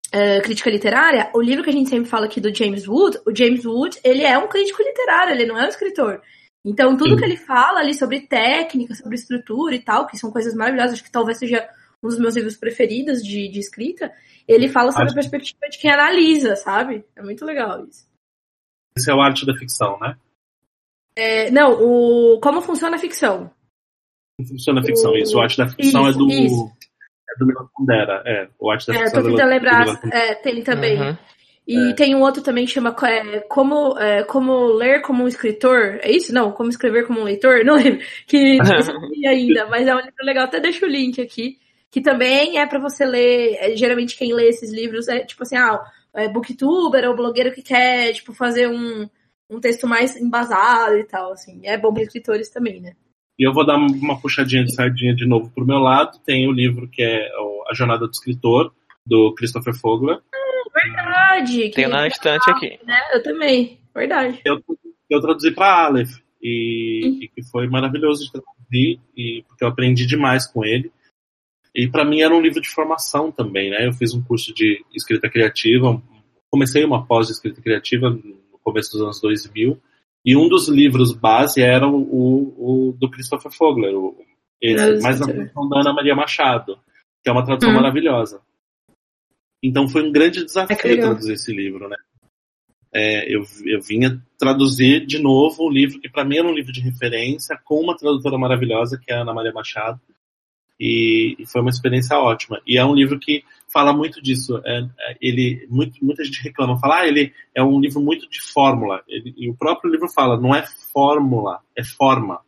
Uh, 0.09 0.41
crítica 0.43 0.71
literária, 0.71 1.31
o 1.35 1.43
livro 1.43 1.63
que 1.63 1.69
a 1.69 1.73
gente 1.73 1.91
sempre 1.91 2.09
fala 2.09 2.25
aqui 2.25 2.41
do 2.41 2.55
James 2.55 2.89
Wood, 2.89 3.19
o 3.27 3.37
James 3.37 3.67
Wood, 3.67 4.01
ele 4.03 4.23
é 4.23 4.39
um 4.39 4.49
crítico 4.49 4.83
literário, 4.83 5.35
ele 5.35 5.45
não 5.45 5.59
é 5.59 5.67
um 5.67 5.69
escritor. 5.69 6.23
Então, 6.65 6.97
tudo 6.97 7.11
Sim. 7.11 7.17
que 7.17 7.25
ele 7.25 7.37
fala 7.37 7.81
ali 7.81 7.93
sobre 7.93 8.23
técnica, 8.23 8.95
sobre 8.95 9.17
estrutura 9.17 9.75
e 9.75 9.83
tal, 9.83 10.07
que 10.07 10.17
são 10.17 10.31
coisas 10.31 10.55
maravilhosas, 10.55 10.95
acho 10.95 11.05
que 11.05 11.13
talvez 11.13 11.39
seja 11.39 11.69
um 12.03 12.09
dos 12.09 12.19
meus 12.19 12.37
livros 12.37 12.57
preferidos 12.57 13.23
de, 13.23 13.49
de 13.49 13.59
escrita, 13.59 14.11
ele 14.47 14.69
fala 14.69 14.93
sobre 14.93 15.11
a 15.11 15.15
perspectiva 15.15 15.69
de 15.69 15.79
quem 15.79 15.91
analisa, 15.91 16.57
sabe? 16.57 17.05
É 17.15 17.23
muito 17.23 17.45
legal 17.45 17.85
isso. 17.87 18.09
Esse 18.97 19.11
é 19.11 19.15
o 19.15 19.21
arte 19.21 19.45
da 19.45 19.55
ficção, 19.57 19.99
né? 20.01 20.17
É, 21.15 21.51
não, 21.51 21.73
o 21.73 22.41
como 22.41 22.63
funciona 22.63 22.97
a 22.97 23.01
ficção. 23.01 23.51
Funciona 24.47 24.81
a 24.81 24.85
ficção, 24.85 25.17
isso. 25.17 25.37
O 25.37 25.41
arte 25.41 25.59
da 25.59 25.69
ficção 25.69 26.09
isso, 26.09 26.11
é 26.11 26.19
do. 26.19 26.29
Isso. 26.31 26.73
É 27.31 27.39
do 27.39 27.47
Milan 27.47 27.69
Kundera, 27.75 28.23
é. 28.25 28.49
O 28.59 28.71
arte 28.71 28.87
da 28.87 28.95
é, 28.95 28.99
ficção. 28.99 29.21
Eu 29.21 29.25
tô 29.25 29.31
tentando 29.31 29.51
lembrar, 29.51 30.01
é, 30.13 30.35
tem 30.35 30.63
também. 30.63 31.01
Uhum. 31.01 31.17
E 31.69 31.91
é. 31.91 31.93
tem 31.93 32.15
um 32.15 32.23
outro 32.23 32.43
também 32.43 32.65
que 32.65 32.73
chama 32.73 32.97
é, 33.03 33.41
como, 33.41 33.99
é, 33.99 34.23
como 34.25 34.73
Ler 34.73 35.03
como 35.03 35.25
um 35.25 35.29
Escritor. 35.29 35.99
É 36.01 36.11
isso? 36.11 36.33
Não, 36.33 36.51
Como 36.51 36.71
Escrever 36.71 37.07
como 37.07 37.21
um 37.21 37.25
Leitor? 37.25 37.63
Não 37.67 37.75
lembro. 37.75 38.01
Que 38.27 38.57
não 38.57 39.31
ainda, 39.31 39.67
mas 39.67 39.87
é 39.87 39.95
um 39.95 39.99
livro 39.99 40.25
legal. 40.25 40.45
Até 40.45 40.61
deixo 40.61 40.87
o 40.87 40.89
link 40.89 41.21
aqui. 41.21 41.59
Que 41.91 42.01
também 42.01 42.59
é 42.59 42.67
para 42.67 42.79
você 42.79 43.05
ler. 43.05 43.57
É, 43.61 43.77
geralmente 43.77 44.17
quem 44.17 44.33
lê 44.33 44.49
esses 44.49 44.73
livros 44.73 45.09
é 45.09 45.21
tipo 45.21 45.43
assim, 45.43 45.57
ah, 45.57 45.79
é 46.15 46.29
booktuber 46.29 47.07
ou 47.07 47.17
blogueiro 47.17 47.53
que 47.53 47.63
quer, 47.63 48.13
tipo, 48.13 48.33
fazer 48.33 48.69
um, 48.69 49.09
um 49.51 49.61
texto 49.61 49.87
mais 49.87 50.17
embasado 50.17 50.97
e 50.97 51.05
tal, 51.05 51.33
assim. 51.33 51.61
É 51.65 51.77
bom 51.77 51.93
para 51.93 52.03
escritores 52.03 52.49
também, 52.49 52.81
né? 52.81 52.95
E 53.39 53.47
eu 53.47 53.53
vou 53.53 53.65
dar 53.65 53.77
uma 53.77 54.21
puxadinha 54.21 54.65
de 54.65 54.75
sardinha 54.75 55.15
de 55.15 55.25
novo 55.25 55.51
pro 55.55 55.65
meu 55.65 55.79
lado. 55.79 56.19
Tem 56.27 56.49
o 56.49 56.53
livro 56.53 56.89
que 56.89 57.03
é 57.03 57.31
A 57.71 57.75
Jornada 57.75 58.07
do 58.07 58.11
Escritor, 58.11 58.73
do 59.07 59.33
Christopher 59.35 59.75
Fogler. 59.75 60.19
Verdade. 60.75 61.71
Tem 61.71 61.89
na 61.89 62.09
estante 62.09 62.51
aqui. 62.51 62.79
Né? 62.85 63.01
Eu 63.13 63.23
também, 63.23 63.79
verdade. 63.95 64.41
Eu, 64.45 64.61
eu 65.09 65.21
traduzi 65.21 65.53
para 65.53 65.87
Aleph 65.87 66.11
e, 66.43 67.25
e, 67.25 67.29
que 67.29 67.43
foi 67.45 67.69
maravilhoso 67.69 68.25
de 68.25 68.33
traduzir 68.33 69.01
e 69.17 69.45
porque 69.47 69.65
eu 69.65 69.69
aprendi 69.69 70.05
demais 70.05 70.47
com 70.47 70.65
ele. 70.65 70.91
E 71.75 71.89
para 71.89 72.05
mim 72.05 72.23
era 72.23 72.35
um 72.35 72.41
livro 72.41 72.61
de 72.61 72.69
formação 72.69 73.31
também, 73.31 73.71
né? 73.71 73.87
Eu 73.87 73.93
fiz 73.93 74.15
um 74.15 74.23
curso 74.23 74.53
de 74.53 74.85
escrita 74.95 75.31
criativa, 75.31 76.03
comecei 76.51 76.85
uma 76.85 77.07
pós 77.07 77.27
de 77.29 77.35
escrita 77.35 77.63
criativa 77.63 78.11
no 78.11 78.59
começo 78.65 78.91
dos 78.93 79.03
anos 79.03 79.21
2000 79.21 79.81
e 80.29 80.37
um 80.37 80.47
dos 80.47 80.69
livros 80.69 81.15
base 81.15 81.63
era 81.63 81.89
o, 81.89 82.03
o, 82.03 82.89
o 82.89 82.93
do 82.93 83.11
Christopher 83.11 83.51
Fogler, 83.51 83.95
o, 83.95 84.15
esse, 84.61 85.01
mais 85.01 85.19
na 85.21 85.27
tradução 85.27 85.67
da 85.71 85.81
Ana 85.81 85.95
Maria 85.95 86.15
Machado, 86.15 86.79
que 87.25 87.31
é 87.31 87.33
uma 87.33 87.47
tradução 87.47 87.71
hum. 87.71 87.77
maravilhosa. 87.77 88.43
Então 89.63 89.89
foi 89.89 90.07
um 90.07 90.13
grande 90.13 90.45
desafio 90.45 90.77
é 90.79 90.97
traduzir 90.97 91.33
esse 91.33 91.51
livro, 91.51 91.89
né? 91.89 91.97
É, 92.93 93.35
eu, 93.35 93.43
eu 93.65 93.81
vinha 93.81 94.23
traduzir 94.39 95.07
de 95.07 95.19
novo 95.19 95.67
um 95.67 95.71
livro 95.71 95.99
que 95.99 96.11
para 96.11 96.27
mim 96.27 96.37
era 96.37 96.47
um 96.47 96.55
livro 96.55 96.73
de 96.73 96.83
referência, 96.83 97.59
com 97.65 97.81
uma 97.81 97.97
tradutora 97.97 98.37
maravilhosa, 98.37 99.01
que 99.03 99.11
é 99.11 99.17
a 99.17 99.23
Ana 99.23 99.33
Maria 99.33 99.53
Machado, 99.53 99.99
e, 100.79 101.37
e 101.39 101.47
foi 101.47 101.61
uma 101.61 101.71
experiência 101.71 102.17
ótima. 102.17 102.61
E 102.67 102.79
é 102.79 102.85
um 102.85 102.95
livro 102.95 103.19
que 103.19 103.45
fala 103.73 103.93
muito 103.93 104.23
disso. 104.23 104.61
É, 104.65 104.81
é, 104.81 105.17
ele, 105.21 105.67
muito, 105.71 106.05
muita 106.05 106.25
gente 106.25 106.43
reclama, 106.43 106.79
fala, 106.79 107.01
ah, 107.01 107.09
ele 107.09 107.33
é 107.55 107.63
um 107.63 107.81
livro 107.81 108.01
muito 108.01 108.29
de 108.29 108.41
fórmula. 108.41 109.03
Ele, 109.09 109.35
e 109.37 109.51
o 109.51 109.57
próprio 109.57 109.91
livro 109.91 110.09
fala, 110.09 110.41
não 110.41 110.55
é 110.55 110.65
fórmula, 110.93 111.61
é 111.77 111.85
forma. 111.85 112.41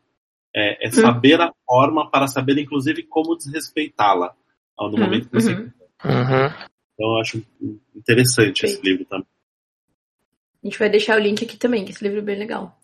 É, 0.55 0.87
é 0.87 0.91
saber 0.91 1.41
a 1.41 1.53
forma 1.67 2.11
para 2.11 2.27
saber, 2.27 2.59
inclusive, 2.59 3.05
como 3.05 3.37
desrespeitá-la 3.37 4.35
no 4.79 4.99
momento 4.99 5.29
que 5.29 5.35
você. 5.35 5.53
Uhum. 5.53 5.73
uhum. 6.05 6.71
Então 6.95 7.13
eu 7.13 7.21
acho 7.21 7.43
interessante 7.95 8.65
esse 8.65 8.83
livro 8.83 9.05
também. 9.07 9.27
A 10.63 10.67
gente 10.67 10.79
vai 10.79 10.91
deixar 10.91 11.17
o 11.17 11.21
link 11.21 11.43
aqui 11.43 11.57
também, 11.57 11.85
que 11.85 11.93
esse 11.93 12.05
livro 12.05 12.19
é 12.19 12.23
bem 12.23 12.39
legal. 12.39 12.79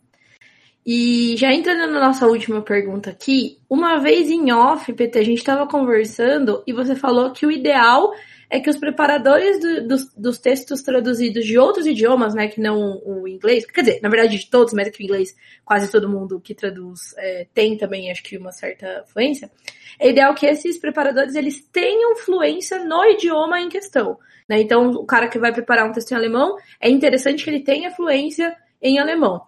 E 0.86 1.36
já 1.36 1.52
entrando 1.52 1.90
na 1.90 1.98
nossa 1.98 2.28
última 2.28 2.62
pergunta 2.62 3.10
aqui, 3.10 3.58
uma 3.68 3.98
vez 3.98 4.30
em 4.30 4.52
off, 4.52 4.92
PT, 4.92 5.18
a 5.18 5.24
gente 5.24 5.38
estava 5.38 5.66
conversando 5.66 6.62
e 6.64 6.72
você 6.72 6.94
falou 6.94 7.32
que 7.32 7.44
o 7.44 7.50
ideal 7.50 8.14
é 8.48 8.60
que 8.60 8.70
os 8.70 8.76
preparadores 8.76 9.58
do, 9.58 9.88
dos, 9.88 10.14
dos, 10.14 10.38
textos 10.38 10.82
traduzidos 10.82 11.44
de 11.44 11.58
outros 11.58 11.86
idiomas, 11.86 12.34
né, 12.34 12.46
que 12.46 12.60
não 12.60 13.02
o 13.04 13.26
inglês, 13.26 13.66
quer 13.66 13.80
dizer, 13.80 14.00
na 14.00 14.08
verdade 14.08 14.38
de 14.38 14.48
todos, 14.48 14.72
mas 14.72 14.86
é 14.86 14.90
que 14.92 15.02
o 15.02 15.04
inglês 15.04 15.36
quase 15.64 15.90
todo 15.90 16.08
mundo 16.08 16.40
que 16.40 16.54
traduz 16.54 17.12
é, 17.18 17.48
tem 17.52 17.76
também, 17.76 18.08
acho 18.08 18.22
que 18.22 18.38
uma 18.38 18.52
certa 18.52 19.02
fluência, 19.08 19.50
é 19.98 20.10
ideal 20.10 20.36
que 20.36 20.46
esses 20.46 20.78
preparadores 20.78 21.34
eles 21.34 21.60
tenham 21.72 22.14
fluência 22.14 22.84
no 22.84 23.04
idioma 23.06 23.60
em 23.60 23.68
questão. 23.68 24.16
Né? 24.48 24.60
Então, 24.60 24.90
o 24.90 25.04
cara 25.04 25.26
que 25.26 25.40
vai 25.40 25.52
preparar 25.52 25.88
um 25.88 25.92
texto 25.92 26.12
em 26.12 26.14
alemão, 26.14 26.56
é 26.80 26.88
interessante 26.88 27.42
que 27.42 27.50
ele 27.50 27.64
tenha 27.64 27.90
fluência 27.90 28.54
em 28.80 29.00
alemão. 29.00 29.42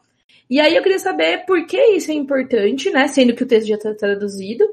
E 0.49 0.61
aí 0.61 0.75
eu 0.75 0.83
queria 0.83 0.99
saber 0.99 1.45
por 1.45 1.67
que 1.67 1.77
isso 1.77 2.11
é 2.11 2.15
importante, 2.15 2.91
né? 2.91 3.07
Sendo 3.09 3.35
que 3.35 3.43
o 3.43 3.47
texto 3.47 3.69
já 3.69 3.75
está 3.75 3.95
traduzido. 3.95 4.65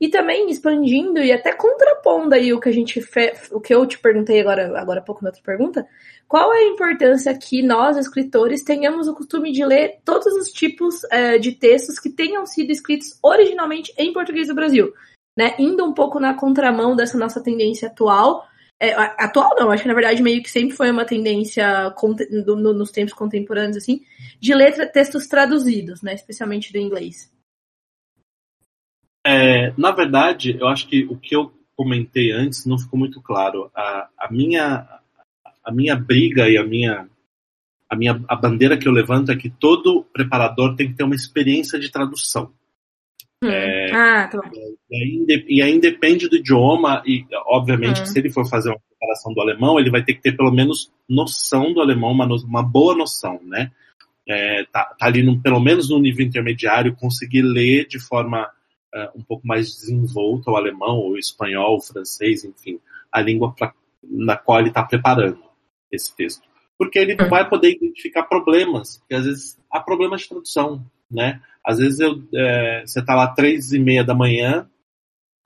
E 0.00 0.08
também 0.08 0.50
expandindo 0.50 1.20
e 1.20 1.30
até 1.30 1.52
contrapondo 1.52 2.34
aí 2.34 2.52
o 2.52 2.58
que 2.58 2.68
a 2.68 2.72
gente 2.72 3.00
fez, 3.00 3.48
o 3.52 3.60
que 3.60 3.72
eu 3.72 3.86
te 3.86 4.00
perguntei 4.00 4.40
agora, 4.40 4.76
agora 4.76 4.98
há 4.98 5.02
pouco 5.02 5.22
na 5.22 5.28
outra 5.28 5.42
pergunta, 5.44 5.86
qual 6.26 6.52
é 6.52 6.58
a 6.58 6.68
importância 6.68 7.32
que 7.38 7.62
nós, 7.62 7.96
escritores, 7.96 8.64
tenhamos 8.64 9.06
o 9.06 9.14
costume 9.14 9.52
de 9.52 9.64
ler 9.64 10.00
todos 10.04 10.26
os 10.34 10.48
tipos 10.50 11.04
é, 11.10 11.38
de 11.38 11.52
textos 11.52 12.00
que 12.00 12.10
tenham 12.10 12.44
sido 12.46 12.72
escritos 12.72 13.16
originalmente 13.22 13.94
em 13.96 14.12
português 14.12 14.48
do 14.48 14.56
Brasil? 14.56 14.92
Né? 15.36 15.54
Indo 15.56 15.84
um 15.84 15.92
pouco 15.92 16.18
na 16.18 16.34
contramão 16.34 16.96
dessa 16.96 17.16
nossa 17.16 17.40
tendência 17.40 17.86
atual, 17.86 18.44
é, 18.82 18.94
atual 19.16 19.54
não, 19.56 19.70
acho 19.70 19.82
que 19.82 19.88
na 19.88 19.94
verdade 19.94 20.20
meio 20.20 20.42
que 20.42 20.50
sempre 20.50 20.76
foi 20.76 20.90
uma 20.90 21.04
tendência 21.04 21.94
do, 22.44 22.56
no, 22.56 22.72
nos 22.72 22.90
tempos 22.90 23.14
contemporâneos, 23.14 23.76
assim, 23.76 24.02
de 24.40 24.52
ler 24.52 24.90
textos 24.90 25.28
traduzidos, 25.28 26.02
né? 26.02 26.14
Especialmente 26.14 26.72
do 26.72 26.78
inglês. 26.78 27.32
É, 29.24 29.72
na 29.78 29.92
verdade, 29.92 30.56
eu 30.58 30.66
acho 30.66 30.88
que 30.88 31.04
o 31.04 31.16
que 31.16 31.36
eu 31.36 31.52
comentei 31.76 32.32
antes 32.32 32.66
não 32.66 32.76
ficou 32.76 32.98
muito 32.98 33.22
claro. 33.22 33.70
A, 33.72 34.08
a 34.18 34.32
minha 34.32 34.84
a 35.64 35.72
minha 35.72 35.94
briga 35.94 36.48
e 36.48 36.58
a 36.58 36.64
minha 36.64 37.08
a 37.88 37.94
minha 37.94 38.20
a 38.26 38.34
bandeira 38.34 38.76
que 38.76 38.88
eu 38.88 38.92
levanto 38.92 39.30
é 39.30 39.36
que 39.36 39.48
todo 39.48 40.04
preparador 40.12 40.74
tem 40.74 40.88
que 40.88 40.94
ter 40.94 41.04
uma 41.04 41.14
experiência 41.14 41.78
de 41.78 41.88
tradução. 41.88 42.52
Hum. 43.44 43.48
É, 43.48 43.81
ah, 43.92 44.28
tá 44.28 44.38
bom. 44.38 44.50
E 44.90 44.96
aí, 44.96 45.44
e 45.48 45.62
aí 45.62 45.78
depende 45.80 46.28
do 46.28 46.36
idioma 46.36 47.02
e 47.06 47.24
obviamente 47.46 48.02
hum. 48.02 48.06
se 48.06 48.18
ele 48.18 48.30
for 48.30 48.48
fazer 48.48 48.70
uma 48.70 48.80
preparação 48.88 49.32
do 49.32 49.40
alemão 49.40 49.78
ele 49.78 49.90
vai 49.90 50.02
ter 50.02 50.14
que 50.14 50.22
ter 50.22 50.36
pelo 50.36 50.50
menos 50.50 50.92
noção 51.08 51.72
do 51.72 51.80
alemão, 51.80 52.12
uma, 52.12 52.26
uma 52.26 52.62
boa 52.62 52.94
noção, 52.94 53.40
né? 53.44 53.70
É, 54.28 54.64
tá, 54.72 54.84
tá 54.98 55.06
ali 55.06 55.22
no, 55.22 55.40
pelo 55.40 55.60
menos 55.60 55.90
no 55.90 55.98
nível 55.98 56.24
intermediário 56.24 56.94
conseguir 56.94 57.42
ler 57.42 57.86
de 57.86 57.98
forma 57.98 58.48
uh, 58.94 59.18
um 59.18 59.22
pouco 59.22 59.46
mais 59.46 59.74
desenvolta, 59.74 60.50
o 60.50 60.56
alemão, 60.56 60.98
o 60.98 61.18
espanhol, 61.18 61.76
o 61.76 61.80
francês, 61.80 62.44
enfim, 62.44 62.78
a 63.10 63.20
língua 63.20 63.52
pra, 63.52 63.74
na 64.02 64.36
qual 64.36 64.60
ele 64.60 64.68
está 64.68 64.82
preparando 64.84 65.42
esse 65.90 66.14
texto. 66.14 66.42
Porque 66.78 66.98
ele 66.98 67.14
não 67.14 67.28
vai 67.28 67.48
poder 67.48 67.72
identificar 67.72 68.24
problemas, 68.24 68.98
porque 68.98 69.14
às 69.14 69.24
vezes 69.24 69.58
há 69.70 69.80
problemas 69.80 70.22
de 70.22 70.28
tradução, 70.28 70.84
né? 71.12 71.40
Às 71.64 71.78
vezes 71.78 72.00
eu, 72.00 72.22
é, 72.34 72.82
você 72.84 73.00
está 73.00 73.14
lá 73.14 73.28
três 73.28 73.72
e 73.72 73.78
meia 73.78 74.02
da 74.02 74.14
manhã 74.14 74.68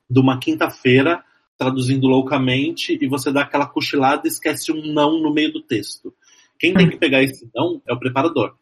de 0.08 0.20
uma 0.20 0.38
quinta-feira 0.38 1.22
traduzindo 1.58 2.06
loucamente 2.06 2.98
e 3.00 3.08
você 3.08 3.32
dá 3.32 3.42
aquela 3.42 3.66
cochilada 3.66 4.22
e 4.24 4.28
esquece 4.28 4.72
um 4.72 4.92
não 4.92 5.20
no 5.20 5.32
meio 5.32 5.52
do 5.52 5.62
texto. 5.62 6.14
Quem 6.58 6.72
tem 6.72 6.88
que 6.88 6.96
pegar 6.96 7.22
esse 7.22 7.48
não 7.54 7.82
é 7.86 7.92
o 7.92 7.98
preparador. 7.98 8.56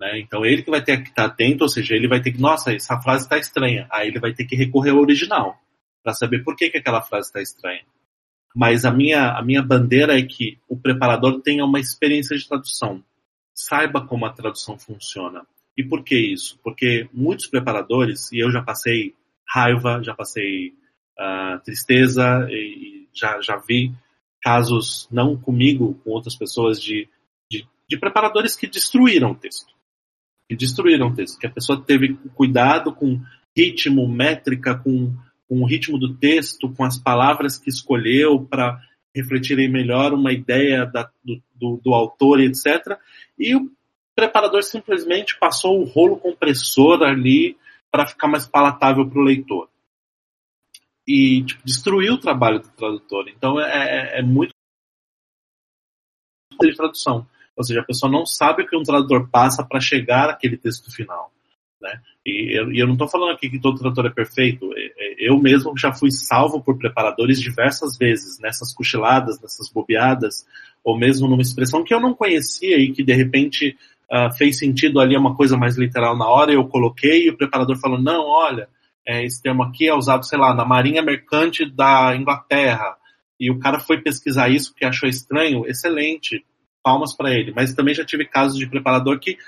Né? 0.00 0.20
Então 0.20 0.44
ele 0.44 0.62
que 0.62 0.70
vai 0.70 0.82
ter 0.82 1.02
que 1.02 1.08
estar 1.08 1.24
atento, 1.24 1.64
ou 1.64 1.68
seja, 1.68 1.94
ele 1.94 2.08
vai 2.08 2.20
ter 2.20 2.32
que, 2.32 2.40
nossa, 2.40 2.72
essa 2.72 3.00
frase 3.00 3.24
está 3.24 3.38
estranha. 3.38 3.88
Aí 3.90 4.08
ele 4.08 4.20
vai 4.20 4.32
ter 4.32 4.44
que 4.44 4.56
recorrer 4.56 4.90
ao 4.90 4.98
original 4.98 5.58
para 6.02 6.12
saber 6.12 6.44
por 6.44 6.54
que, 6.54 6.70
que 6.70 6.78
aquela 6.78 7.02
frase 7.02 7.28
está 7.28 7.40
estranha. 7.40 7.84
Mas 8.54 8.84
a 8.84 8.90
minha, 8.90 9.32
a 9.32 9.42
minha 9.42 9.62
bandeira 9.62 10.18
é 10.18 10.22
que 10.22 10.58
o 10.68 10.76
preparador 10.78 11.42
tenha 11.42 11.64
uma 11.64 11.80
experiência 11.80 12.36
de 12.36 12.48
tradução. 12.48 13.02
Saiba 13.54 14.06
como 14.06 14.24
a 14.24 14.32
tradução 14.32 14.78
funciona. 14.78 15.46
E 15.76 15.84
por 15.84 16.02
que 16.02 16.16
isso? 16.16 16.58
Porque 16.62 17.08
muitos 17.12 17.46
preparadores, 17.46 18.32
e 18.32 18.38
eu 18.38 18.50
já 18.50 18.62
passei 18.62 19.14
raiva, 19.48 20.02
já 20.02 20.14
passei 20.14 20.72
uh, 21.18 21.62
tristeza, 21.64 22.46
e 22.50 23.08
já, 23.12 23.40
já 23.40 23.56
vi 23.56 23.92
casos, 24.42 25.08
não 25.10 25.36
comigo, 25.36 26.00
com 26.02 26.10
outras 26.10 26.36
pessoas, 26.36 26.80
de, 26.80 27.08
de, 27.50 27.66
de 27.88 27.98
preparadores 27.98 28.56
que 28.56 28.66
destruíram 28.66 29.32
o 29.32 29.36
texto 29.36 29.76
que 30.48 30.56
destruíram 30.56 31.08
o 31.08 31.14
texto, 31.14 31.38
que 31.38 31.46
a 31.46 31.50
pessoa 31.50 31.82
teve 31.84 32.14
cuidado 32.34 32.94
com 32.94 33.20
ritmo, 33.56 34.06
métrica, 34.08 34.76
com, 34.76 35.12
com 35.48 35.60
o 35.60 35.66
ritmo 35.66 35.98
do 35.98 36.14
texto, 36.14 36.72
com 36.72 36.84
as 36.84 36.98
palavras 36.98 37.58
que 37.58 37.68
escolheu 37.68 38.40
para 38.40 38.80
refletirem 39.14 39.70
melhor 39.70 40.12
uma 40.12 40.32
ideia 40.32 40.86
da, 40.86 41.10
do, 41.24 41.42
do, 41.54 41.80
do, 41.82 41.94
autor, 41.94 42.40
etc. 42.40 42.98
E 43.38 43.56
o 43.56 43.70
preparador 44.16 44.62
simplesmente 44.62 45.38
passou 45.38 45.78
o 45.78 45.84
rolo 45.84 46.16
compressor 46.16 47.02
ali 47.02 47.56
para 47.90 48.06
ficar 48.06 48.26
mais 48.26 48.46
palatável 48.46 49.08
para 49.08 49.20
o 49.20 49.24
leitor. 49.24 49.68
E 51.06 51.44
tipo, 51.44 51.62
destruiu 51.64 52.14
o 52.14 52.20
trabalho 52.20 52.60
do 52.60 52.68
tradutor. 52.70 53.28
Então 53.28 53.60
é, 53.60 54.16
é, 54.16 54.18
é 54.18 54.22
muito 54.22 54.52
de 56.60 56.74
tradução. 56.74 57.26
Ou 57.54 57.62
seja, 57.62 57.80
a 57.80 57.84
pessoa 57.84 58.10
não 58.10 58.26
sabe 58.26 58.62
o 58.62 58.66
que 58.66 58.76
um 58.76 58.82
tradutor 58.82 59.28
passa 59.28 59.64
para 59.64 59.80
chegar 59.80 60.30
àquele 60.30 60.56
texto 60.56 60.90
final. 60.90 61.30
Né? 61.80 62.00
E, 62.24 62.58
eu, 62.58 62.72
e 62.72 62.78
eu 62.78 62.86
não 62.86 62.94
estou 62.94 63.08
falando 63.08 63.32
aqui 63.32 63.48
que 63.48 63.60
todo 63.60 63.78
tradutor 63.78 64.06
é 64.06 64.10
perfeito. 64.10 64.68
Eu 65.18 65.38
mesmo 65.38 65.76
já 65.76 65.92
fui 65.92 66.10
salvo 66.10 66.62
por 66.62 66.76
preparadores 66.76 67.40
diversas 67.40 67.96
vezes, 67.96 68.38
nessas 68.40 68.74
cochiladas, 68.74 69.40
nessas 69.40 69.70
bobeadas, 69.70 70.46
ou 70.82 70.98
mesmo 70.98 71.28
numa 71.28 71.42
expressão 71.42 71.84
que 71.84 71.94
eu 71.94 72.00
não 72.00 72.14
conhecia 72.14 72.78
e 72.78 72.92
que 72.92 73.02
de 73.02 73.12
repente 73.12 73.76
uh, 74.12 74.32
fez 74.36 74.58
sentido 74.58 75.00
ali 75.00 75.16
uma 75.16 75.34
coisa 75.34 75.56
mais 75.56 75.76
literal 75.76 76.16
na 76.16 76.26
hora, 76.26 76.52
eu 76.52 76.66
coloquei 76.66 77.26
e 77.26 77.30
o 77.30 77.36
preparador 77.36 77.78
falou, 77.78 78.00
não, 78.00 78.24
olha, 78.24 78.68
é, 79.06 79.24
esse 79.24 79.40
termo 79.40 79.62
aqui 79.62 79.88
é 79.88 79.94
usado, 79.94 80.26
sei 80.26 80.38
lá, 80.38 80.52
na 80.52 80.64
Marinha 80.64 81.02
Mercante 81.02 81.64
da 81.64 82.14
Inglaterra. 82.16 82.96
E 83.38 83.50
o 83.50 83.58
cara 83.58 83.78
foi 83.78 84.00
pesquisar 84.00 84.48
isso 84.48 84.72
porque 84.72 84.84
achou 84.84 85.08
estranho, 85.08 85.66
excelente 85.66 86.44
palmas 86.82 87.14
para 87.14 87.32
ele. 87.32 87.52
Mas 87.54 87.74
também 87.74 87.94
já 87.94 88.04
tive 88.04 88.24
casos 88.24 88.58
de 88.58 88.68
preparador 88.68 89.18
que 89.20 89.38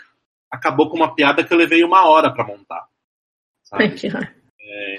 acabou 0.51 0.89
com 0.89 0.97
uma 0.97 1.15
piada 1.15 1.43
que 1.43 1.53
eu 1.53 1.59
levei 1.59 1.83
uma 1.83 2.09
hora 2.09 2.33
para 2.33 2.47
montar. 2.47 2.87
Sabe? 3.65 3.85
É, 4.61 4.99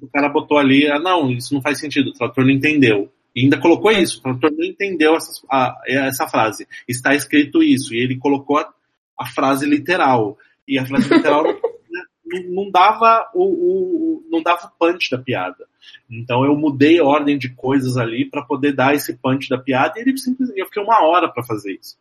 o 0.00 0.08
cara 0.08 0.28
botou 0.28 0.58
ali, 0.58 0.86
ah, 0.88 0.98
não, 0.98 1.30
isso 1.30 1.52
não 1.52 1.60
faz 1.60 1.78
sentido, 1.78 2.10
o 2.10 2.12
tradutor 2.12 2.44
não 2.44 2.52
entendeu. 2.52 3.12
E 3.34 3.42
ainda 3.42 3.60
colocou 3.60 3.90
isso, 3.90 4.18
o 4.18 4.22
tradutor 4.22 4.52
não 4.52 4.64
entendeu 4.64 5.14
essa, 5.14 5.46
a, 5.50 5.76
essa 5.86 6.26
frase. 6.26 6.66
Está 6.88 7.14
escrito 7.14 7.62
isso, 7.62 7.94
e 7.94 7.98
ele 7.98 8.16
colocou 8.18 8.58
a, 8.58 8.72
a 9.20 9.26
frase 9.26 9.66
literal. 9.66 10.38
E 10.66 10.78
a 10.78 10.86
frase 10.86 11.12
literal 11.12 11.44
não 12.48 12.70
dava 12.70 13.30
o, 13.34 13.44
o, 13.44 14.28
não 14.30 14.42
dava 14.42 14.66
o 14.66 14.78
punch 14.78 15.10
da 15.10 15.18
piada. 15.18 15.68
Então 16.10 16.44
eu 16.44 16.56
mudei 16.56 16.98
a 16.98 17.04
ordem 17.04 17.36
de 17.36 17.50
coisas 17.54 17.98
ali 17.98 18.24
para 18.24 18.42
poder 18.42 18.72
dar 18.72 18.94
esse 18.94 19.14
punch 19.18 19.48
da 19.48 19.58
piada 19.58 19.98
e 19.98 20.02
ele 20.02 20.16
simplesmente 20.16 20.58
eu 20.58 20.66
fiquei 20.66 20.82
uma 20.82 21.04
hora 21.04 21.28
para 21.28 21.44
fazer 21.44 21.78
isso. 21.78 21.98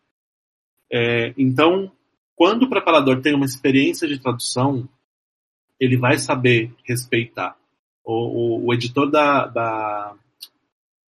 É, 0.92 1.34
então, 1.38 1.92
quando 2.36 2.64
o 2.64 2.70
preparador 2.70 3.22
tem 3.22 3.36
uma 3.36 3.46
experiência 3.46 4.08
de 4.08 4.20
tradução, 4.20 4.88
ele 5.80 5.98
vai 5.98 6.18
saber 6.18 6.74
respeitar. 6.88 7.56
O, 8.04 8.64
o, 8.64 8.68
o 8.68 8.74
editor 8.74 9.12
da, 9.12 9.46
da, 9.46 10.16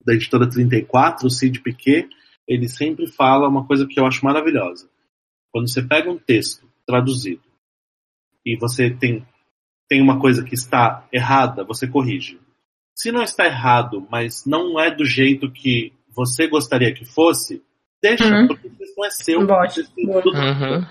da 0.05 0.13
editora 0.13 0.47
34, 0.47 1.25
o 1.25 1.31
Cid 1.31 1.61
Piquet, 1.61 2.07
ele 2.47 2.67
sempre 2.67 3.07
fala 3.07 3.47
uma 3.47 3.65
coisa 3.65 3.87
que 3.87 3.99
eu 3.99 4.05
acho 4.05 4.23
maravilhosa. 4.23 4.90
Quando 5.51 5.69
você 5.69 5.81
pega 5.81 6.09
um 6.09 6.17
texto 6.17 6.65
traduzido 6.85 7.43
e 8.45 8.57
você 8.57 8.89
tem, 8.89 9.25
tem 9.87 10.01
uma 10.01 10.19
coisa 10.19 10.43
que 10.43 10.55
está 10.55 11.07
errada, 11.11 11.63
você 11.63 11.87
corrige. 11.87 12.39
Se 12.95 13.11
não 13.11 13.21
está 13.21 13.45
errado, 13.45 14.07
mas 14.09 14.45
não 14.45 14.79
é 14.79 14.93
do 14.93 15.05
jeito 15.05 15.51
que 15.51 15.93
você 16.13 16.47
gostaria 16.47 16.93
que 16.93 17.05
fosse, 17.05 17.63
deixa, 18.01 18.25
uhum. 18.25 18.47
porque 18.47 18.67
isso 18.67 18.93
não 18.97 19.05
é 19.05 19.09
seu. 19.09 19.39
Uhum. 19.39 20.85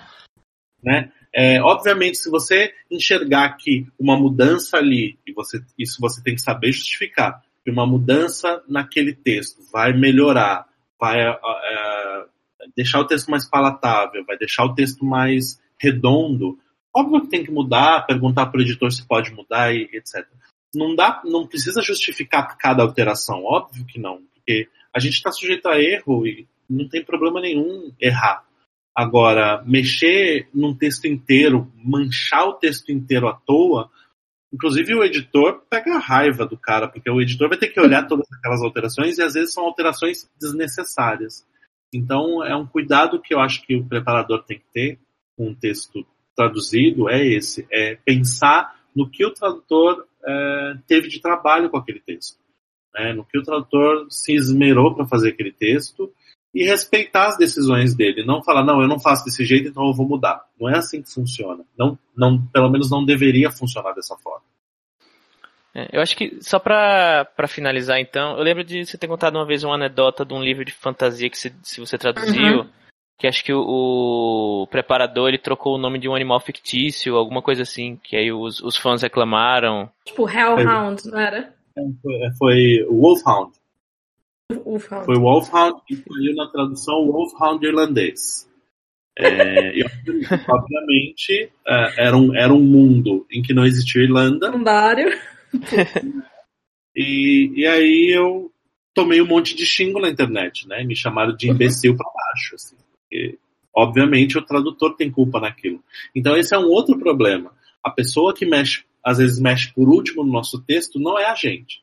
Né? 0.82 1.12
É, 1.32 1.62
obviamente, 1.62 2.18
se 2.18 2.30
você 2.30 2.72
enxergar 2.90 3.56
que 3.56 3.86
uma 3.98 4.16
mudança 4.16 4.78
ali, 4.78 5.18
e 5.26 5.32
você, 5.32 5.62
isso 5.78 5.98
você 6.00 6.22
tem 6.22 6.34
que 6.34 6.42
saber 6.42 6.72
justificar, 6.72 7.42
que 7.64 7.70
uma 7.70 7.86
mudança 7.86 8.62
naquele 8.68 9.14
texto 9.14 9.62
vai 9.72 9.92
melhorar, 9.92 10.66
vai 10.98 11.20
é, 11.20 11.28
é 11.28 12.24
deixar 12.76 13.00
o 13.00 13.06
texto 13.06 13.30
mais 13.30 13.48
palatável, 13.48 14.24
vai 14.24 14.36
deixar 14.36 14.64
o 14.64 14.74
texto 14.74 15.04
mais 15.04 15.60
redondo, 15.78 16.58
Óbvio 16.94 17.22
que 17.22 17.28
tem 17.28 17.44
que 17.44 17.52
mudar, 17.52 18.04
perguntar 18.06 18.46
para 18.46 18.58
o 18.58 18.62
editor 18.62 18.90
se 18.90 19.06
pode 19.06 19.32
mudar 19.32 19.72
e 19.72 19.88
etc. 19.92 20.26
não 20.74 20.94
dá, 20.94 21.22
não 21.24 21.46
precisa 21.46 21.80
justificar 21.82 22.56
cada 22.58 22.82
alteração, 22.82 23.44
óbvio 23.44 23.86
que 23.86 24.00
não, 24.00 24.22
porque 24.34 24.68
a 24.94 24.98
gente 24.98 25.14
está 25.14 25.30
sujeito 25.30 25.68
a 25.68 25.80
erro 25.80 26.26
e 26.26 26.48
não 26.68 26.88
tem 26.88 27.04
problema 27.04 27.40
nenhum 27.40 27.92
errar. 28.00 28.44
Agora, 28.94 29.62
mexer 29.64 30.48
num 30.52 30.74
texto 30.74 31.06
inteiro, 31.06 31.72
manchar 31.76 32.48
o 32.48 32.54
texto 32.54 32.90
inteiro 32.90 33.28
à 33.28 33.34
toa, 33.34 33.88
inclusive 34.52 34.92
o 34.96 35.04
editor 35.04 35.62
pega 35.70 35.94
a 35.94 36.00
raiva 36.00 36.44
do 36.44 36.58
cara, 36.58 36.88
porque 36.88 37.08
o 37.08 37.20
editor 37.20 37.48
vai 37.48 37.56
ter 37.56 37.68
que 37.68 37.80
olhar 37.80 38.08
todas 38.08 38.26
aquelas 38.32 38.60
alterações 38.62 39.16
e 39.16 39.22
às 39.22 39.34
vezes 39.34 39.54
são 39.54 39.64
alterações 39.64 40.28
desnecessárias. 40.40 41.46
Então, 41.92 42.44
é 42.44 42.54
um 42.56 42.66
cuidado 42.66 43.20
que 43.20 43.34
eu 43.34 43.40
acho 43.40 43.62
que 43.66 43.76
o 43.76 43.84
preparador 43.84 44.44
tem 44.44 44.58
que 44.58 44.66
ter 44.72 44.98
com 45.36 45.48
um 45.48 45.54
texto 45.54 46.06
traduzido, 46.36 47.08
é 47.08 47.26
esse, 47.26 47.66
é 47.70 47.96
pensar 47.96 48.76
no 48.94 49.08
que 49.08 49.24
o 49.24 49.32
tradutor 49.32 50.06
é, 50.24 50.74
teve 50.86 51.08
de 51.08 51.20
trabalho 51.20 51.68
com 51.70 51.76
aquele 51.76 52.00
texto, 52.00 52.38
né? 52.94 53.12
no 53.12 53.24
que 53.24 53.38
o 53.38 53.42
tradutor 53.42 54.06
se 54.08 54.34
esmerou 54.34 54.94
para 54.94 55.06
fazer 55.06 55.30
aquele 55.30 55.52
texto 55.52 56.12
e 56.54 56.64
respeitar 56.64 57.28
as 57.28 57.36
decisões 57.36 57.94
dele, 57.94 58.24
não 58.24 58.42
falar 58.42 58.64
não, 58.64 58.80
eu 58.80 58.88
não 58.88 58.98
faço 58.98 59.24
desse 59.24 59.44
jeito, 59.44 59.68
então 59.68 59.86
eu 59.86 59.94
vou 59.94 60.06
mudar. 60.06 60.44
Não 60.58 60.68
é 60.68 60.78
assim 60.78 61.00
que 61.00 61.12
funciona. 61.12 61.64
Não, 61.78 61.98
não, 62.16 62.44
pelo 62.46 62.68
menos 62.68 62.90
não 62.90 63.04
deveria 63.04 63.50
funcionar 63.52 63.92
dessa 63.92 64.16
forma. 64.16 64.42
É, 65.74 65.96
eu 65.96 66.00
acho 66.00 66.16
que, 66.16 66.38
só 66.40 66.58
para 66.58 67.26
finalizar 67.48 68.00
então, 68.00 68.36
eu 68.36 68.42
lembro 68.42 68.64
de 68.64 68.84
você 68.84 68.98
ter 68.98 69.06
contado 69.06 69.36
uma 69.36 69.46
vez 69.46 69.62
uma 69.62 69.74
anedota 69.74 70.24
de 70.24 70.34
um 70.34 70.42
livro 70.42 70.64
de 70.64 70.72
fantasia 70.72 71.30
que 71.30 71.38
se, 71.38 71.54
se 71.62 71.80
você 71.80 71.96
traduziu, 71.96 72.60
uhum. 72.60 72.68
que 73.16 73.26
acho 73.26 73.44
que 73.44 73.52
o, 73.52 73.60
o, 74.62 74.66
preparador 74.66 75.28
ele 75.28 75.38
trocou 75.38 75.76
o 75.76 75.80
nome 75.80 75.98
de 75.98 76.08
um 76.08 76.14
animal 76.14 76.40
fictício, 76.40 77.16
alguma 77.16 77.40
coisa 77.40 77.62
assim, 77.62 77.96
que 78.02 78.16
aí 78.16 78.32
os, 78.32 78.60
os 78.60 78.76
fãs 78.76 79.02
reclamaram. 79.02 79.88
Tipo 80.04 80.28
Hellhound, 80.28 81.08
não 81.08 81.18
era? 81.18 81.54
É, 81.78 81.82
foi, 82.02 82.18
foi 82.36 82.86
Wolfhound. 82.90 83.52
Wolfhound. 84.64 85.06
Foi 85.06 85.16
Wolfhound 85.16 85.80
e 85.88 85.96
saiu 85.96 86.34
na 86.34 86.48
tradução 86.48 87.06
Wolfhound 87.06 87.64
irlandês. 87.64 88.50
É, 89.16 89.78
e, 89.78 89.84
obviamente, 90.48 91.52
é, 91.66 92.06
era, 92.06 92.16
um, 92.16 92.34
era 92.34 92.52
um 92.52 92.60
mundo 92.60 93.26
em 93.30 93.42
que 93.42 93.54
não 93.54 93.64
existia 93.64 94.02
Irlanda. 94.02 94.50
Lendário. 94.50 95.10
e, 96.94 97.52
e 97.54 97.66
aí 97.66 98.10
eu 98.14 98.52
tomei 98.94 99.20
um 99.20 99.26
monte 99.26 99.54
de 99.54 99.64
xingo 99.64 100.00
na 100.00 100.08
internet, 100.08 100.66
né? 100.66 100.84
Me 100.84 100.96
chamaram 100.96 101.34
de 101.36 101.48
imbecil 101.48 101.96
para 101.96 102.10
baixo, 102.10 102.54
assim. 102.54 102.76
Porque, 102.76 103.38
obviamente, 103.74 104.38
o 104.38 104.42
tradutor 104.42 104.96
tem 104.96 105.10
culpa 105.10 105.40
naquilo. 105.40 105.82
Então, 106.14 106.36
esse 106.36 106.54
é 106.54 106.58
um 106.58 106.68
outro 106.68 106.98
problema. 106.98 107.52
A 107.82 107.90
pessoa 107.90 108.34
que 108.34 108.44
mexe, 108.44 108.84
às 109.04 109.18
vezes 109.18 109.40
mexe 109.40 109.72
por 109.72 109.88
último 109.88 110.24
no 110.24 110.32
nosso 110.32 110.60
texto, 110.62 110.98
não 110.98 111.18
é 111.18 111.26
a 111.26 111.34
gente. 111.34 111.82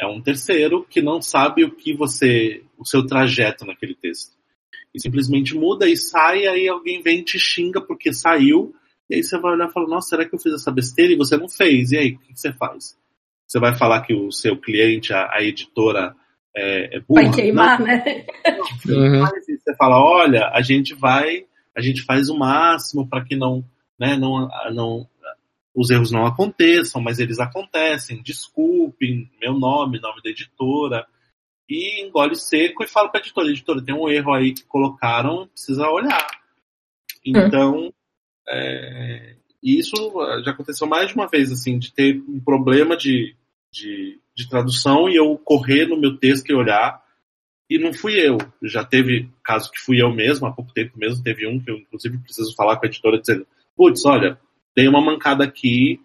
É 0.00 0.06
um 0.06 0.22
terceiro 0.22 0.86
que 0.88 1.02
não 1.02 1.20
sabe 1.20 1.62
o 1.62 1.70
que 1.70 1.92
você, 1.92 2.62
o 2.78 2.86
seu 2.86 3.06
trajeto 3.06 3.66
naquele 3.66 3.94
texto. 3.94 4.34
E 4.94 5.00
simplesmente 5.00 5.54
muda 5.54 5.88
e 5.88 5.96
sai, 5.96 6.46
aí 6.46 6.66
alguém 6.66 7.02
vem 7.02 7.20
e 7.20 7.24
te 7.24 7.38
xinga 7.38 7.80
porque 7.80 8.12
saiu, 8.12 8.74
e 9.10 9.16
aí 9.16 9.24
você 9.24 9.36
vai 9.38 9.52
olhar 9.52 9.68
e 9.68 9.72
fala, 9.72 9.88
nossa, 9.88 10.10
será 10.10 10.24
que 10.24 10.32
eu 10.32 10.38
fiz 10.38 10.54
essa 10.54 10.70
besteira? 10.70 11.12
E 11.12 11.16
você 11.16 11.36
não 11.36 11.48
fez. 11.48 11.90
E 11.90 11.98
aí, 11.98 12.12
o 12.12 12.18
que 12.20 12.32
você 12.32 12.52
faz? 12.52 12.96
Você 13.44 13.58
vai 13.58 13.76
falar 13.76 14.02
que 14.02 14.14
o 14.14 14.30
seu 14.30 14.56
cliente, 14.56 15.12
a, 15.12 15.28
a 15.32 15.42
editora, 15.42 16.14
é, 16.56 16.96
é 16.96 17.00
burra? 17.00 17.22
Vai 17.24 17.32
queimar, 17.32 17.80
não, 17.80 17.86
né? 17.86 18.24
Não, 18.86 18.96
uhum. 18.96 19.26
Você 19.26 19.74
fala, 19.76 19.98
olha, 19.98 20.48
a 20.54 20.62
gente 20.62 20.94
vai, 20.94 21.44
a 21.76 21.80
gente 21.80 22.02
faz 22.02 22.28
o 22.28 22.38
máximo 22.38 23.08
para 23.08 23.24
que 23.24 23.34
não, 23.34 23.64
né, 23.98 24.16
não, 24.16 24.48
não 24.72 25.08
os 25.74 25.90
erros 25.90 26.12
não 26.12 26.24
aconteçam, 26.24 27.02
mas 27.02 27.18
eles 27.18 27.40
acontecem. 27.40 28.22
Desculpem, 28.22 29.28
meu 29.40 29.54
nome, 29.54 30.00
nome 30.00 30.22
da 30.22 30.30
editora. 30.30 31.04
E 31.68 32.04
engole 32.04 32.36
seco 32.36 32.84
e 32.84 32.86
fala 32.86 33.08
para 33.08 33.20
a 33.20 33.22
editora: 33.22 33.48
editora, 33.48 33.82
tem 33.84 33.94
um 33.94 34.08
erro 34.08 34.32
aí 34.32 34.52
que 34.52 34.64
colocaram, 34.64 35.48
precisa 35.48 35.88
olhar. 35.88 36.26
Então, 37.24 37.86
hum. 37.86 37.92
É, 38.50 39.36
isso 39.62 39.94
já 40.44 40.50
aconteceu 40.52 40.86
mais 40.86 41.08
de 41.08 41.14
uma 41.14 41.28
vez, 41.28 41.52
assim, 41.52 41.78
de 41.78 41.92
ter 41.92 42.22
um 42.28 42.40
problema 42.40 42.96
de, 42.96 43.34
de, 43.70 44.18
de 44.34 44.48
tradução 44.48 45.08
e 45.08 45.16
eu 45.16 45.36
correr 45.38 45.86
no 45.86 46.00
meu 46.00 46.16
texto 46.16 46.48
e 46.50 46.54
olhar. 46.54 47.02
E 47.68 47.78
não 47.78 47.92
fui 47.92 48.14
eu. 48.14 48.38
Já 48.62 48.84
teve 48.84 49.30
caso 49.44 49.70
que 49.70 49.78
fui 49.78 50.02
eu 50.02 50.12
mesmo, 50.12 50.46
há 50.46 50.52
pouco 50.52 50.72
tempo 50.72 50.98
mesmo, 50.98 51.22
teve 51.22 51.46
um 51.46 51.60
que 51.60 51.70
eu, 51.70 51.76
inclusive, 51.76 52.18
preciso 52.18 52.54
falar 52.56 52.76
com 52.76 52.86
a 52.86 52.88
editora 52.88 53.20
dizendo: 53.20 53.46
putz, 53.76 54.04
olha, 54.04 54.40
dei 54.74 54.88
uma 54.88 55.00
mancada 55.00 55.44
aqui, 55.44 56.00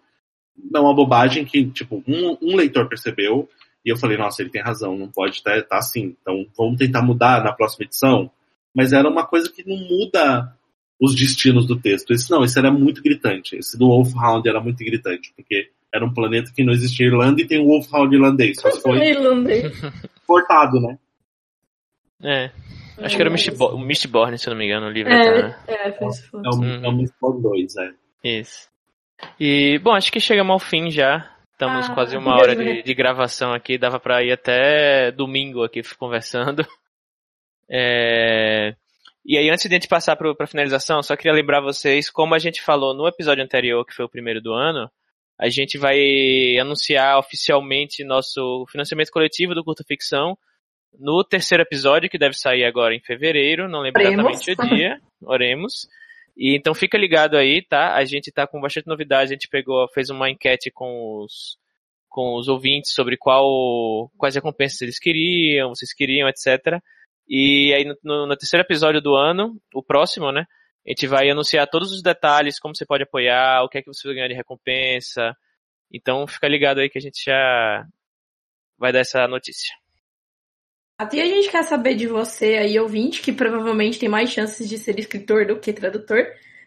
é 0.73 0.79
uma 0.79 0.93
bobagem 0.93 1.45
que, 1.45 1.65
tipo, 1.71 2.03
um, 2.07 2.37
um, 2.41 2.55
leitor 2.55 2.87
percebeu, 2.87 3.49
e 3.83 3.89
eu 3.89 3.97
falei, 3.97 4.17
nossa, 4.17 4.41
ele 4.41 4.51
tem 4.51 4.61
razão, 4.61 4.97
não 4.97 5.09
pode 5.09 5.37
estar 5.37 5.55
tá, 5.61 5.67
tá 5.69 5.77
assim, 5.77 6.15
então 6.21 6.45
vamos 6.57 6.77
tentar 6.77 7.01
mudar 7.01 7.43
na 7.43 7.53
próxima 7.53 7.85
edição. 7.85 8.29
Mas 8.75 8.91
era 8.93 9.09
uma 9.09 9.25
coisa 9.25 9.51
que 9.51 9.67
não 9.67 9.77
muda 9.77 10.55
os 10.99 11.15
destinos 11.15 11.65
do 11.65 11.79
texto. 11.79 12.11
Esse 12.13 12.29
não, 12.31 12.43
esse 12.43 12.57
era 12.57 12.71
muito 12.71 13.01
gritante. 13.01 13.57
Esse 13.57 13.77
do 13.77 13.87
Wolfhound 13.87 14.47
era 14.47 14.61
muito 14.61 14.83
gritante, 14.83 15.33
porque 15.35 15.69
era 15.93 16.05
um 16.05 16.13
planeta 16.13 16.51
que 16.53 16.63
não 16.63 16.73
existia 16.73 17.07
Irlanda 17.07 17.41
e 17.41 17.47
tem 17.47 17.59
o 17.59 17.67
Wolfhound 17.67 18.13
irlandês. 18.13 18.59
Só 18.59 18.71
foi 18.81 18.99
cortado, 20.27 20.79
né? 20.81 20.97
É. 22.23 22.51
Acho 22.97 23.15
que 23.15 23.21
era 23.21 23.29
o 23.29 23.79
Mistborn, 23.79 24.37
se 24.37 24.47
eu 24.47 24.51
não 24.51 24.57
me 24.57 24.65
engano, 24.65 24.87
o 24.87 24.89
livro. 24.89 25.11
É, 25.11 25.23
tá, 25.23 25.47
né? 25.47 25.55
é, 25.67 25.91
foi 25.91 26.07
isso. 26.07 26.29
É 26.33 26.49
o, 26.49 26.85
é 26.85 26.87
o 26.87 26.91
Mistborn 26.93 27.41
2, 27.41 27.75
é. 27.75 27.91
Isso. 28.23 28.69
E, 29.39 29.79
bom, 29.79 29.93
acho 29.93 30.11
que 30.11 30.19
chegamos 30.19 30.51
ao 30.51 30.59
fim 30.59 30.89
já. 30.89 31.29
Estamos 31.51 31.89
ah, 31.89 31.93
quase 31.93 32.17
uma 32.17 32.35
hora 32.35 32.55
de, 32.55 32.83
de, 32.83 32.93
gravação 32.93 33.53
aqui. 33.53 33.77
Dava 33.77 33.99
para 33.99 34.23
ir 34.23 34.31
até 34.31 35.11
domingo 35.11 35.63
aqui 35.63 35.81
conversando. 35.97 36.65
É... 37.67 38.75
E 39.25 39.37
aí, 39.37 39.49
antes 39.49 39.67
de 39.67 39.73
a 39.73 39.77
gente 39.77 39.87
passar 39.87 40.15
para 40.15 40.31
a 40.37 40.47
finalização, 40.47 41.01
só 41.01 41.15
queria 41.15 41.33
lembrar 41.33 41.59
vocês, 41.59 42.11
como 42.11 42.35
a 42.35 42.39
gente 42.39 42.61
falou 42.61 42.93
no 42.93 43.07
episódio 43.07 43.43
anterior, 43.43 43.83
que 43.83 43.93
foi 43.93 44.05
o 44.05 44.09
primeiro 44.09 44.39
do 44.39 44.53
ano, 44.53 44.87
a 45.39 45.49
gente 45.49 45.79
vai 45.79 46.57
anunciar 46.59 47.17
oficialmente 47.17 48.03
nosso 48.03 48.65
financiamento 48.71 49.09
coletivo 49.09 49.55
do 49.55 49.63
Curta 49.63 49.83
Ficção 49.83 50.37
no 50.99 51.23
terceiro 51.23 51.63
episódio, 51.63 52.09
que 52.09 52.19
deve 52.19 52.37
sair 52.37 52.63
agora 52.63 52.95
em 52.95 53.01
fevereiro, 53.01 53.67
não 53.67 53.81
lembro 53.81 54.01
Oremos. 54.01 54.47
exatamente 54.47 54.51
o 54.51 54.75
dia. 54.75 55.01
Oremos. 55.25 55.87
E 56.37 56.55
então 56.55 56.75
fica 56.75 56.97
ligado 56.97 57.35
aí, 57.35 57.61
tá? 57.61 57.95
A 57.95 58.05
gente 58.05 58.31
tá 58.31 58.45
com 58.45 58.61
bastante 58.61 58.87
novidade, 58.87 59.31
a 59.31 59.35
gente 59.35 59.47
pegou, 59.47 59.87
fez 59.89 60.09
uma 60.09 60.29
enquete 60.29 60.69
com 60.71 61.23
os 61.23 61.57
com 62.07 62.35
os 62.35 62.47
ouvintes 62.47 62.93
sobre 62.93 63.17
qual 63.17 64.09
quais 64.17 64.35
recompensas 64.35 64.81
eles 64.81 64.99
queriam, 64.99 65.69
vocês 65.69 65.93
queriam, 65.93 66.29
etc. 66.29 66.79
E 67.27 67.73
aí 67.73 67.83
no, 67.85 67.97
no, 68.03 68.27
no 68.27 68.37
terceiro 68.37 68.65
episódio 68.65 69.01
do 69.01 69.15
ano, 69.15 69.59
o 69.73 69.83
próximo, 69.83 70.31
né? 70.31 70.45
A 70.85 70.89
gente 70.91 71.07
vai 71.07 71.29
anunciar 71.29 71.67
todos 71.67 71.91
os 71.91 72.03
detalhes, 72.03 72.59
como 72.59 72.75
você 72.75 72.85
pode 72.85 73.03
apoiar, 73.03 73.63
o 73.63 73.69
que 73.69 73.79
é 73.79 73.81
que 73.81 73.87
você 73.87 74.07
vai 74.07 74.15
ganhar 74.15 74.27
de 74.27 74.35
recompensa. 74.35 75.35
Então 75.91 76.27
fica 76.27 76.47
ligado 76.47 76.79
aí 76.79 76.89
que 76.89 76.97
a 76.97 77.01
gente 77.01 77.23
já 77.25 77.85
vai 78.77 78.91
dar 78.91 78.99
essa 78.99 79.27
notícia. 79.27 79.73
Até 80.97 81.21
a 81.21 81.25
gente 81.25 81.49
quer 81.49 81.63
saber 81.63 81.95
de 81.95 82.07
você 82.07 82.55
aí, 82.55 82.79
ouvinte, 82.79 83.21
que 83.21 83.33
provavelmente 83.33 83.99
tem 83.99 84.07
mais 84.07 84.29
chances 84.29 84.69
de 84.69 84.77
ser 84.77 84.97
escritor 84.97 85.45
do 85.45 85.59
que 85.59 85.73
tradutor. 85.73 86.25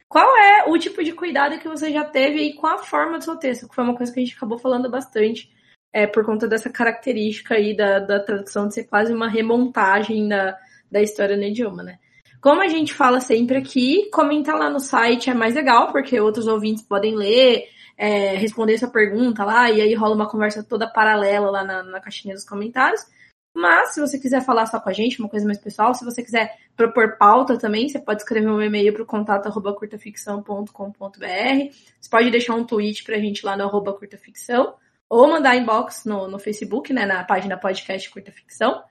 Qual 0.08 0.36
é 0.36 0.64
o 0.66 0.76
tipo 0.78 1.02
de 1.02 1.12
cuidado 1.12 1.58
que 1.58 1.68
você 1.68 1.92
já 1.92 2.04
teve 2.04 2.42
e 2.42 2.54
qual 2.54 2.74
a 2.74 2.84
forma 2.84 3.18
do 3.18 3.24
seu 3.24 3.36
texto? 3.36 3.68
Que 3.68 3.74
foi 3.74 3.84
uma 3.84 3.96
coisa 3.96 4.12
que 4.12 4.20
a 4.20 4.24
gente 4.24 4.36
acabou 4.36 4.58
falando 4.58 4.90
bastante 4.90 5.50
é, 5.92 6.06
por 6.06 6.24
conta 6.24 6.46
dessa 6.46 6.70
característica 6.70 7.54
aí 7.54 7.76
da, 7.76 7.98
da 7.98 8.20
tradução 8.20 8.68
de 8.68 8.74
ser 8.74 8.84
quase 8.84 9.12
uma 9.12 9.28
remontagem 9.28 10.28
da, 10.28 10.56
da 10.90 11.02
história 11.02 11.36
no 11.36 11.44
idioma, 11.44 11.82
né? 11.82 11.98
Como 12.40 12.62
a 12.62 12.68
gente 12.68 12.94
fala 12.94 13.20
sempre 13.20 13.56
aqui, 13.56 14.08
comentar 14.12 14.56
lá 14.56 14.70
no 14.70 14.78
site 14.78 15.28
é 15.28 15.34
mais 15.34 15.54
legal, 15.54 15.90
porque 15.90 16.20
outros 16.20 16.46
ouvintes 16.46 16.84
podem 16.84 17.16
ler, 17.16 17.64
é, 17.96 18.36
responder 18.36 18.78
sua 18.78 18.90
pergunta 18.90 19.44
lá, 19.44 19.70
e 19.70 19.80
aí 19.80 19.92
rola 19.94 20.14
uma 20.14 20.28
conversa 20.28 20.62
toda 20.62 20.86
paralela 20.86 21.50
lá 21.50 21.64
na, 21.64 21.82
na 21.82 22.00
caixinha 22.00 22.34
dos 22.34 22.44
comentários. 22.44 23.04
Mas, 23.52 23.94
se 23.94 24.00
você 24.00 24.20
quiser 24.20 24.44
falar 24.44 24.66
só 24.66 24.78
com 24.78 24.88
a 24.88 24.92
gente, 24.92 25.18
uma 25.18 25.28
coisa 25.28 25.44
mais 25.44 25.58
pessoal, 25.58 25.92
se 25.92 26.04
você 26.04 26.22
quiser 26.22 26.56
propor 26.76 27.16
pauta 27.16 27.58
também, 27.58 27.88
você 27.88 27.98
pode 27.98 28.22
escrever 28.22 28.48
um 28.48 28.62
e-mail 28.62 28.92
para 28.92 29.02
o 29.02 29.06
contato 29.06 29.46
arroba 29.46 29.74
curtaficção.com.br. 29.74 31.74
Você 32.00 32.08
pode 32.08 32.30
deixar 32.30 32.54
um 32.54 32.64
tweet 32.64 33.02
para 33.02 33.16
a 33.16 33.18
gente 33.18 33.44
lá 33.44 33.56
no 33.56 33.64
arroba 33.64 33.92
curtaficção, 33.94 34.74
ou 35.08 35.28
mandar 35.28 35.56
inbox 35.56 36.04
no, 36.04 36.28
no 36.28 36.38
Facebook, 36.38 36.92
né, 36.92 37.06
na 37.06 37.24
página 37.24 37.56
podcast 37.56 38.10
Curta 38.10 38.30
Ficção. 38.30 38.82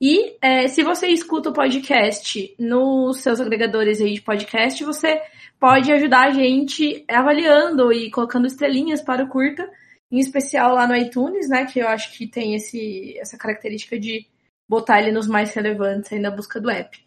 E 0.00 0.36
é, 0.42 0.66
se 0.68 0.82
você 0.82 1.06
escuta 1.06 1.50
o 1.50 1.52
podcast 1.52 2.54
nos 2.58 3.20
seus 3.20 3.40
agregadores 3.40 4.00
aí 4.00 4.14
de 4.14 4.20
podcast, 4.20 4.82
você 4.84 5.22
pode 5.58 5.92
ajudar 5.92 6.28
a 6.28 6.30
gente 6.30 7.04
avaliando 7.08 7.92
e 7.92 8.10
colocando 8.10 8.46
estrelinhas 8.46 9.00
para 9.00 9.24
o 9.24 9.28
curta 9.28 9.70
em 10.10 10.18
especial 10.18 10.74
lá 10.74 10.86
no 10.86 10.96
iTunes, 10.96 11.48
né? 11.48 11.64
Que 11.64 11.80
eu 11.80 11.88
acho 11.88 12.12
que 12.12 12.26
tem 12.26 12.54
esse, 12.54 13.16
essa 13.18 13.38
característica 13.38 13.98
de 13.98 14.26
botar 14.68 15.00
ele 15.00 15.12
nos 15.12 15.26
mais 15.26 15.54
relevantes 15.54 16.12
aí 16.12 16.18
na 16.18 16.30
busca 16.30 16.60
do 16.60 16.70
app. 16.70 16.98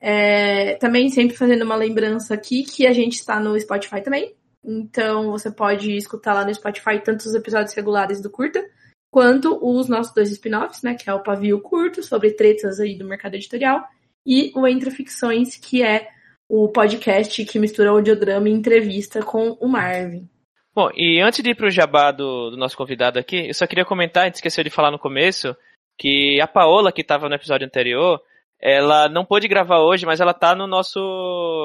É, 0.00 0.76
também 0.76 1.10
sempre 1.10 1.36
fazendo 1.36 1.62
uma 1.62 1.76
lembrança 1.76 2.34
aqui 2.34 2.64
que 2.64 2.86
a 2.86 2.92
gente 2.92 3.14
está 3.14 3.38
no 3.38 3.58
Spotify 3.60 4.02
também. 4.02 4.34
Então 4.64 5.30
você 5.30 5.50
pode 5.50 5.96
escutar 5.96 6.34
lá 6.34 6.44
no 6.44 6.54
Spotify 6.54 7.00
tanto 7.02 7.20
os 7.20 7.34
episódios 7.34 7.74
regulares 7.74 8.20
do 8.20 8.30
Curta, 8.30 8.64
quanto 9.10 9.58
os 9.62 9.88
nossos 9.88 10.14
dois 10.14 10.30
spin-offs, 10.30 10.82
né? 10.82 10.94
Que 10.94 11.08
é 11.08 11.14
o 11.14 11.22
Pavio 11.22 11.60
Curto, 11.60 12.02
sobre 12.02 12.32
tretas 12.32 12.78
aí 12.78 12.96
do 12.96 13.04
mercado 13.04 13.34
editorial, 13.34 13.84
e 14.26 14.52
o 14.54 14.66
Entre 14.66 14.90
Ficções, 14.90 15.56
que 15.56 15.82
é 15.82 16.08
o 16.48 16.68
podcast 16.68 17.44
que 17.44 17.58
mistura 17.58 17.90
audiodrama 17.90 18.48
e 18.48 18.52
entrevista 18.52 19.22
com 19.22 19.52
o 19.60 19.68
Marvin. 19.68 20.28
Bom, 20.74 20.90
e 20.94 21.20
antes 21.20 21.42
de 21.42 21.50
ir 21.50 21.54
para 21.54 21.66
o 21.66 21.70
jabá 21.70 22.12
do, 22.12 22.50
do, 22.50 22.56
nosso 22.56 22.76
convidado 22.76 23.18
aqui, 23.18 23.48
eu 23.48 23.54
só 23.54 23.66
queria 23.66 23.84
comentar, 23.84 24.24
a 24.24 24.26
gente 24.26 24.36
esqueceu 24.36 24.62
de 24.62 24.70
falar 24.70 24.90
no 24.90 24.98
começo, 24.98 25.56
que 25.98 26.40
a 26.40 26.46
Paola, 26.46 26.92
que 26.92 27.02
estava 27.02 27.28
no 27.28 27.34
episódio 27.34 27.66
anterior, 27.66 28.20
ela 28.62 29.08
não 29.08 29.24
pôde 29.24 29.48
gravar 29.48 29.78
hoje, 29.78 30.04
mas 30.04 30.20
ela 30.20 30.34
tá 30.34 30.54
no 30.54 30.66
nosso. 30.66 30.98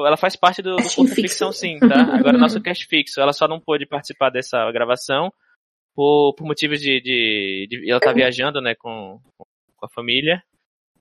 Ela 0.06 0.16
faz 0.16 0.34
parte 0.34 0.62
do, 0.62 0.76
do 0.76 0.94
Curta 0.94 1.14
Ficção, 1.14 1.52
sim, 1.52 1.78
tá? 1.78 1.94
Agora 2.16 2.38
nosso 2.38 2.60
cast 2.62 2.86
fixo. 2.86 3.20
Ela 3.20 3.34
só 3.34 3.46
não 3.46 3.60
pôde 3.60 3.84
participar 3.86 4.30
dessa 4.30 4.70
gravação 4.72 5.30
por, 5.94 6.34
por 6.34 6.46
motivos 6.46 6.80
de, 6.80 7.00
de, 7.02 7.66
de, 7.68 7.90
Ela 7.90 8.00
tá 8.00 8.12
viajando, 8.14 8.62
né, 8.62 8.74
com, 8.74 9.20
com 9.36 9.86
a 9.86 9.88
família. 9.90 10.42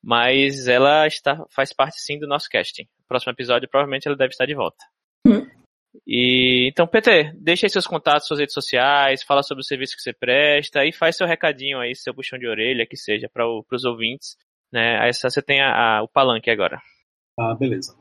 Mas 0.04 0.68
ela 0.68 1.08
está, 1.08 1.46
faz 1.50 1.74
parte 1.74 2.00
sim 2.00 2.20
do 2.20 2.28
nosso 2.28 2.50
casting. 2.50 2.88
próximo 3.08 3.32
episódio, 3.32 3.70
provavelmente, 3.70 4.06
ela 4.08 4.18
deve 4.18 4.32
estar 4.32 4.46
de 4.46 4.54
volta. 4.54 4.84
Uhum. 5.26 5.50
E 6.06 6.68
então, 6.70 6.86
PT, 6.86 7.32
deixa 7.38 7.66
aí 7.66 7.70
seus 7.70 7.88
contatos, 7.88 8.28
suas 8.28 8.40
redes 8.40 8.54
sociais, 8.54 9.24
fala 9.24 9.42
sobre 9.42 9.62
o 9.62 9.66
serviço 9.66 9.96
que 9.96 10.02
você 10.02 10.14
presta 10.14 10.86
e 10.86 10.92
faz 10.92 11.16
seu 11.16 11.26
recadinho 11.26 11.80
aí, 11.80 11.96
seu 11.96 12.14
puxão 12.14 12.38
de 12.38 12.48
orelha, 12.48 12.86
que 12.86 12.98
seja 12.98 13.30
para 13.34 13.48
os 13.48 13.86
ouvintes 13.86 14.36
né? 14.72 15.00
Aí 15.00 15.14
você 15.14 15.42
tem 15.42 15.62
a, 15.62 15.98
a, 15.98 16.04
o 16.04 16.08
palanque 16.08 16.50
agora. 16.50 16.82
Ah, 17.40 17.54
beleza. 17.54 17.96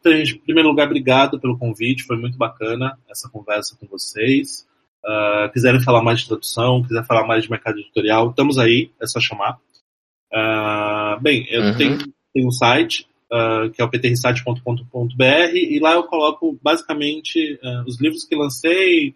Então, 0.00 0.12
gente, 0.12 0.36
em 0.36 0.38
primeiro 0.38 0.68
lugar, 0.68 0.86
obrigado 0.86 1.38
pelo 1.38 1.58
convite, 1.58 2.04
foi 2.04 2.16
muito 2.16 2.38
bacana 2.38 2.98
essa 3.10 3.28
conversa 3.28 3.76
com 3.78 3.86
vocês. 3.86 4.66
Uh, 5.04 5.50
quiserem 5.52 5.82
falar 5.82 6.02
mais 6.02 6.20
de 6.20 6.28
tradução, 6.28 6.82
quiser 6.82 7.04
falar 7.06 7.26
mais 7.26 7.44
de 7.44 7.50
mercado 7.50 7.78
editorial, 7.78 8.30
estamos 8.30 8.58
aí, 8.58 8.90
é 9.00 9.06
só 9.06 9.20
chamar. 9.20 9.58
Uh, 10.32 11.20
bem, 11.20 11.46
eu 11.50 11.62
uhum. 11.62 11.76
tenho, 11.76 11.98
tenho 12.32 12.48
um 12.48 12.50
site, 12.50 13.08
uh, 13.32 13.70
que 13.70 13.80
é 13.80 13.84
o 13.84 13.90
ptrsite.com.br, 13.90 15.54
e 15.54 15.78
lá 15.80 15.92
eu 15.92 16.04
coloco 16.04 16.58
basicamente 16.62 17.58
os 17.86 18.00
livros 18.00 18.24
que 18.24 18.36
lancei, 18.36 19.14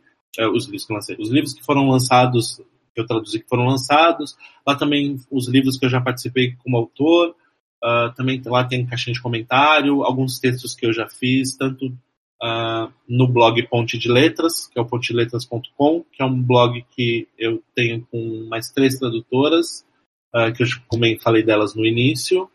os 0.55 0.66
livros 0.66 0.86
que 0.86 0.94
lancei, 0.94 1.16
os 1.18 1.30
livros 1.30 1.53
que 1.53 1.64
foram 1.64 1.88
lançados 1.88 2.61
que 2.95 3.01
eu 3.01 3.07
traduzi 3.07 3.40
que 3.40 3.49
foram 3.49 3.66
lançados. 3.66 4.36
Lá 4.66 4.74
também 4.74 5.18
os 5.30 5.49
livros 5.49 5.78
que 5.78 5.86
eu 5.86 5.90
já 5.90 6.01
participei 6.01 6.55
como 6.62 6.76
autor. 6.76 7.34
Uh, 7.82 8.14
também 8.14 8.40
lá 8.47 8.62
tem 8.62 8.86
caixinha 8.86 9.14
de 9.14 9.20
comentário, 9.20 10.05
alguns 10.05 10.38
textos 10.38 10.72
que 10.72 10.86
eu 10.86 10.93
já 10.93 11.09
fiz, 11.09 11.57
tanto 11.57 11.86
uh, 11.86 12.93
no 13.09 13.26
blog 13.26 13.61
Ponte 13.66 13.99
de 13.99 14.09
Letras, 14.09 14.68
que 14.68 14.78
é 14.78 14.82
o 14.82 14.86
ponteletras.com, 14.86 16.05
que 16.12 16.22
é 16.22 16.24
um 16.24 16.40
blog 16.40 16.84
que 16.95 17.26
eu 17.36 17.61
tenho 17.74 18.07
com 18.09 18.47
mais 18.49 18.70
três 18.70 19.01
tradutoras, 19.01 19.84
uh, 20.32 20.53
que 20.53 20.62
eu 20.62 20.66
também 20.88 21.18
falei 21.18 21.43
delas 21.43 21.74
no 21.74 21.84
início, 21.84 22.49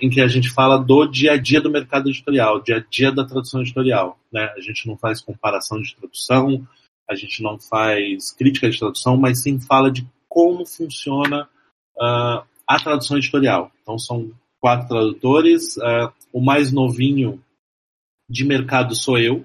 em 0.00 0.10
que 0.10 0.20
a 0.20 0.26
gente 0.26 0.50
fala 0.50 0.76
do 0.76 1.06
dia 1.06 1.34
a 1.34 1.36
dia 1.36 1.60
do 1.60 1.70
mercado 1.70 2.08
editorial, 2.08 2.60
dia 2.60 2.78
a 2.78 2.84
dia 2.90 3.12
da 3.12 3.24
tradução 3.24 3.60
editorial. 3.60 4.18
Né? 4.32 4.52
A 4.56 4.60
gente 4.60 4.88
não 4.88 4.96
faz 4.96 5.20
comparação 5.20 5.80
de 5.80 5.94
tradução, 5.94 6.66
a 7.12 7.16
gente 7.16 7.42
não 7.42 7.58
faz 7.58 8.32
crítica 8.32 8.68
de 8.68 8.78
tradução, 8.78 9.16
mas 9.16 9.42
sim 9.42 9.60
fala 9.60 9.90
de 9.90 10.06
como 10.28 10.66
funciona 10.66 11.48
uh, 11.96 12.42
a 12.66 12.78
tradução 12.82 13.18
editorial. 13.18 13.70
Então 13.82 13.98
são 13.98 14.30
quatro 14.60 14.88
tradutores, 14.88 15.76
uh, 15.76 16.12
o 16.32 16.40
mais 16.40 16.72
novinho 16.72 17.42
de 18.28 18.44
mercado 18.44 18.94
sou 18.94 19.18
eu, 19.18 19.44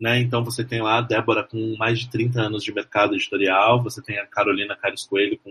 né? 0.00 0.20
Então 0.20 0.44
você 0.44 0.64
tem 0.64 0.82
lá 0.82 0.98
a 0.98 1.02
Débora 1.02 1.42
com 1.42 1.76
mais 1.76 1.98
de 1.98 2.10
30 2.10 2.42
anos 2.42 2.62
de 2.62 2.72
mercado 2.72 3.14
editorial, 3.14 3.82
você 3.82 4.02
tem 4.02 4.18
a 4.18 4.26
Carolina 4.26 4.76
Cares 4.76 5.04
Coelho 5.04 5.38
com 5.38 5.50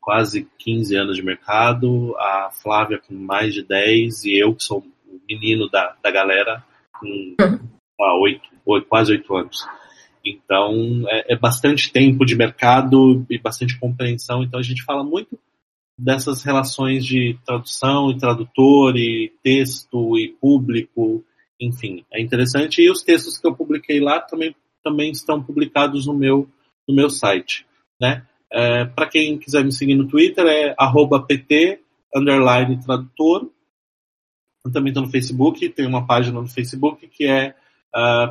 quase 0.00 0.48
15 0.58 0.96
anos 0.96 1.16
de 1.16 1.22
mercado, 1.22 2.16
a 2.18 2.50
Flávia 2.50 2.98
com 2.98 3.14
mais 3.14 3.52
de 3.52 3.62
10 3.62 4.24
e 4.24 4.38
eu 4.38 4.54
que 4.54 4.64
sou 4.64 4.78
o 4.78 5.20
menino 5.28 5.68
da, 5.68 5.94
da 6.02 6.10
galera 6.10 6.64
com 6.98 7.36
ah, 8.00 8.14
8, 8.18 8.40
8, 8.64 8.88
quase 8.88 9.12
8 9.12 9.36
anos. 9.36 9.66
Então, 10.24 11.04
é, 11.08 11.34
é, 11.34 11.36
bastante 11.36 11.92
tempo 11.92 12.24
de 12.24 12.36
mercado 12.36 13.24
e 13.30 13.38
bastante 13.38 13.78
compreensão. 13.78 14.42
Então, 14.42 14.58
a 14.58 14.62
gente 14.62 14.82
fala 14.82 15.02
muito 15.02 15.38
dessas 15.98 16.42
relações 16.44 17.04
de 17.04 17.36
tradução 17.44 18.10
e 18.10 18.18
tradutor 18.18 18.96
e 18.96 19.32
texto 19.42 20.16
e 20.16 20.28
público, 20.40 21.24
enfim, 21.60 22.04
é 22.12 22.20
interessante. 22.20 22.80
E 22.80 22.90
os 22.90 23.02
textos 23.02 23.38
que 23.38 23.46
eu 23.46 23.54
publiquei 23.54 24.00
lá 24.00 24.20
também, 24.20 24.54
também 24.82 25.10
estão 25.10 25.42
publicados 25.42 26.06
no 26.06 26.14
meu, 26.14 26.48
no 26.86 26.94
meu 26.94 27.10
site, 27.10 27.66
né? 28.00 28.24
É, 28.50 28.84
Para 28.84 29.08
quem 29.08 29.36
quiser 29.38 29.64
me 29.64 29.72
seguir 29.72 29.94
no 29.94 30.08
Twitter 30.08 30.46
é 30.46 30.74
@pt 31.26 31.80
tradutor. 32.84 33.50
Eu 34.64 34.72
também 34.72 34.90
estou 34.90 35.04
no 35.04 35.10
Facebook, 35.10 35.68
tem 35.68 35.86
uma 35.86 36.06
página 36.06 36.40
no 36.40 36.48
Facebook 36.48 37.06
que 37.08 37.26
é 37.26 37.54
uh, 37.94 38.30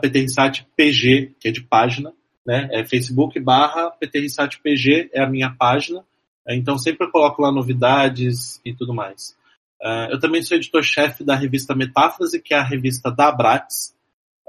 PG, 0.76 1.36
que 1.40 1.48
é 1.48 1.52
de 1.52 1.62
página, 1.62 2.14
né? 2.46 2.70
É 2.72 2.86
Facebook 2.86 3.40
barra 3.40 3.92
PG 3.92 5.10
é 5.14 5.22
a 5.22 5.30
minha 5.30 5.50
página. 5.50 6.04
Então 6.50 6.78
sempre 6.78 7.06
eu 7.06 7.12
coloco 7.12 7.42
lá 7.42 7.52
novidades 7.52 8.62
e 8.64 8.74
tudo 8.74 8.94
mais. 8.94 9.36
Uh, 9.82 10.12
eu 10.12 10.20
também 10.20 10.42
sou 10.42 10.58
editor-chefe 10.58 11.24
da 11.24 11.36
revista 11.36 11.76
Metáfrase, 11.76 12.42
que 12.42 12.54
é 12.54 12.58
a 12.58 12.64
revista 12.64 13.12
da 13.12 13.28
Abrates, 13.28 13.94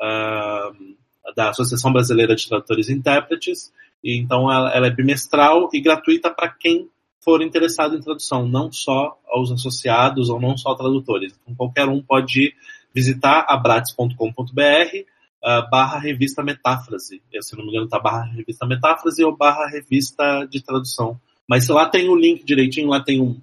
uh, 0.01 1.35
da 1.35 1.51
Associação 1.51 1.93
Brasileira 1.93 2.35
de 2.35 2.49
Tradutores 2.49 2.89
e 2.89 2.95
Intérpretes. 2.95 3.73
E, 4.03 4.17
então 4.17 4.51
ela, 4.51 4.71
ela 4.73 4.87
é 4.87 4.91
bimestral 4.91 5.69
e 5.73 5.81
gratuita 5.81 6.31
para 6.31 6.49
quem 6.49 6.89
for 7.21 7.43
interessado 7.43 7.97
em 7.97 8.01
tradução, 8.01 8.49
não 8.49 8.73
só 8.73 9.19
aos 9.27 9.51
associados 9.51 10.31
ou 10.31 10.41
não 10.41 10.57
só 10.57 10.75
tradutores. 10.75 11.39
Então 11.43 11.55
qualquer 11.55 11.89
um 11.89 12.01
pode 12.01 12.45
ir 12.45 12.55
visitar 12.95 13.45
abrates.com.br 13.49 14.19
uh, 14.23 15.05
ah, 15.45 15.63
barra 15.71 15.99
revista 15.99 16.43
metáfrase. 16.43 17.23
Se 17.41 17.57
não 17.57 17.65
me 17.65 17.71
engano, 17.71 17.89
tá 17.89 17.99
barra 17.99 18.25
revista 18.25 18.67
metáfrase 18.67 19.25
ou 19.25 19.37
barra 19.37 19.69
revista 19.69 20.47
de 20.51 20.63
tradução. 20.63 21.21
Mas 21.49 21.69
lá 21.69 21.89
tem 21.89 22.09
o 22.09 22.17
link 22.17 22.45
direitinho, 22.45 22.89
lá 22.89 23.03
tem 23.03 23.21
um. 23.21 23.41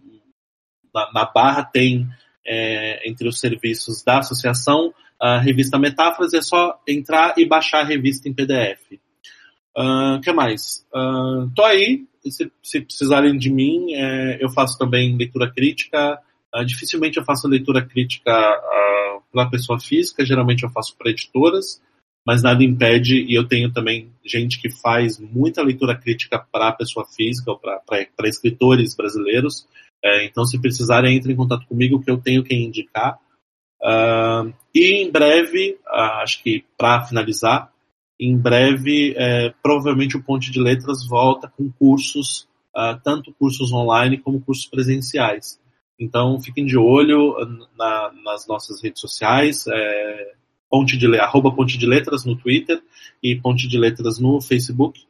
Na, 0.94 1.12
na 1.12 1.26
barra 1.26 1.64
tem 1.64 2.08
é, 2.46 3.10
entre 3.10 3.28
os 3.28 3.40
serviços 3.40 4.04
da 4.04 4.20
associação 4.20 4.94
a 5.20 5.40
revista 5.40 5.80
Metáfrase, 5.80 6.38
é 6.38 6.42
só 6.42 6.80
entrar 6.88 7.36
e 7.38 7.46
baixar 7.46 7.82
a 7.82 7.86
revista 7.86 8.28
em 8.28 8.34
PDF. 8.34 9.00
O 9.78 10.16
uh, 10.16 10.22
que 10.22 10.32
mais? 10.32 10.86
Uh, 10.94 11.50
tô 11.56 11.64
aí, 11.64 12.06
se, 12.30 12.52
se 12.62 12.82
precisarem 12.82 13.38
de 13.38 13.50
mim, 13.50 13.94
é, 13.94 14.44
eu 14.44 14.50
faço 14.50 14.78
também 14.78 15.16
leitura 15.18 15.52
crítica. 15.52 16.20
Uh, 16.54 16.66
dificilmente 16.66 17.18
eu 17.18 17.26
faço 17.26 17.48
leitura 17.48 17.86
crítica 17.86 18.32
para 19.36 19.50
pessoa 19.50 19.80
física, 19.80 20.26
geralmente 20.26 20.64
eu 20.64 20.70
faço 20.70 20.96
para 20.98 21.12
editoras, 21.12 21.82
mas 22.26 22.42
nada 22.42 22.64
impede, 22.64 23.22
e 23.22 23.36
eu 23.36 23.48
tenho 23.48 23.72
também 23.72 24.10
gente 24.26 24.60
que 24.60 24.70
faz 24.70 25.20
muita 25.20 25.62
leitura 25.62 25.96
crítica 25.96 26.40
para 26.40 26.72
pessoa 26.72 27.06
física 27.06 27.52
ou 27.52 27.60
para 27.60 27.84
escritores 28.24 28.96
brasileiros. 28.96 29.68
É, 30.04 30.26
então, 30.26 30.46
se 30.46 30.60
precisarem, 30.60 31.16
entre 31.16 31.34
em 31.34 31.36
contato 31.36 31.68
comigo, 31.68 32.02
que 32.02 32.10
eu 32.10 32.18
tenho 32.18 32.44
que 32.44 32.56
indicar. 32.56 33.20
Uh, 33.82 34.52
e 34.74 35.04
em 35.04 35.12
breve, 35.12 35.78
uh, 35.86 36.22
acho 36.24 36.42
que 36.42 36.64
para 36.78 37.06
finalizar, 37.06 37.72
em 38.20 38.38
breve, 38.38 39.14
é, 39.18 39.54
provavelmente 39.62 40.16
o 40.16 40.24
Ponte 40.24 40.50
de 40.50 40.60
Letras 40.60 41.06
volta 41.06 41.50
com 41.50 41.70
cursos, 41.70 42.48
uh, 42.76 42.98
tanto 43.04 43.34
cursos 43.34 43.74
online 43.74 44.18
como 44.18 44.42
cursos 44.42 44.66
presenciais. 44.66 45.60
Então 46.00 46.40
fiquem 46.42 46.66
de 46.66 46.78
olho 46.78 47.36
na, 47.78 48.12
nas 48.24 48.48
nossas 48.48 48.82
redes 48.84 49.00
sociais, 49.00 49.66
é, 49.68 50.34
ponte 50.70 50.98
de, 50.98 51.08
arroba 51.18 51.56
Ponte 51.56 51.78
de 51.78 51.86
Letras 51.86 52.26
no 52.26 52.36
Twitter 52.36 52.82
e 53.24 53.36
Ponte 53.36 53.68
de 53.68 53.78
Letras 53.78 54.20
no 54.20 54.42
Facebook, 54.42 55.02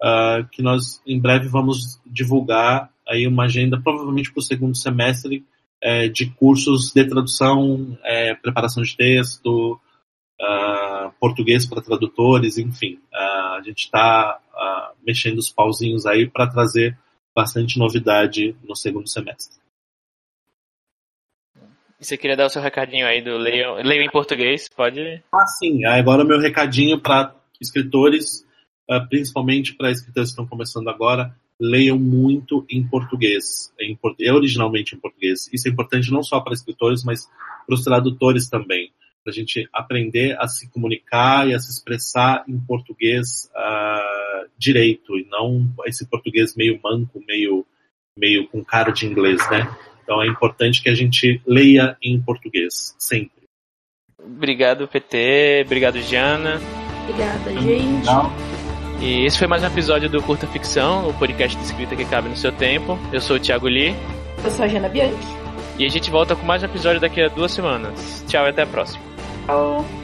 uh, 0.00 0.48
que 0.50 0.62
nós 0.62 1.02
em 1.06 1.20
breve 1.20 1.46
vamos 1.48 2.00
divulgar 2.06 2.90
aí 3.06 3.26
uma 3.26 3.44
agenda, 3.44 3.80
provavelmente 3.80 4.32
para 4.32 4.40
o 4.40 4.44
segundo 4.44 4.76
semestre, 4.76 5.44
é, 5.82 6.08
de 6.08 6.26
cursos 6.26 6.92
de 6.92 7.04
tradução, 7.04 7.98
é, 8.04 8.34
preparação 8.34 8.82
de 8.82 8.96
texto, 8.96 9.80
uh, 10.40 11.10
português 11.18 11.66
para 11.66 11.82
tradutores, 11.82 12.58
enfim. 12.58 12.98
Uh, 13.12 13.56
a 13.56 13.62
gente 13.64 13.84
está 13.84 14.38
mexendo 15.06 15.38
os 15.38 15.50
pauzinhos 15.50 16.04
aí 16.04 16.28
para 16.28 16.46
trazer 16.46 16.96
bastante 17.34 17.78
novidade 17.78 18.54
no 18.62 18.76
segundo 18.76 19.08
semestre. 19.08 19.59
Você 22.00 22.16
queria 22.16 22.36
dar 22.36 22.46
o 22.46 22.50
seu 22.50 22.62
recadinho 22.62 23.06
aí 23.06 23.20
do 23.20 23.36
Leio, 23.36 23.74
Leio 23.74 24.02
em 24.02 24.10
Português, 24.10 24.68
pode? 24.74 25.22
Ah, 25.32 25.46
sim. 25.46 25.84
Agora 25.84 26.24
o 26.24 26.26
meu 26.26 26.40
recadinho 26.40 26.98
para 26.98 27.34
escritores, 27.60 28.46
ah, 28.88 29.00
principalmente 29.00 29.74
para 29.74 29.90
escritores 29.90 30.30
que 30.30 30.32
estão 30.32 30.46
começando 30.46 30.88
agora, 30.88 31.36
leiam 31.60 31.98
muito 31.98 32.64
em 32.70 32.82
português. 32.82 33.70
É, 33.78 33.84
é 34.26 34.32
originalmente 34.32 34.94
em 34.94 34.98
português. 34.98 35.50
Isso 35.52 35.68
é 35.68 35.70
importante 35.70 36.10
não 36.10 36.22
só 36.22 36.40
para 36.40 36.54
escritores, 36.54 37.04
mas 37.04 37.28
para 37.66 37.74
os 37.74 37.84
tradutores 37.84 38.48
também. 38.48 38.90
para 39.22 39.30
a 39.30 39.34
gente 39.34 39.68
aprender 39.70 40.38
a 40.40 40.48
se 40.48 40.70
comunicar 40.70 41.46
e 41.46 41.54
a 41.54 41.58
se 41.58 41.70
expressar 41.70 42.42
em 42.48 42.58
português 42.58 43.50
uh, 43.54 44.48
direito 44.56 45.18
e 45.18 45.26
não 45.28 45.70
esse 45.84 46.06
português 46.06 46.56
meio 46.56 46.80
manco, 46.82 47.22
meio 47.28 47.66
meio 48.16 48.48
com 48.48 48.64
cara 48.64 48.90
de 48.90 49.06
inglês, 49.06 49.38
né? 49.50 49.68
Então 50.10 50.20
é 50.20 50.26
importante 50.26 50.82
que 50.82 50.88
a 50.88 50.94
gente 50.94 51.40
leia 51.46 51.96
em 52.02 52.20
português 52.20 52.96
sempre. 52.98 53.30
Obrigado 54.18 54.88
PT, 54.88 55.62
obrigado 55.64 56.02
Jana. 56.02 56.60
Obrigada 57.04 57.52
gente. 57.60 58.08
E 59.00 59.24
esse 59.24 59.38
foi 59.38 59.46
mais 59.46 59.62
um 59.62 59.68
episódio 59.68 60.10
do 60.10 60.20
Curta 60.20 60.48
Ficção, 60.48 61.08
o 61.08 61.14
podcast 61.14 61.56
de 61.56 61.62
escrita 61.62 61.94
que 61.94 62.04
cabe 62.04 62.28
no 62.28 62.34
seu 62.34 62.50
tempo. 62.50 62.98
Eu 63.12 63.20
sou 63.20 63.36
o 63.36 63.40
Thiago 63.40 63.68
Lee. 63.68 63.94
Eu 64.42 64.50
sou 64.50 64.64
a 64.64 64.68
Jana 64.68 64.88
Bianchi. 64.88 65.14
E 65.78 65.86
a 65.86 65.88
gente 65.88 66.10
volta 66.10 66.34
com 66.34 66.44
mais 66.44 66.64
um 66.64 66.66
episódio 66.66 67.00
daqui 67.00 67.22
a 67.22 67.28
duas 67.28 67.52
semanas. 67.52 68.24
Tchau 68.26 68.44
e 68.46 68.48
até 68.48 68.62
a 68.62 68.66
próxima. 68.66 69.04
Tchau. 69.46 69.99